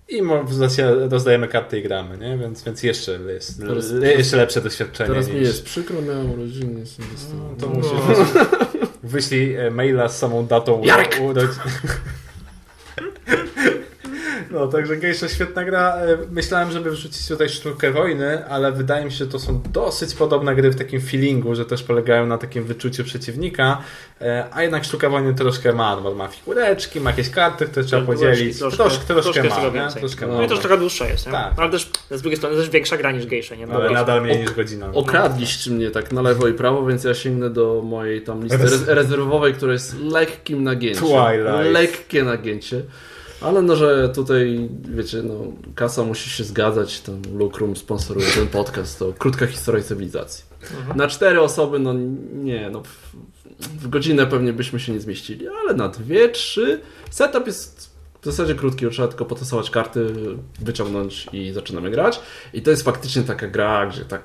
[0.09, 0.23] i
[1.11, 2.39] rozdajemy karty i gramy, nie?
[2.39, 3.63] Więc, więc jeszcze jest
[4.19, 5.09] jeszcze lepsze doświadczenie.
[5.09, 5.37] Teraz niż...
[5.37, 6.85] mi jest przykro, miałem urodziny.
[7.35, 7.93] No, to musisz...
[8.35, 8.47] No.
[9.03, 10.83] Wyślij e, maila z samą datą
[11.21, 11.61] urodzin.
[14.51, 15.97] No, także Geisha świetna gra.
[15.97, 20.15] E, myślałem, żeby wrzucić tutaj sztukę wojny, ale wydaje mi się, że to są dosyć
[20.15, 23.83] podobne gry w takim feelingu, że też polegają na takim wyczuciu przeciwnika,
[24.21, 28.07] e, a jednak sztuka wojny troszkę ma, bo ma figureczki, ma jakieś karty, które trzeba
[28.07, 28.59] podzielić.
[28.59, 31.33] Troszkę, troszkę, troszkę, troszkę ma, troszkę no, i też trochę dłuższa jest, nie?
[31.33, 31.53] Tak.
[31.57, 33.67] ale też z drugiej strony też większa gra niż Geisha, nie?
[33.67, 34.91] No, ale nadal mniej niż godzina.
[34.95, 39.55] Okradliście mnie tak na lewo i prawo, więc ja sięgnę do mojej tam listy rezerwowej,
[39.55, 41.05] która jest lekkim nagięciem.
[41.05, 41.73] Twilight.
[41.73, 42.83] Lekkie nagięcie.
[43.41, 45.35] Ale no, że tutaj, wiecie, no,
[45.75, 50.45] kasa musi się zgadzać, ten Lucrum sponsoruje ten podcast, to krótka historia cywilizacji.
[50.79, 50.97] Mhm.
[50.97, 51.95] Na cztery osoby, no
[52.33, 53.17] nie, no w,
[53.61, 56.81] w, godzinę pewnie byśmy się nie zmieścili, ale na dwie, trzy.
[57.11, 57.91] Setup jest
[58.23, 60.15] w zasadzie krótki, trzeba tylko potasować karty,
[60.61, 62.21] wyciągnąć i zaczynamy grać.
[62.55, 64.23] I to jest faktycznie taka gra, gdzie tak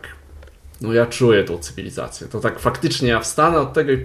[0.82, 2.28] no ja czuję tą cywilizację.
[2.28, 4.04] To tak faktycznie ja wstanę od tego i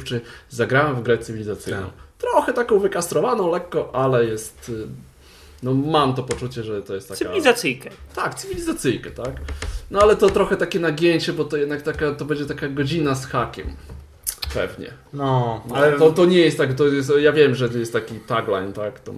[0.49, 1.83] zagrałem w grę cywilizacyjną.
[1.83, 2.10] Tak.
[2.21, 4.69] Trochę taką wykastrowaną lekko, ale jest...
[4.69, 4.87] Y,
[5.63, 7.19] no mam to poczucie, że to jest taka...
[7.19, 7.91] Cywilizacyjkę.
[8.15, 9.33] Tak, cywilizacyjkę, tak.
[9.91, 13.27] No ale to trochę takie nagięcie, bo to jednak taka, to będzie taka godzina z
[13.27, 13.67] hakiem.
[14.55, 14.91] Pewnie.
[15.13, 18.15] No, ale to, to nie jest tak, to jest, ja wiem, że to jest taki
[18.15, 19.15] tagline, tak, to,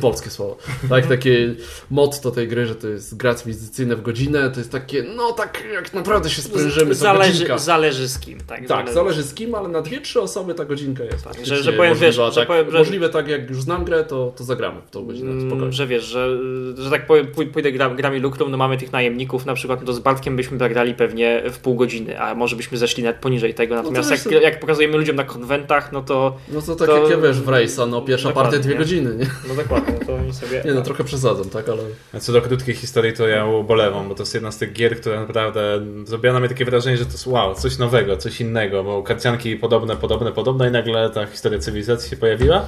[0.00, 0.56] polskie słowo,
[0.88, 1.54] tak, takie
[1.90, 5.64] motto tej gry, że to jest gra cywilizacyjna w godzinę, to jest takie, no tak,
[5.72, 8.60] jak naprawdę się sprężymy, zależy, zależy z kim, tak.
[8.60, 8.94] Tak, zależy.
[8.94, 11.90] zależy z kim, ale na dwie, trzy osoby ta godzinka jest tak, że, że powiem,
[11.90, 12.78] możliwa, wiesz, tak, że powiem, że...
[12.78, 15.72] możliwe tak, jak już znam grę, to, to zagramy w tą godzinę, mm, spokojnie.
[15.72, 16.38] Że wiesz, że,
[16.76, 20.00] że tak powiem, pójdę grami Lukrum, no mamy tych najemników, na przykład, no to z
[20.00, 23.82] Bartkiem byśmy zagrali pewnie w pół godziny, a może byśmy zeszli nawet poniżej tego, no
[23.82, 26.36] natomiast no jak, jak pokazujemy ludziom na konwentach, no to...
[26.48, 26.96] No to tak to...
[26.96, 29.26] jak ja wiesz w Rejsa, no pierwsza partia dwie godziny, nie?
[29.48, 30.62] No dokładnie, to oni sobie...
[30.64, 31.82] Nie no, trochę przesadzam, tak, ale...
[32.12, 35.00] A co do krótkiej historii, to ja ubolewam, bo to jest jedna z tych gier,
[35.00, 38.84] która naprawdę zrobiła na mnie takie wrażenie, że to jest wow, coś nowego, coś innego,
[38.84, 42.66] bo karcianki podobne, podobne, podobne i nagle ta historia cywilizacji się pojawiła.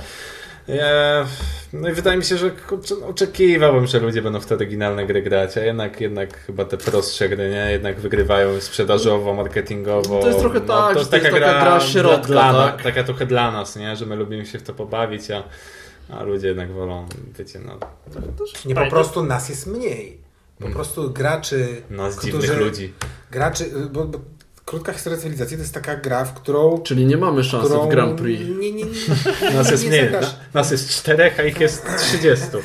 [0.68, 1.26] Ja,
[1.72, 2.50] no i wydaje mi się, że
[3.00, 6.76] no, oczekiwałbym, że ludzie będą w te oryginalne gry grać, a jednak, jednak chyba te
[6.76, 7.72] prostsze gry, nie?
[7.72, 10.20] Jednak wygrywają sprzedażowo, marketingowo.
[10.20, 12.82] To jest trochę no, tak, to jest, taka, gra, gra środka, dla, tak?
[12.82, 13.96] taka trochę dla nas, nie?
[13.96, 15.42] Że my lubimy się w to pobawić, a,
[16.10, 17.06] a ludzie jednak wolą,
[17.38, 17.78] wiecie, no.
[18.14, 20.26] To, to, nie, po prostu nas jest mniej.
[20.56, 20.74] Po hmm.
[20.74, 22.92] prostu graczy, Nas dziwnych ludzi.
[23.30, 24.18] Graczy, bo, bo
[24.66, 26.78] Krótka historia cywilizacji to jest taka gra, w którą.
[26.78, 27.86] Czyli nie mamy szansy którą...
[27.86, 28.42] w Grand Prix.
[28.60, 28.84] Nie, nie, nie.
[29.54, 30.10] Nas jest mniej.
[30.54, 32.58] Nas jest czterech, a ich jest trzydziestu.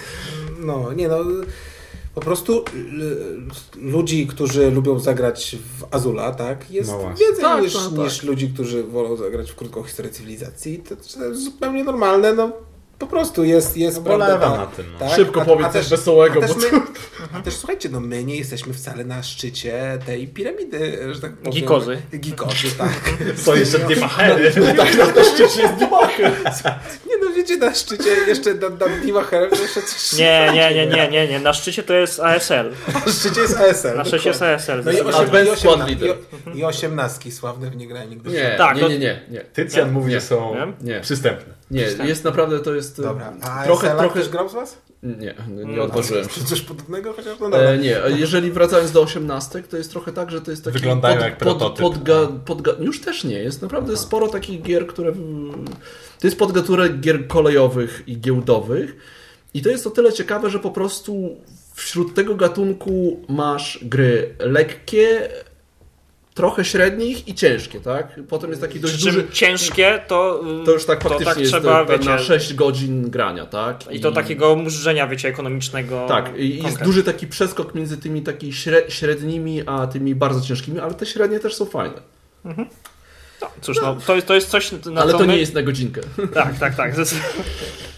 [0.59, 1.17] No, nie no.
[2.15, 2.65] Po prostu
[3.75, 8.49] ludzi, którzy lubią zagrać w Azula, tak, jest no więcej tak, niż, tak, niż ludzi,
[8.49, 10.79] którzy wolą zagrać w krótką historię cywilizacji.
[10.79, 12.33] To, to jest zupełnie normalne.
[12.33, 12.51] No,
[13.01, 14.85] po prostu jest, jest no, prawda, na tym.
[14.93, 14.99] No.
[14.99, 15.15] Tak?
[15.15, 16.43] Szybko a, powiedz a coś też, wesołego.
[16.43, 16.81] A też, my,
[17.33, 21.53] a też słuchajcie, no my nie jesteśmy wcale na szczycie tej piramidy, że tak powiem.
[21.53, 22.01] Gikozy.
[22.15, 23.13] Gikozy, tak.
[23.43, 24.51] Są jeszcze dwie machery.
[24.61, 26.31] No, tak, na, na szczycie jest Dimacher.
[27.07, 30.13] Nie no, wiecie, na szczycie jeszcze nad, nad Dimacherem jeszcze coś...
[30.19, 32.71] Nie, nie, nie, nie, nie, nie, na szczycie to jest ASL.
[33.05, 33.97] Na szczycie jest ASL.
[33.97, 34.83] Na szczycie jest ASL.
[34.85, 35.71] No i, osiem, i, osiem,
[36.55, 38.29] i, i osiemnastki sławne w nie grałem nigdy.
[38.29, 39.39] Nie, tak, nie, nie, nie, nie.
[39.39, 40.55] Tycjan mówi, że są
[41.01, 41.60] przystępne.
[41.71, 43.01] Nie, jest naprawdę, to jest...
[43.01, 44.19] Dobra, a trochę, trochę...
[44.19, 44.77] też grał z was?
[45.03, 47.39] Nie, nie no, odważyłem Czy coś podobnego chociaż?
[47.39, 50.77] No e, nie, jeżeli wracając do 18, to jest trochę tak, że to jest taki
[50.77, 51.81] Wyglądają pod, jak pod, prototyp.
[52.45, 55.11] Pod, pod, już też nie, jest naprawdę sporo takich gier, które...
[56.19, 58.95] To jest podgatunek gier kolejowych i giełdowych
[59.53, 61.37] i to jest o tyle ciekawe, że po prostu
[61.73, 65.29] wśród tego gatunku masz gry lekkie,
[66.41, 68.19] trochę średnich i ciężkie, tak?
[68.29, 69.27] Potem jest taki dość czym duży...
[69.31, 73.45] ciężkie to, To już tak faktycznie tak jest trzeba, to, wiecie, na 6 godzin grania,
[73.45, 73.91] tak?
[73.91, 76.05] I to takiego mrżenia, wiecie, ekonomicznego.
[76.07, 76.85] Tak, i jest konkretnie.
[76.85, 81.39] duży taki przeskok między tymi takimi śre- średnimi, a tymi bardzo ciężkimi, ale te średnie
[81.39, 82.01] też są fajne.
[83.41, 85.27] No, cóż, no, to, jest, to jest coś, na ale to my...
[85.27, 86.01] nie jest na godzinkę.
[86.33, 86.93] Tak, tak, tak.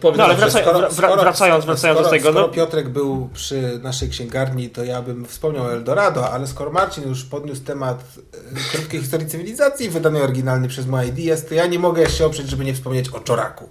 [0.00, 3.28] powiedz No, ale że- wra- wra- wracając- wracając do skoro, tego, Skoro no- Piotrek był
[3.34, 8.04] przy naszej księgarni, to ja bym wspomniał o Eldorado, ale skoro Marcin już podniósł temat
[8.52, 12.48] e, krótkiej historii cywilizacji, wydanej oryginalnie przez moje Ideas, to ja nie mogę się oprzeć,
[12.48, 13.68] żeby nie wspomnieć o Czoraku.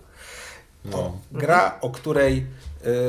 [0.91, 2.45] To gra, o której,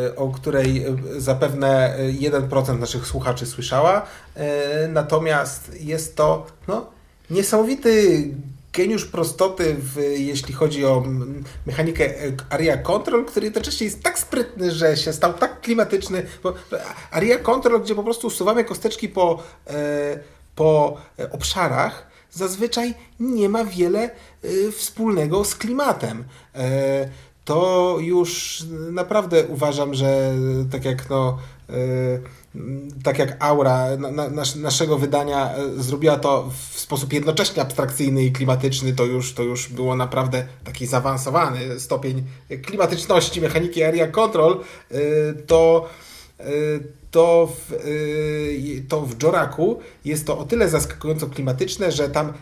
[0.07, 4.07] e, o której e, zapewne e, 1% naszych słuchaczy słyszała,
[4.89, 6.87] natomiast jest to no,
[7.31, 8.25] niesamowity
[8.75, 11.03] geniusz prostoty, w, jeśli chodzi o
[11.67, 16.27] mechanikę e, Area Control, który jednocześnie jest tak sprytny, że się stał tak klimatyczny.
[16.43, 16.55] Bo
[17.11, 20.19] Area Control, gdzie po prostu usuwamy kosteczki po, e,
[20.55, 24.11] po e, obszarach, zazwyczaj nie ma wiele
[24.73, 26.25] wspólnego z klimatem.
[27.45, 30.35] To już naprawdę uważam, że
[30.73, 31.39] tak jak no.
[33.03, 38.25] Tak jak Aura na, na, nas- naszego wydania e, zrobiła to w sposób jednocześnie abstrakcyjny
[38.25, 42.25] i klimatyczny, to już, to już było naprawdę taki zaawansowany stopień
[42.63, 44.61] klimatyczności mechaniki Area Control,
[44.91, 44.97] e,
[45.47, 45.89] to,
[46.41, 46.45] e,
[47.11, 47.73] to, w,
[48.89, 52.33] to w Joraku jest to o tyle zaskakująco klimatyczne, że tam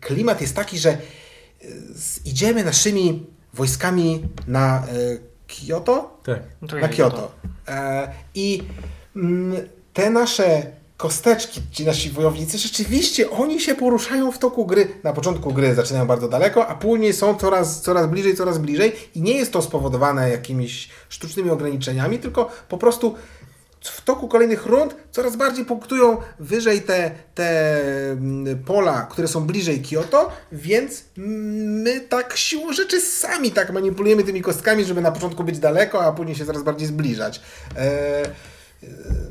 [0.00, 0.98] klimat jest taki, że
[2.24, 4.86] idziemy naszymi wojskami na
[5.46, 6.40] Kyoto, Tak.
[6.62, 7.32] No na Kyoto.
[7.68, 8.62] E, I
[9.16, 9.56] mm,
[9.92, 10.66] te nasze
[10.96, 14.88] kosteczki, ci nasi wojownicy, rzeczywiście oni się poruszają w toku gry.
[15.04, 19.22] Na początku gry zaczynają bardzo daleko, a później są coraz, coraz bliżej, coraz bliżej i
[19.22, 23.14] nie jest to spowodowane jakimiś sztucznymi ograniczeniami, tylko po prostu
[23.88, 27.80] w toku kolejnych rund coraz bardziej punktują wyżej te, te
[28.10, 34.42] mm, pola, które są bliżej Kyoto, więc my tak siłą rzeczy sami tak manipulujemy tymi
[34.42, 37.40] kostkami, żeby na początku być daleko, a później się coraz bardziej zbliżać.
[37.76, 38.28] E, e,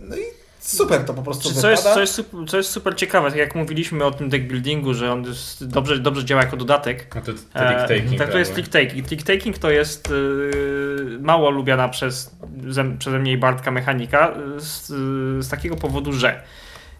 [0.02, 1.96] no i super to po prostu Czy co, jest, wypada.
[1.96, 5.12] co, jest super, co jest super ciekawe, tak jak mówiliśmy o tym deck buildingu, że
[5.12, 7.16] on jest dobrze, dobrze działa jako dodatek.
[7.16, 8.20] No to, to E, trick taking.
[8.20, 9.08] tak, to jest trick taking.
[9.08, 12.36] Trick taking to jest yy, mało lubiana przez,
[12.68, 16.44] ze, przeze mnie i Bartka mechanika y, z, y, z takiego powodu, że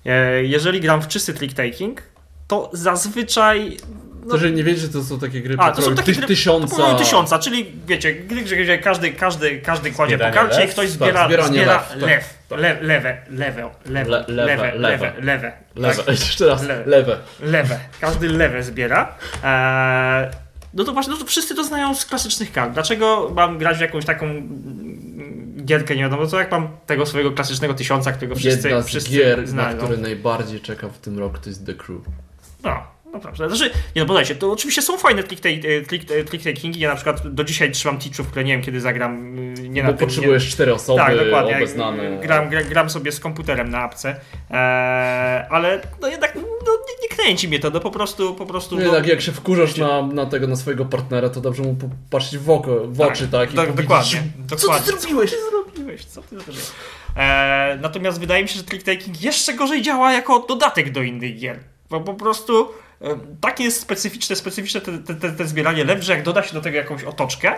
[0.06, 2.02] e, jeżeli gram w czysty trick taking,
[2.48, 3.78] to zazwyczaj
[4.30, 6.18] To, jeżeli nie wiecie, że to są takie gry A, to są po takie ty,
[6.20, 6.76] gry tysiąca...
[6.76, 10.72] po tysiąca, czyli wiecie, gry, gdzie gdzie każdy, każdy, każdy kładzie po karcie i lew?
[10.72, 12.02] ktoś Tak, zbiera, zbieranie zbiera lew, tak.
[12.02, 15.14] lew, le, lewe, lewe, lewe, Le- lewe, lewe, lewe.
[15.22, 16.08] lewe, lewe, tak?
[16.20, 16.84] jeszcze raz, Lewe.
[16.86, 17.18] lewe.
[17.42, 19.16] lewe, każdy lewe zbiera.
[19.44, 20.28] Eee,
[20.74, 22.74] no to właśnie, no to wszyscy to znają z klasycznych kart.
[22.74, 24.26] Dlaczego mam grać w jakąś taką
[25.66, 29.10] gierkę, nie wiadomo co, jak mam tego swojego klasycznego tysiąca, którego wszyscy, Jedna z wszyscy
[29.12, 29.78] gier, na znają.
[29.78, 32.02] które najbardziej czekam w tym roku, to jest The Crew.
[32.64, 32.84] No,
[33.24, 33.56] naprawdę.
[33.56, 36.80] Znaczy, nie no, podajcie, to oczywiście są fajne click, take, click, click takingi.
[36.80, 39.36] Ja na przykład do dzisiaj trzymam teachów, które nie wiem kiedy zagram.
[39.56, 40.76] yy, Nie Bo na tym, potrzebujesz cztery nie...
[40.76, 41.58] osoby Tak, dokładnie.
[41.58, 42.20] obeznane.
[42.22, 47.16] Gram, gram, gram sobie z komputerem na apce, eee, ale no jednak no, nie, nie
[47.18, 48.78] kręci mnie to, no po prostu, po prostu.
[48.78, 51.76] Nie, no, tak jak się wkurzasz na, na tego, na swojego partnera, to dobrze mu
[51.76, 53.54] popatrzeć w, oko, w oczy, tak?
[53.54, 54.94] I do, powiedzieć, dokładnie, Co dokładnie.
[54.94, 55.32] ty zrobiłeś?
[55.32, 55.42] Co ty
[55.74, 56.06] zrobiłeś?
[56.06, 56.66] Co ty zrobiłeś?
[57.18, 61.38] Eee, natomiast wydaje mi się, że trick taking jeszcze gorzej działa jako dodatek do innych
[61.40, 61.60] gier.
[61.90, 62.68] Bo po prostu e,
[63.42, 66.62] takie jest specyficzne, specyficzne te, te, te, te zbieranie lew, że jak doda się do
[66.62, 67.54] tego jakąś otoczkę.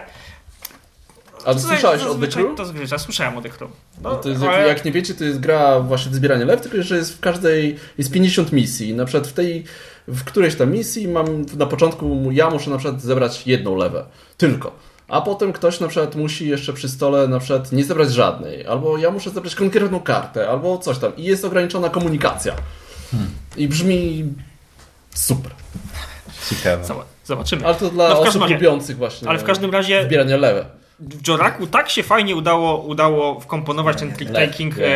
[1.46, 2.58] A to słyszałeś o The Crew?
[2.58, 3.72] To zazwyczaj słyszałem o The Crew.
[4.02, 6.46] No, No to jest, ale- jak, jak nie wiecie, to jest gra właśnie w zbieranie
[6.46, 8.94] lew, tylko że jest w każdej, jest 50 misji.
[8.94, 9.64] Na przykład w tej,
[10.08, 14.06] w którejś tam misji mam, na początku ja muszę na przykład zebrać jedną lewę.
[14.38, 14.76] Tylko.
[15.08, 18.66] A potem ktoś na przykład musi jeszcze przy stole na przykład nie zebrać żadnej.
[18.66, 21.16] Albo ja muszę zebrać konkretną kartę, albo coś tam.
[21.16, 22.54] I jest ograniczona komunikacja.
[23.58, 24.26] I brzmi
[25.18, 25.52] super.
[26.50, 26.84] Ciekawe.
[26.84, 27.66] Zob- Zobaczymy.
[27.66, 30.66] Ale to dla No osób razie- lubiących właśnie Ale w każdym razie zbieranie lewe.
[31.00, 34.90] w Joraku tak się fajnie udało, udało wkomponować ten click Lew, taking lew, e,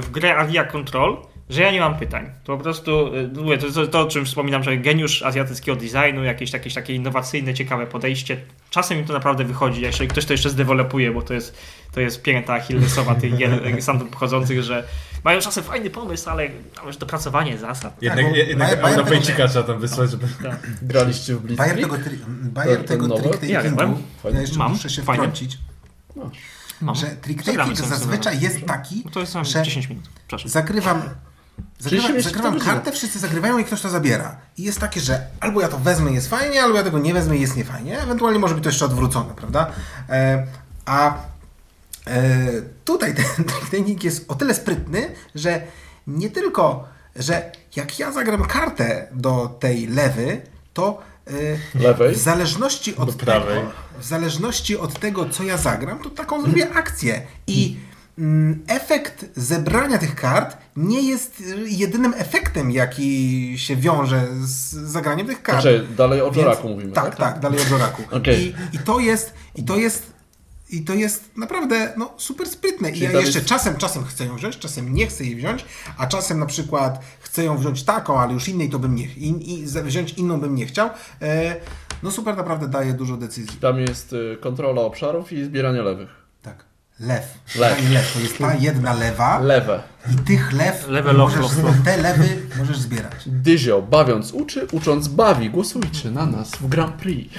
[0.00, 1.16] w grę Area Control,
[1.50, 2.30] że ja nie mam pytań.
[2.44, 6.24] To po prostu, e, mówię, to, to, to o czym wspominam, że geniusz azjatyckiego designu,
[6.24, 8.36] jakieś, jakieś takie innowacyjne, ciekawe podejście.
[8.70, 11.56] Czasem mi to naprawdę wychodzi, jeżeli ktoś to jeszcze zdewelopuje, bo to jest,
[11.92, 14.84] to jest pięta achillesowa tych gier e, stamtąd pochodzących, że
[15.24, 18.02] mają czasem fajny pomysł, ale tam już dopracowanie zasad.
[18.02, 20.26] Jednak, bo jednak Bayer- Bayer Europejczyka trzeba tam wysłać, żeby...
[20.82, 22.02] Graliście w Bayer Blitzkrieg?
[22.04, 23.22] tego, tri- Bayer tego nowy?
[23.22, 23.80] trick Ja takingu,
[24.24, 25.22] wiem, ja jeszcze mam, muszę się fajnie.
[25.22, 25.58] wtrącić,
[26.80, 26.94] Mam.
[26.94, 28.46] że trick Zagramy taking sobie zazwyczaj sobie.
[28.46, 30.04] jest taki, No to jest że 10 minut.
[30.26, 30.48] Przepraszam.
[30.50, 31.02] zagrywam,
[31.78, 34.36] zagrywam, kartę, wszyscy zagrywają i ktoś to zabiera.
[34.58, 37.36] I jest takie, że albo ja to wezmę jest fajnie, albo ja tego nie wezmę
[37.36, 38.00] jest niefajnie.
[38.00, 39.70] Ewentualnie może być to jeszcze odwrócone, prawda?
[40.08, 40.46] E,
[40.86, 41.14] a
[42.06, 42.22] e,
[42.84, 45.62] tutaj ten taking jest o tyle sprytny, że
[46.06, 50.40] nie tylko, że jak ja zagram kartę do tej lewy,
[50.74, 52.14] to y, Lewej?
[52.14, 53.56] w zależności od prawej.
[53.56, 57.22] tego, w zależności od tego, co ja zagram, to taką zrobię akcję.
[57.46, 57.93] I mm,
[58.66, 65.62] efekt zebrania tych kart nie jest jedynym efektem, jaki się wiąże z zagraniem tych kart.
[65.62, 67.04] Znaczy, dalej o Więc- Joraku mówimy, tak?
[67.04, 67.16] tak?
[67.16, 68.02] Tak, dalej o Joraku.
[68.18, 68.44] Okej.
[68.72, 70.12] I, I to jest, i to jest,
[70.70, 72.90] i to jest naprawdę no, super sprytne.
[72.90, 75.36] I Czyli ja tam jeszcze jest- czasem, czasem chcę ją wziąć, czasem nie chcę jej
[75.36, 75.64] wziąć,
[75.98, 79.54] a czasem na przykład chcę ją wziąć taką, ale już innej to bym nie, i,
[79.60, 80.90] i wziąć inną bym nie chciał.
[81.22, 81.56] E,
[82.02, 83.56] no super naprawdę daje dużo decyzji.
[83.60, 86.23] Tam jest y, kontrola obszarów i zbieranie lewych.
[87.00, 87.24] Lew.
[87.58, 87.78] Lew.
[87.78, 87.90] Lew.
[87.92, 88.12] lew.
[88.14, 89.82] To jest ta jedna lewa Lewe.
[90.12, 91.56] i tych lew of możesz, loss.
[91.84, 93.12] te lewy możesz zbierać.
[93.26, 95.50] Dyzio, bawiąc uczy, ucząc bawi.
[95.50, 97.34] Głosujcie na nas w Grand Prix.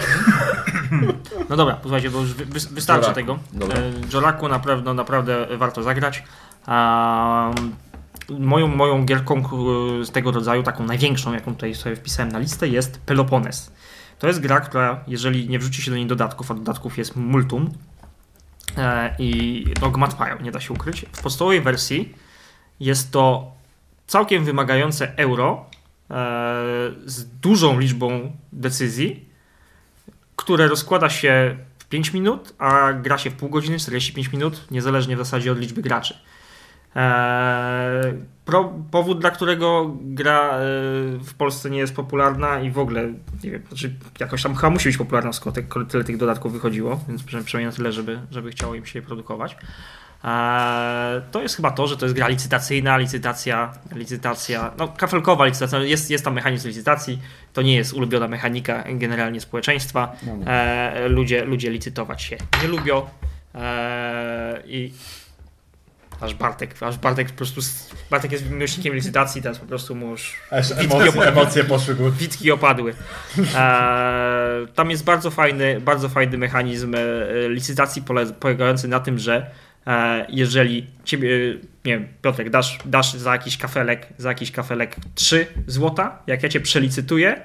[1.50, 3.16] No dobra, posłuchajcie, bo już wy, wy- wystarczy Joraku.
[3.16, 3.40] tego.
[3.54, 3.78] Dobra.
[3.78, 6.24] E, Joraku na pewno naprawdę warto zagrać.
[6.66, 7.52] A,
[8.40, 9.44] moją, moją gierką
[10.06, 13.72] z tego rodzaju, taką największą, jaką tutaj sobie wpisałem na listę, jest Pelopones.
[14.20, 17.74] To jest gra, która, jeżeli nie wrzuci się do niej dodatków, a dodatków jest multum
[18.78, 22.16] e, i Dogmat mają, nie da się ukryć, w podstawowej wersji
[22.80, 23.52] jest to
[24.08, 25.66] całkiem wymagające euro
[26.10, 26.16] e,
[27.06, 29.30] z dużą liczbą decyzji,
[30.36, 35.16] które rozkłada się w 5 minut, a gra się w pół godziny, 45 minut, niezależnie
[35.16, 36.18] w zasadzie od liczby graczy.
[36.96, 38.14] Eee,
[38.46, 40.60] pro, powód, dla którego gra e,
[41.20, 43.04] w Polsce nie jest popularna i w ogóle,
[43.44, 47.00] nie wiem, znaczy jakoś tam chyba musi być popularna, skoro te- tyle tych dodatków wychodziło,
[47.08, 49.58] więc przynajmniej na tyle, żeby, żeby chciało im się je produkować.
[50.24, 55.80] Eee, to jest chyba to, że to jest gra licytacyjna, licytacja, licytacja, no kafelkowa licytacja,
[55.80, 57.22] jest, jest tam mechanizm licytacji,
[57.54, 60.16] to nie jest ulubiona mechanika generalnie społeczeństwa.
[60.28, 60.46] No, no.
[60.52, 63.02] E, ludzie, ludzie licytować się nie lubią
[64.66, 64.94] i
[66.22, 67.62] aż Bartek, aż Bartek po prostu,
[68.12, 69.96] Bartek jest miłośnikiem licytacji, teraz po prostu
[70.52, 71.26] Aż Witki emocje, opadły.
[71.26, 72.94] emocje poszły witki opadły.
[73.56, 77.00] E, tam jest bardzo fajny, bardzo fajny mechanizm e,
[77.50, 79.52] licytacji pole, polegający na tym, że
[79.88, 81.30] e, jeżeli ciebie,
[81.86, 86.50] nie wiem, Piotrek, dasz, dasz za jakiś kafelek, za jakiś kafelek 3 złota, jak ja
[86.50, 87.42] cię przelicytuję,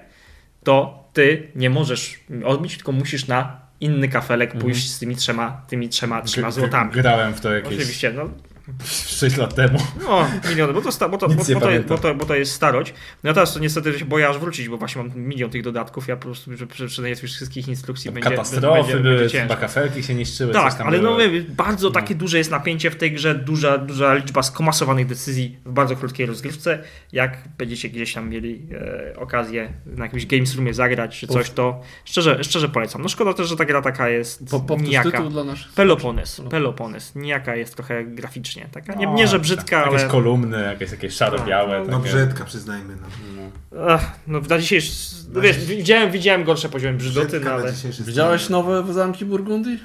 [0.64, 5.88] to ty nie możesz odbić, tylko musisz na inny kafelek pójść z tymi trzema, tymi
[5.88, 6.90] trzema, trzema złotami.
[6.92, 8.30] Grałem w to jakieś Oczywiście, no,
[9.20, 9.78] 6 lat temu.
[10.02, 12.52] no, miliony, bo to, sta, bo, to, bo, bo, to, bo, to, bo to jest
[12.52, 12.94] starość.
[13.22, 16.08] No ja teraz to niestety się boję aż wrócić, bo właśnie mam milion tych dodatków.
[16.08, 20.02] Ja po prostu że przeczytanie już wszystkich instrukcji będzie, Katastrofy będzie, były, będzie chyba kafelki
[20.02, 20.52] się niszczyły.
[20.52, 21.18] coś Tak, tam ale no
[21.48, 25.96] bardzo takie duże jest napięcie w tej grze, duża, duża liczba skomasowanych decyzji w bardzo
[25.96, 26.82] krótkiej rozgrywce.
[27.12, 31.80] Jak będziecie gdzieś tam mieli e, okazję na jakimś Games Roomie zagrać czy coś, to
[32.04, 33.02] szczerze, szczerze polecam.
[33.02, 35.10] No szkoda też, że ta gra taka jest Po, powtórz nijaka.
[35.10, 35.72] tytuł dla naszych...
[35.72, 38.59] Pelopones, Pelopones, nijaka jest trochę graficznie.
[38.72, 40.10] Taka, nie, nie że brzydka, Jakieś ale...
[40.10, 41.84] kolumny, jakieś, jakieś szaro-białe.
[41.88, 42.10] No takie.
[42.12, 42.94] brzydka, przyznajmy.
[42.96, 43.80] No.
[43.88, 44.92] Ach, no na dzisiejszy.
[45.32, 47.72] No wiesz, widziałem, widziałem gorsze poziomy brzydoty, Brzydka no ale.
[48.06, 49.78] Widziałeś nowe zamki Burgundii?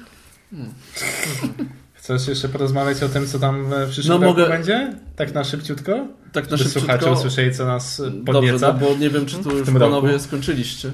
[1.94, 4.92] Chcesz jeszcze porozmawiać o tym, co tam w przyszłym No, roku mogę- będzie?
[5.16, 6.06] Tak na szybciutko?
[6.32, 7.18] Tak na Żeby słuchacze szybciutko.
[7.18, 8.72] usłyszeli, co nas e, Dobrze, podnieca.
[8.72, 10.24] no bo nie wiem, czy tu już panowie roku.
[10.24, 10.90] skończyliście.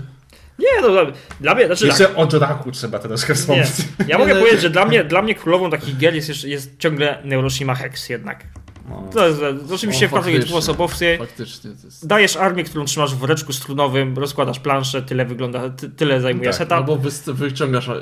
[0.59, 3.39] Nie, no dla- dla mnie, znaczy Jeszcze tak, o Joraku trzeba troszkę nie.
[3.39, 3.69] wspomnieć.
[4.07, 7.19] Ja mogę no, powiedzieć, że dla mnie, dla mnie królową takich gier jest, jest ciągle
[7.25, 8.45] Neuroshima Hex jednak.
[8.93, 9.09] No.
[9.13, 10.49] To jest, to oczywiście w każdej faktycznie.
[10.49, 11.17] dwuosobowcy.
[11.19, 12.07] Faktycznie jest...
[12.07, 16.55] Dajesz armię, którą trzymasz w woreczku strunowym, rozkładasz planszę, tyle wygląda, ty, tyle zajmuje Tak,
[16.55, 16.73] setup.
[16.73, 17.93] Albo wyst- wyciągasz y,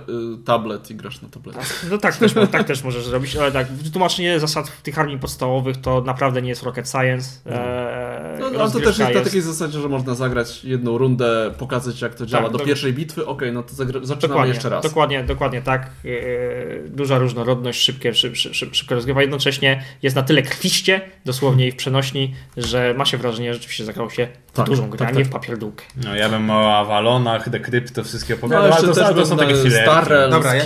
[0.44, 1.58] tablet i grasz na tablecie.
[1.90, 6.00] No tak też, tak też możesz zrobić, ale tak, wytłumaczenie zasad tych armii podstawowych to
[6.00, 7.30] naprawdę nie jest rocket science.
[7.46, 12.00] Eee, No, ale to też jest na takiej zasadzie, że można zagrać jedną rundę, pokazać
[12.02, 14.68] jak to działa Tak, do do- pierwszej bitwy, okej, no to zagra- zaczynamy Dokładnie, jeszcze
[14.68, 14.82] raz.
[14.84, 15.90] Dokładnie, dokładnie tak.
[16.04, 19.20] Yy, duża różnorodność, szybkie, szyb, szyb, szyb, szybko rozgrywa.
[19.20, 20.79] Jednocześnie jest na tyle krwiście,
[21.24, 24.90] dosłownie i w przenośni, że ma się wrażenie, że rzeczywiście zagrało się w Tak, dużą
[24.90, 25.26] grę, tak, a nie tak.
[25.26, 25.84] w papierdółkę.
[26.04, 29.26] No ja bym o Avalonach, Decrypto, wszystkie No, opowiadał, jeszcze ale to, też ale to
[29.26, 29.82] są takie chwile.
[29.82, 30.64] Starrel, Dobra, ja,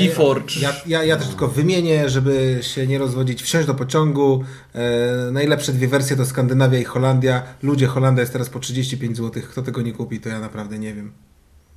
[0.61, 3.43] ja, ja, ja też tylko wymienię, żeby się nie rozwodzić.
[3.43, 4.45] Wsiąść do pociągu.
[4.75, 7.43] E, najlepsze dwie wersje to Skandynawia i Holandia.
[7.63, 9.43] Ludzie, Holandia jest teraz po 35 zł.
[9.51, 11.13] Kto tego nie kupi, to ja naprawdę nie wiem.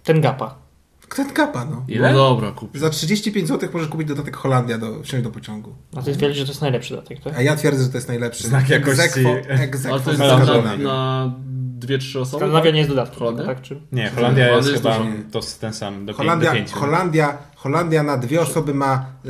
[0.04, 0.66] Ten gapa.
[1.16, 1.86] Ten kapa, no.
[1.88, 2.12] Ile?
[2.12, 2.78] No dobra, kup.
[2.78, 5.76] Za 35 zł możesz kupić dodatek Holandia do wsiąść do pociągu.
[5.96, 7.38] A ty twierdzisz, że to jest najlepszy dodatek, tak?
[7.38, 8.48] A ja twierdzę, że to jest najlepszy.
[8.48, 9.02] Znak jakości.
[9.48, 11.32] Egzekwo, Ale to jest z na, na,
[11.80, 12.38] dwie, trzy osoby?
[12.40, 13.46] Skandynawia nie jest dodatkiem, Holandia?
[13.46, 13.62] tak?
[13.62, 13.82] Czy...
[13.92, 15.00] Nie, Holandia Holandia jest jest chyba
[15.32, 16.76] to ten sam, do, Holandia, do pięciu.
[16.76, 19.30] Holandia, Holandia na dwie osoby ma y,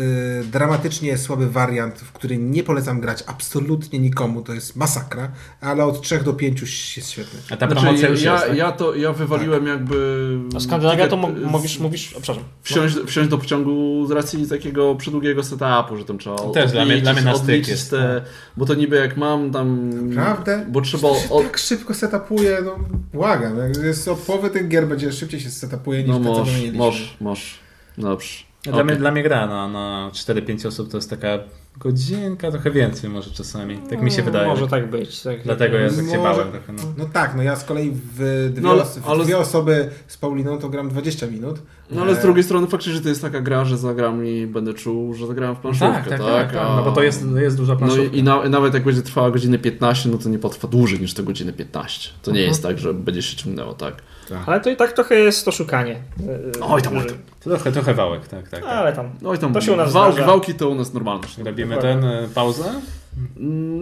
[0.00, 5.30] y, dramatycznie słaby wariant, w który nie polecam grać absolutnie nikomu, to jest masakra,
[5.60, 6.60] ale od 3 do 5
[6.96, 7.40] jest świetny.
[7.50, 8.56] A ta promocja Znaczy, już ja, jest, tak?
[8.56, 10.38] ja to ja wywaliłem jakby.
[10.56, 12.44] A Skandynawia to mówisz, mówisz, o, przepraszam.
[12.62, 17.00] Wsiąść, wsiąść do pociągu z racji takiego przedługiego setupu, że tam trzeba Też dla mnie-
[17.00, 18.22] dla mnie na styk odliczyć jest, te,
[18.56, 19.90] bo to niby jak mam tam...
[20.08, 20.66] Naprawdę?
[20.68, 21.08] Bo trzeba...
[21.08, 22.78] To Od, tak szybko setupuje, no
[23.12, 26.30] błagam, jak jest od połowy tych gier będzie szybciej się setupuje niż no te, co
[26.30, 26.78] moż, wymieniliśmy.
[26.78, 27.64] moż, moż.
[27.98, 28.28] Dobrze.
[28.62, 28.84] Dla, Okej.
[28.84, 31.38] mnie, dla mnie gra na, na 4-5 osób to jest taka
[31.76, 33.78] godzinka, trochę więcej może czasami.
[33.90, 34.48] Tak mi się No, wydaje.
[34.48, 35.20] Może tak być.
[35.22, 35.42] Tak.
[35.42, 36.72] Dlatego ja tak się Może- bałem trochę.
[36.72, 36.82] No.
[36.98, 38.14] No tak, no ja z kolei w
[38.52, 41.58] dwie, No ale- os- w ale- dwie osoby z Pauliną to gram 20 minut.
[41.90, 44.46] No ale z E, drugiej strony faktycznie, że to jest taka gra, że zagram i
[44.46, 46.18] będę czuł, że zagrałem w planszówkę, Tak, tak?
[46.18, 46.62] tak, tak, tak.
[46.66, 48.16] A- No bo to jest, jest duża No planszówka.
[48.16, 51.14] i, i na, nawet jak będzie trwała godzinę 15, no to nie potrwa dłużej niż
[51.14, 52.10] te godziny 15.
[52.22, 54.02] To nie jest tak, że będzie się ciągnęło, tak?
[54.46, 55.96] Ale to i tak trochę jest to szukanie.
[56.60, 57.18] Oj tam, oj Że- tam.
[57.40, 58.60] Trochę, trochę wałek, tak, tak.
[58.60, 58.70] tak.
[58.70, 59.10] Ale tam.
[59.24, 60.26] Oj tam, To się u nas wałki, zdarza.
[60.26, 61.22] wałki to u nas normalne.
[61.44, 62.64] Robimy ten, e, pauzę?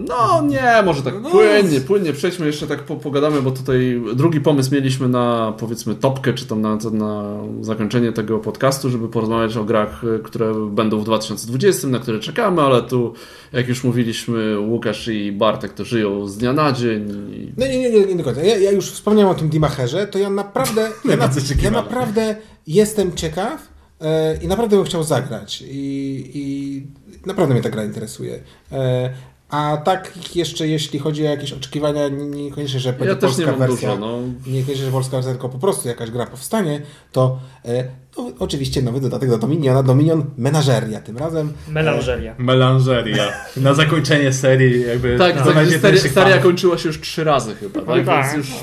[0.05, 1.29] No nie, może tak No.
[1.29, 6.33] płynnie, płynnie przejdźmy jeszcze tak po, pogadamy, bo tutaj drugi pomysł mieliśmy na powiedzmy topkę,
[6.33, 11.03] czy tam na, na zakończenie tego podcastu, żeby porozmawiać o grach, y, które będą w
[11.03, 13.13] 2020, na które czekamy, ale tu
[13.53, 17.09] jak już mówiliśmy, Łukasz i Bartek to żyją z dnia na dzień.
[17.33, 17.53] I...
[17.57, 18.43] No nie, nie, nie, nie do końca.
[18.43, 21.29] Ja, ja już wspomniałem o tym Dimacherze, to ja naprawdę, ja, na,
[21.63, 22.35] ja naprawdę
[22.67, 23.67] jestem ciekaw
[24.01, 25.63] e, i naprawdę bym chciał zagrać.
[25.67, 26.87] I, I
[27.25, 28.39] naprawdę mnie ta gra interesuje.
[28.71, 29.09] E,
[29.49, 33.45] a tak jeszcze jeśli chodzi o jakieś oczekiwania, nie- niekoniecznie, że będzie Ja też nie
[33.45, 34.19] polska mam wersja, dużo, no.
[34.47, 36.81] niekoniecznie, że polska wersja, tylko po prostu jakaś gra powstanie,
[37.11, 37.83] to e,
[38.17, 41.53] no, oczywiście nowy dodatek do Dominiona, Dominion Menageria tym razem.
[41.69, 42.35] Melanżeria.
[42.37, 43.33] Melanżeria.
[43.57, 45.17] Na zakończenie serii jakby...
[45.17, 48.05] Tak, tak seria, seria kończyła się już trzy razy chyba, tak?
[48.05, 48.33] tak.
[48.33, 48.55] Więc już,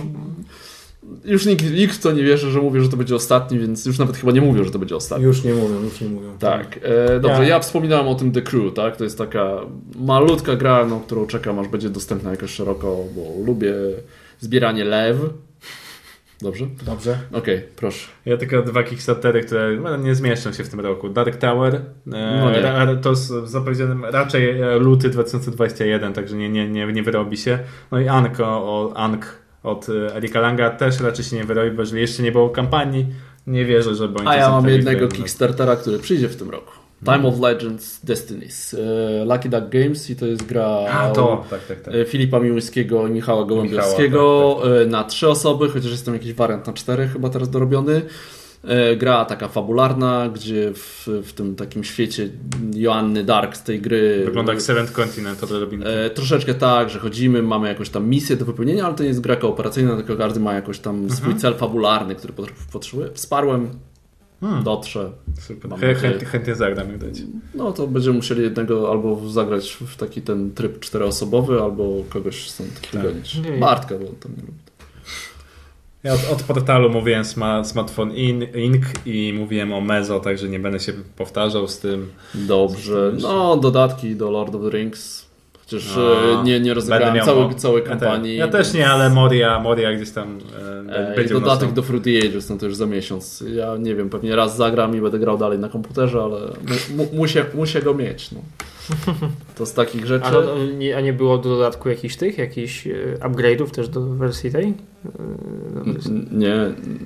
[1.25, 3.99] już nikt, nikt w to nie wierzy, że mówię, że to będzie ostatni, więc już
[3.99, 5.25] nawet chyba nie mówią, że to będzie ostatni.
[5.25, 6.39] Już nie mówią, już nie mówią.
[6.39, 7.61] Tak, e, dobrze, Ja- ja...
[7.61, 8.97] wspominałem o tym The Crew, tak?
[8.97, 9.57] To jest taka
[9.99, 13.75] malutka gra, na którą czekam, aż będzie dostępna jakoś szeroko, bo lubię
[14.41, 15.17] zbieranie lew.
[16.43, 16.67] Dobrze?
[16.87, 17.19] Dobrze.
[17.33, 18.09] Okej, proszę.
[18.27, 21.09] Ja tylko dwa Kickstartery, które no, nie zmieszczą się w tym roku.
[21.09, 22.61] Dark Tower, e, No nie.
[22.61, 27.59] ra, to jest zapowiedziane raczej e, luty 2021, także nie, nie, nie, nie wyrobi się.
[27.93, 31.83] No i Anko, o, Ank od e, Erika Langa też raczej się nie wyrobi, bo
[31.83, 33.07] jeżeli jeszcze nie było kampanii,
[33.47, 35.09] nie wierzę, żeby oni A ja mam jednego.
[35.09, 36.73] Kickstartera, który przyjdzie w tym roku.
[37.05, 38.75] Time of Legends Destinies.
[38.75, 41.95] E, Lucky Duck Games i to jest gra A to, tak, tak, tak.
[41.95, 46.15] e, Filipa Miłyskiego i Michała Gołębiowskiego Michała, tak, e, na trzy osoby, chociaż jest tam
[46.15, 48.03] jakiś wariant na cztery chyba teraz dorobiony.
[48.65, 52.29] E, Gra taka fabularna, gdzie w, w tym takim świecie
[52.75, 55.83] Joanny Dark z tej gry Wygląda jak Seventh Continent od Robin.
[55.87, 59.21] E, troszeczkę tak, że chodzimy, mamy jakąś tam misję do wypełnienia, ale to nie jest
[59.21, 63.09] gra kooperacyjna, tylko każdy ma jakoś tam swój cel fabularny, który pot- potrzebuje.
[63.15, 63.71] Wsparłem,
[64.65, 65.11] dotrze.
[65.49, 65.95] Chę, nadzieję.
[65.95, 67.15] chętnie, chętnie zagram, jak dać.
[67.55, 72.71] No to będziemy musieli jednego albo zagrać w taki ten tryb czteroosobowy, albo kogoś stąd
[72.93, 73.35] wygonić.
[73.35, 73.59] Nie.
[73.59, 74.59] Bartka, bo tam nie lubi.
[76.05, 78.85] Ja od, od portalu mówiłem sma, Smartphone In, Inc.
[79.07, 82.13] i mówiłem o Mezo, także nie będę się powtarzał z tym.
[82.35, 83.13] Dobrze.
[83.23, 85.31] No, dodatki do Lord of the Rings.
[85.71, 87.79] Chociaż e, nie, nie rozegrałem całej, no.
[87.79, 88.33] Ja, kampanii.
[88.33, 90.39] te, ja też nie, ale Moria, Moria gdzieś tam
[90.89, 93.45] e, będzie dodatek do Fruity Ages, no to już za miesiąc.
[93.55, 97.09] Ja nie wiem, pewnie raz zagram i będę grał dalej na komputerze, ale mu, mu,
[97.13, 98.33] muszę, muszę go mieć.
[98.33, 98.41] No.
[99.59, 100.27] To z takich rzeczy.
[100.27, 100.41] A, no,
[100.79, 104.65] nie, a nie było do dodatku jakichś tych, jakichś e, upgrade'ów też do wersji tej?
[104.69, 104.75] E,
[105.75, 106.55] do wersji- N- Nie,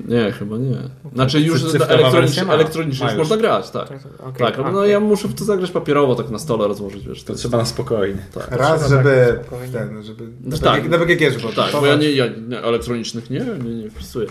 [0.09, 0.77] nie, chyba nie.
[1.15, 3.89] Znaczy już elektronicznie, elektronicznie już można grać, tak.
[3.89, 4.47] Tak, tak, okej.
[4.47, 7.23] Tak, no ja muszę w to zagrać papierowo, tak na stole rozłożyć, wiesz.
[7.25, 8.19] To trzeba na spokojnie.
[8.35, 10.83] Tak, Raz, żeby tak ten, żeby No na tak.
[10.83, 14.27] BG na BGG, żeby tak, bo ja nie, ja nie, elektronicznych nie, nie, nie wpisuję.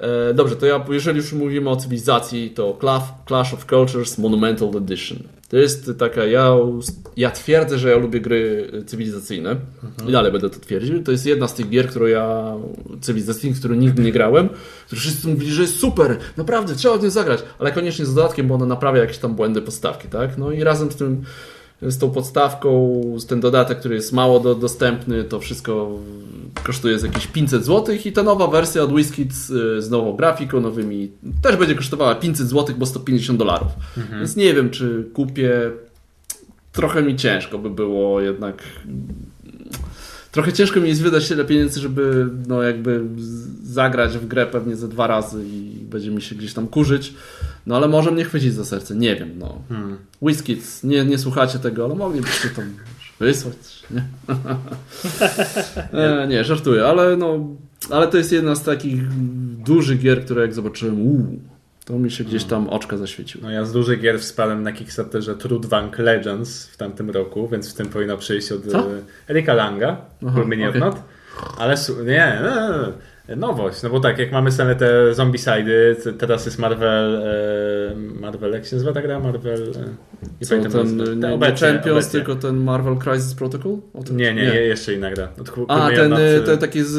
[0.00, 2.78] E, dobrze, to ja, jeżeli już mówimy o cywilizacji, to
[3.26, 5.18] Clash, of Cultures Monumental Edition.
[5.48, 6.56] To jest taka, ja,
[7.16, 9.56] ja twierdzę, że ja lubię gry cywilizacyjne
[10.08, 11.02] i dalej będę to twierdził.
[11.02, 12.54] To jest jedna z tych gier, którą ja,
[13.00, 14.48] cywilizacyjnych, którą nigdy nie grałem,
[14.86, 18.48] które wszyscy mówili, że jest super, naprawdę, trzeba w tym zagrać, ale koniecznie z dodatkiem,
[18.48, 20.38] bo ona naprawia jakieś tam błędy podstawki, tak?
[20.38, 21.24] No i razem z tym
[21.90, 25.98] z tą podstawką, z ten dodatek, który jest mało do, dostępny, to wszystko
[26.62, 30.60] kosztuje z jakieś 500 zł i ta nowa wersja od WizKids y, z nową grafiką,
[30.60, 31.10] nowymi,
[31.42, 33.68] też będzie kosztowała 500 zł, bo 150 dolarów.
[34.18, 35.70] Więc nie wiem, czy kupię.
[36.72, 38.62] Trochę mi ciężko by było jednak.
[40.32, 43.04] Trochę ciężko mi jest wydać tyle pieniędzy, żeby no jakby
[43.62, 47.14] zagrać w grę pewnie ze dwa razy i będzie mi się gdzieś tam kurzyć.
[47.66, 49.62] No ale może mnie chwycić za serce, nie wiem, no.
[49.68, 49.98] Hmm.
[50.84, 52.64] Nie, nie słuchacie tego, ale moglibyście tam
[53.20, 54.04] wysłać, nie?
[55.92, 57.38] nie, nie, żartuję, ale no,
[57.90, 59.08] ale to jest jedna z takich
[59.64, 61.38] dużych gier, które jak zobaczyłem, uuu,
[61.84, 63.44] To mi się gdzieś tam oczka zaświeciło.
[63.44, 67.74] No ja z dużych gier wsparłem na Kickstarterze Trudvank Legends w tamtym roku, więc w
[67.74, 68.78] tym powinno przejść od Co?
[68.78, 68.84] e,
[69.30, 69.96] Erika Langa,
[70.26, 70.40] Aha.
[70.78, 70.96] Not.
[71.58, 72.92] Ale nie, nie, nie,
[73.28, 78.66] nowość, no bo tak, jak mamy same te zombicidy, teraz jest Marvel, e, Marvel, jak
[78.66, 79.20] się nazywa ta gra?
[79.20, 79.66] Marvel, e,
[80.40, 81.16] nie Co, pamiętam ten nazwy.
[81.16, 82.10] nie, obecnie, Champions, obecnie.
[82.20, 83.76] tylko ten Marvel Crisis Protocol?
[83.94, 85.28] O tym- Nie, nie, nie, jeszcze inna gra.
[85.40, 86.92] Od Ku- A, ten, y, e, ten taki z,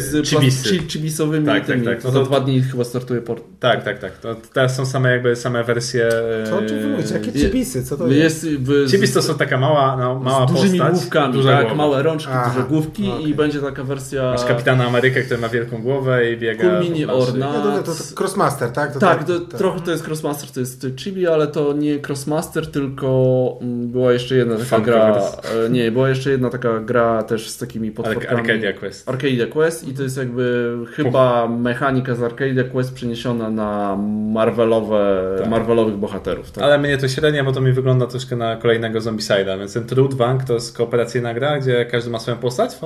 [0.00, 0.78] z Chibisy.
[0.88, 1.84] chibisowymi Tak, tak, tymi.
[1.86, 2.04] tak.
[2.04, 3.44] No Za to- dwa dni chyba startuje port.
[3.60, 4.18] Tak, tak, tak.
[4.18, 6.08] To teraz są same jakby same wersje.
[6.50, 7.14] Co wy mówicie?
[7.14, 7.82] Jakie chibisy?
[7.84, 8.44] Co to jest?
[8.44, 10.94] Jest Chibis to są taka mała, no, mała z dużymi postać.
[10.94, 11.74] główkami, tak, głowa.
[11.74, 13.28] małe rączki, Aha, duże główki okej.
[13.28, 16.62] i będzie taka wersja Masz kapitana Amerykę, który ma wielką głowę i biega.
[16.62, 17.32] Cool Mini po planszy.
[17.32, 17.52] Orna.
[17.52, 18.92] No, to, to, to Crossmaster, tak?
[18.92, 23.58] To, Tak, to, trochę to jest Crossmaster, to jest Chibi, ale to nie Crossmaster, tylko
[23.60, 25.12] mm, była jeszcze jedna taka Fun gra.
[25.12, 25.36] Covers.
[25.66, 28.40] e, Nie, była jeszcze jedna taka gra też z takimi potworkami.
[28.40, 29.08] Arcadia Quest.
[29.08, 33.96] Arcadia Quest i to jest jakby chyba mechanika z Arcadia Quest przeniesiona na
[34.32, 35.48] Marvelowe, Tak.
[35.50, 36.50] Marvelowych bohaterów.
[36.50, 36.64] Tak?
[36.64, 40.14] Ale mnie to średnio, bo to mi wygląda troszkę na kolejnego Zombicide'a, więc ten Truth
[40.16, 42.76] Bank to jest kooperacyjna gra, gdzie każdy ma swoją postać y,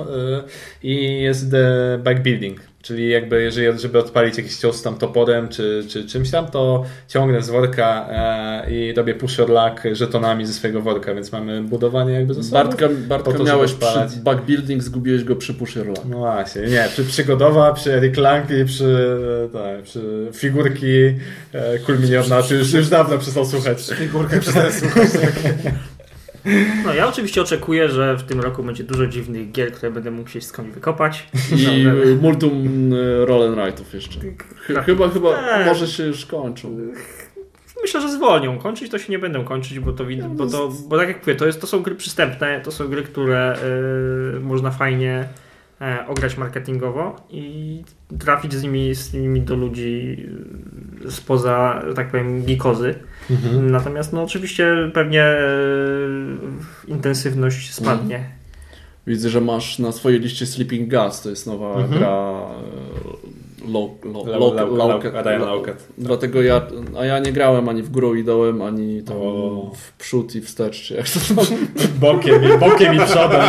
[0.83, 2.21] i jest the back
[2.81, 7.41] Czyli jakby jeżeli, żeby odpalić jakiś cios tam toporem czy, czy czymś tam, to ciągnę
[7.41, 12.13] z worka e, i robię push or luck żetonami ze swojego worka, więc mamy budowanie
[12.13, 12.53] jakby zasobów.
[12.53, 16.01] Bartka, Bartka to, miałeś przy backbuilding, zgubiłeś go przy Pusherla.
[16.09, 19.17] No właśnie, nie, przy przygodowa, przy Eric Lang i przy,
[19.53, 21.15] tak, przy figurki
[21.53, 23.89] e, Kulminiona, czy już, już dawno przestał słuchać.
[23.95, 25.09] Figurkę przestałem słuchać.
[26.85, 30.29] No ja oczywiście oczekuję, że w tym roku będzie dużo dziwnych gier, które będę mógł
[30.29, 31.27] się skądś wykopać.
[31.57, 34.19] I y, multum y, roll write'ów jeszcze.
[34.19, 35.65] Ch- Chyba, chyba Eee.
[35.65, 36.77] może się już kończą.
[37.81, 38.57] Myślę, że zwolnią.
[38.59, 41.35] Kończyć to się nie będą kończyć, bo to widać, bo, to, bo tak jak mówię,
[41.35, 43.57] to, jest, to są gry przystępne, to są gry, które
[44.37, 45.48] y, można fajnie e,
[46.07, 47.83] ograć marketingowo i
[48.19, 50.17] trafić z nimi, z nimi do ludzi
[51.05, 52.95] y, spoza, że tak powiem, gikozy.
[53.61, 55.39] Natomiast no oczywiście pewnie e,
[56.87, 58.29] intensywność spadnie.
[59.07, 61.99] Widzę, że masz na swojej liście Sleeping Gas, to jest nowa Mhm.
[61.99, 62.41] gra
[63.73, 65.87] low, low, Lau- low, Lau- low, Lau- Ryan Laukat.
[65.97, 66.61] Dlatego ja,
[66.99, 69.71] a ja nie grałem ani w górę i dołem, ani tam O.
[69.75, 71.19] w przód i wstecz, czy jak to,
[72.07, 73.41] Bokiem, i- bokiem i przodem.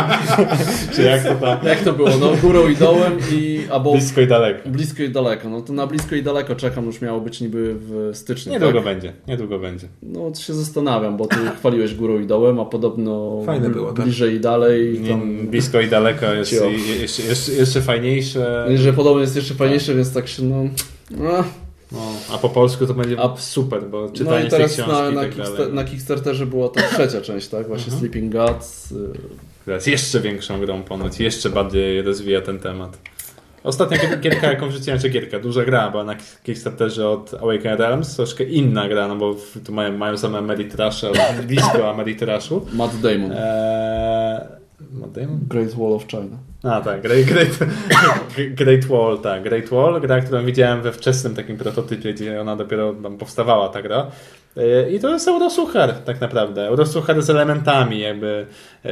[0.95, 1.57] Czy jak to tam?
[1.65, 4.69] jak to było, no górą i dołem i albo Blisko i daleko.
[4.69, 8.09] blisko i daleko, no to na blisko i daleko czekam, już miało być niby w
[8.13, 8.83] styczniu, Niedługo tak?
[8.83, 9.87] będzie, niedługo będzie.
[10.03, 14.05] No to się zastanawiam, bo ty chwaliłeś górą i dołem, a podobno Fajne było, tak?
[14.05, 14.99] bliżej i dalej.
[15.01, 18.67] Nie, Tam, blisko i daleko jest i- jeszcze, jeszcze, jeszcze fajniejsze.
[18.75, 20.63] że podobno jest jeszcze fajniejsze, więc tak się no...
[21.11, 21.43] no.
[21.91, 21.99] No,
[22.33, 25.09] a po polsku to będzie A- super, bo No czytanie i tej teraz książki na,
[25.09, 25.73] i na, tak dalej.
[25.73, 27.67] na Kickstarterze była ta trzecia część, tak?
[27.67, 27.99] Właśnie Mhm.
[27.99, 28.91] Sleeping Gods.
[28.91, 28.95] y,
[29.61, 32.97] Która jest jeszcze większą grą ponoć, jeszcze bardziej rozwija ten temat.
[33.63, 38.15] Ostatnia gier- gierka, jaką wrzuciłem, czy gierka, duża gra, była na Kickstarterze od Awaken Realms,
[38.15, 39.35] troszkę inna gra, no bo
[39.65, 42.65] tu mają, mają same Ameritrasze, ale blisko Ameritraszu.
[42.73, 43.31] Matt Damon.
[43.31, 44.39] Eee,
[44.91, 45.39] Matt Damon?
[45.49, 46.37] Great Wall of China.
[46.63, 47.59] A tak, Great, Great,
[48.59, 52.93] Great Wall, tak, Great Wall, gra, którą widziałem we wczesnym takim prototypie, gdzie ona dopiero
[52.93, 54.07] tam powstawała, ta gra.
[54.57, 56.67] E, I to jest Eurosuchar tak naprawdę.
[56.67, 58.45] Eurosuchar z elementami jakby
[58.85, 58.89] e,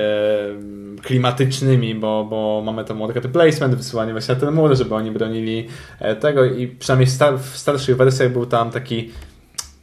[1.02, 5.68] klimatycznymi, bo, bo mamy tam worker placement, wysyłanie właśnie na ten mur, żeby oni bronili
[6.00, 9.12] e, tego i przynajmniej w, star w starszych wersjach był tam taki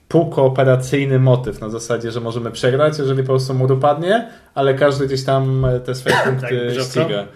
[0.08, 5.24] półkooperacyjny motyw na zasadzie, że możemy przegrać, jeżeli po prostu mur upadnie, ale każdy gdzieś
[5.24, 7.26] tam e, te swoje punkty w grze o ściga.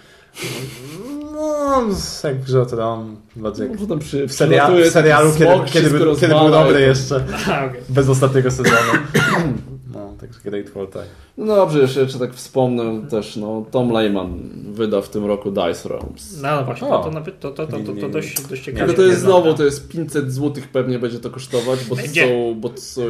[1.33, 1.83] No,
[2.25, 3.17] jak w grze o Tron.
[3.37, 7.17] Może tam przy, W, seria w serialu, kiedy, kiedy, był, kiedy był dobry jeszcze,
[7.53, 7.81] A, okej.
[7.89, 8.77] bez ostatniego sezonu.
[9.95, 11.03] No, także Great Wall, tak.
[11.39, 14.39] No dobrze, jeszcze, jeszcze tak wspomnę też, no Tom Lehman
[14.73, 16.43] wyda w tym roku Dice Realms.
[16.43, 16.99] No, no właśnie, O.
[16.99, 18.87] to, to, nawet- to, to, to, to, to dość, dość ciekawe.
[18.87, 22.55] Tylko to jest znowu, to jest 500 zł pewnie będzie to kosztować, bo to, są,
[22.61, 23.03] bo to są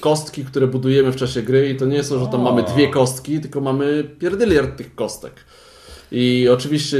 [0.00, 2.44] kostki, które budujemy w czasie gry i to nie są, że tam O.
[2.50, 5.32] mamy dwie kostki, tylko mamy pierdyliard tych kostek.
[6.12, 6.98] I oczywiście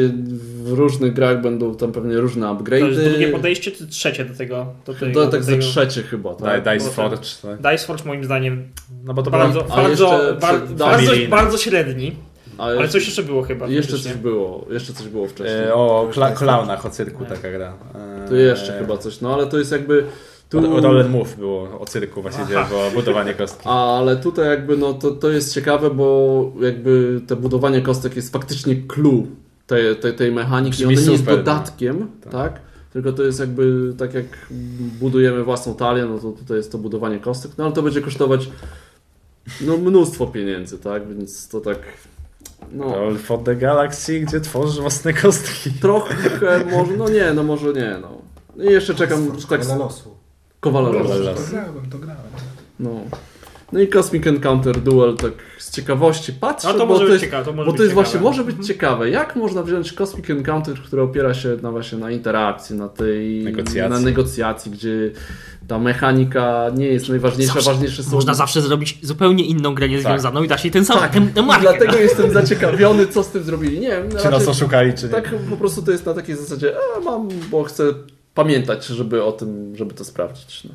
[0.65, 3.33] w różnych grach będą tam pewnie różne To jest drugie upgrade'y.
[3.33, 4.67] podejście, czy trzecie do tego?
[4.87, 5.65] Do tego, To do tak ze tego.
[5.65, 6.63] trzecie chyba, tak?
[6.65, 7.57] Dice bo Forge, tak.
[7.73, 8.69] Dice Forge moim zdaniem
[9.05, 11.29] No bo to bardzo, bardzo, jeszcze bar, przed- bardzo, Familijne.
[11.29, 12.17] bardzo średni,
[12.59, 13.67] A ale coś jeszcze było chyba.
[13.69, 15.63] Jeszcze coś było, jeszcze coś było wcześniej.
[15.63, 17.75] E, o kla klaunach, o cyrku taka gra.
[18.25, 20.05] E, To jeszcze chyba coś, no ale to jest jakby...
[20.49, 20.75] Tu...
[20.77, 22.69] O Roll Move było, o cyrku właściwie, Aha.
[22.69, 23.69] było budowanie kostki.
[23.69, 28.77] Ale tutaj jakby no to, to jest ciekawe, bo jakby to budowanie kostek jest faktycznie
[28.89, 29.27] clue
[29.67, 30.77] tej, tej, tej mechaniki.
[30.77, 31.37] Brzmi One nie jest no.
[31.37, 32.33] dodatkiem, Tak.
[32.33, 32.61] tak.
[32.93, 34.25] Tylko to jest jakby tak jak
[35.01, 38.49] budujemy własną talię, no to tutaj jest to budowanie kostek, no ale to będzie kosztować
[39.61, 41.09] no mnóstwo pieniędzy, tak?
[41.09, 41.79] Więc to tak
[42.73, 45.71] no Roll for the Galaxy, gdzie tworzysz własne kostki.
[45.71, 48.23] trochę może, no nie, no może nie, no.
[48.65, 50.17] I jeszcze czekam, tak losu.
[50.71, 51.11] Kowaloros.
[51.11, 52.23] To grałem, to grałem.
[52.81, 52.91] No.
[53.73, 57.13] No i Cosmic Encounter Duel tak z ciekawości patrzę, No to bo może to być
[57.13, 58.11] jest, ciekawe, to może bo być to jest ciekawe.
[58.11, 59.11] właśnie, może być ciekawe.
[59.11, 63.91] Jak można wziąć Cosmic Encounter, który opiera się na właśnie na interakcji, na tej Negocjacji.
[63.91, 65.11] na negocjacji, gdzie
[65.69, 68.11] ta mechanika nie jest najważniejsza, Zawsze- ważniejsze są...
[68.11, 71.61] Można zawsze zrobić zupełnie inną grę niezwiązaną i dać jej ten sam, Tak, i markę.
[71.63, 73.81] dlatego jestem zaciekawiony, co z tym zrobili.
[73.81, 75.13] Nie wiem, Czy raczej- nas oszukali, czy nie?
[75.13, 77.85] tak po prostu to jest na takiej zasadzie, a mam, bo chcę
[78.37, 80.65] pamiętać, żeby o tym, żeby to sprawdzić.
[80.65, 80.71] No.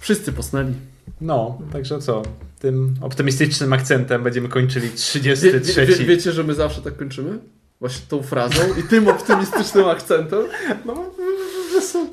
[0.00, 0.74] Wszyscy posnęli.
[1.20, 2.22] No, także co?
[2.60, 5.86] Tym optymistycznym akcentem będziemy kończyli Wie, 33.
[5.86, 7.38] wie, wie, wiecie, że my zawsze tak kończymy?
[7.80, 10.38] Właśnie tą frazą i tym optymistycznym akcentem.
[10.84, 10.94] No,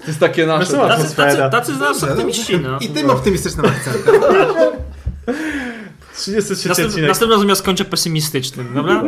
[0.02, 0.72] To jest takie nasze.
[0.74, 1.50] Tacy, tacy, atmosfera.
[1.50, 2.80] tacy z nas optymiści, no.
[2.80, 4.16] I tym optymistycznym akcentem.
[6.18, 7.08] 33 Następ, odcinek.
[7.10, 9.04] następnym razem ja skończę pesymistycznym, dobra?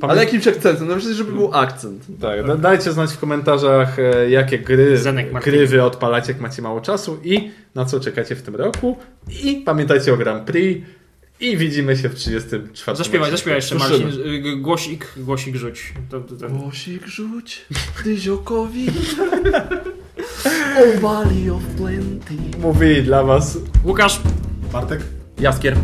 [0.00, 0.88] Ale jakimś akcentem?
[0.88, 2.06] No myślę, żeby był akcent.
[2.20, 4.98] Tak, da- dajcie znać w komentarzach, e, jakie gry,
[5.44, 8.96] gry wy odpalacie, jak macie mało czasu i na co czekacie w tym roku.
[9.44, 10.86] I pamiętajcie o Grand Prix.
[11.40, 12.96] I widzimy się w 34.
[12.96, 13.74] Zaśpiewaj, zaśpiewaj jeszcze.
[13.74, 14.08] Marcin.
[14.08, 15.92] Y, Głosik, głosik rzuć.
[16.10, 16.48] To, to, to.
[16.48, 17.64] Głosik rzuć,
[18.04, 18.86] Dyziokowi.
[20.78, 22.34] O Valley of Plenty.
[22.58, 24.20] Mówili dla was Łukasz,
[24.72, 25.00] Bartek?
[25.40, 25.76] Jaskier.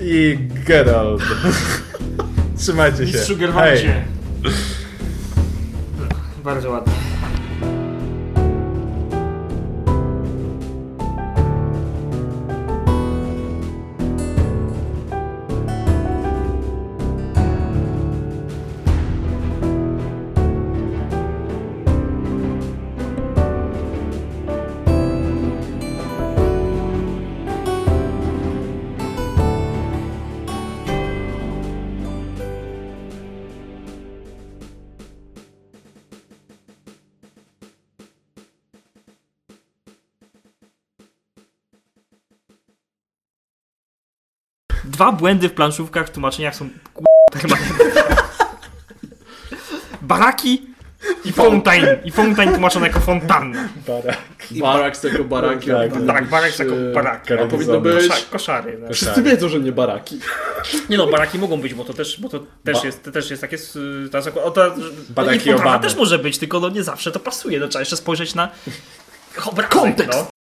[0.00, 1.22] I Gerald.
[2.58, 3.04] Trzymajcie się.
[3.04, 3.36] mistrzu.
[3.36, 4.04] Gerwancie.
[6.44, 6.92] Bardzo ładnie.
[44.94, 46.68] Dwa błędy w planszówkach w tłumaczeniach są
[47.32, 47.84] permanentne.
[50.02, 50.62] Baraki
[51.24, 51.96] i fontaine.
[52.04, 53.68] I fontaine tłumaczone jako fontanna.
[53.88, 54.16] Bara.
[54.50, 55.66] Baraks jako baraki.
[55.70, 57.30] Tak, Tak, barak jako barak.
[57.44, 58.08] A powinno być...
[58.08, 58.78] Kosza, koszary.
[58.80, 58.94] No.
[58.94, 60.20] Wszyscy wiedzą, że nie baraki.
[60.88, 63.30] Nie no, baraki mogą być, bo to też, bo to też, Ba- jest, to też
[63.30, 63.56] jest takie...
[64.10, 64.74] zakła- o, ta,
[65.08, 65.82] Baraki Obamy.
[65.82, 67.60] też może być, tylko no nie zawsze to pasuje.
[67.60, 68.48] No, trzeba jeszcze spojrzeć na
[69.46, 70.18] obrázek, Kontekst.
[70.18, 70.33] No.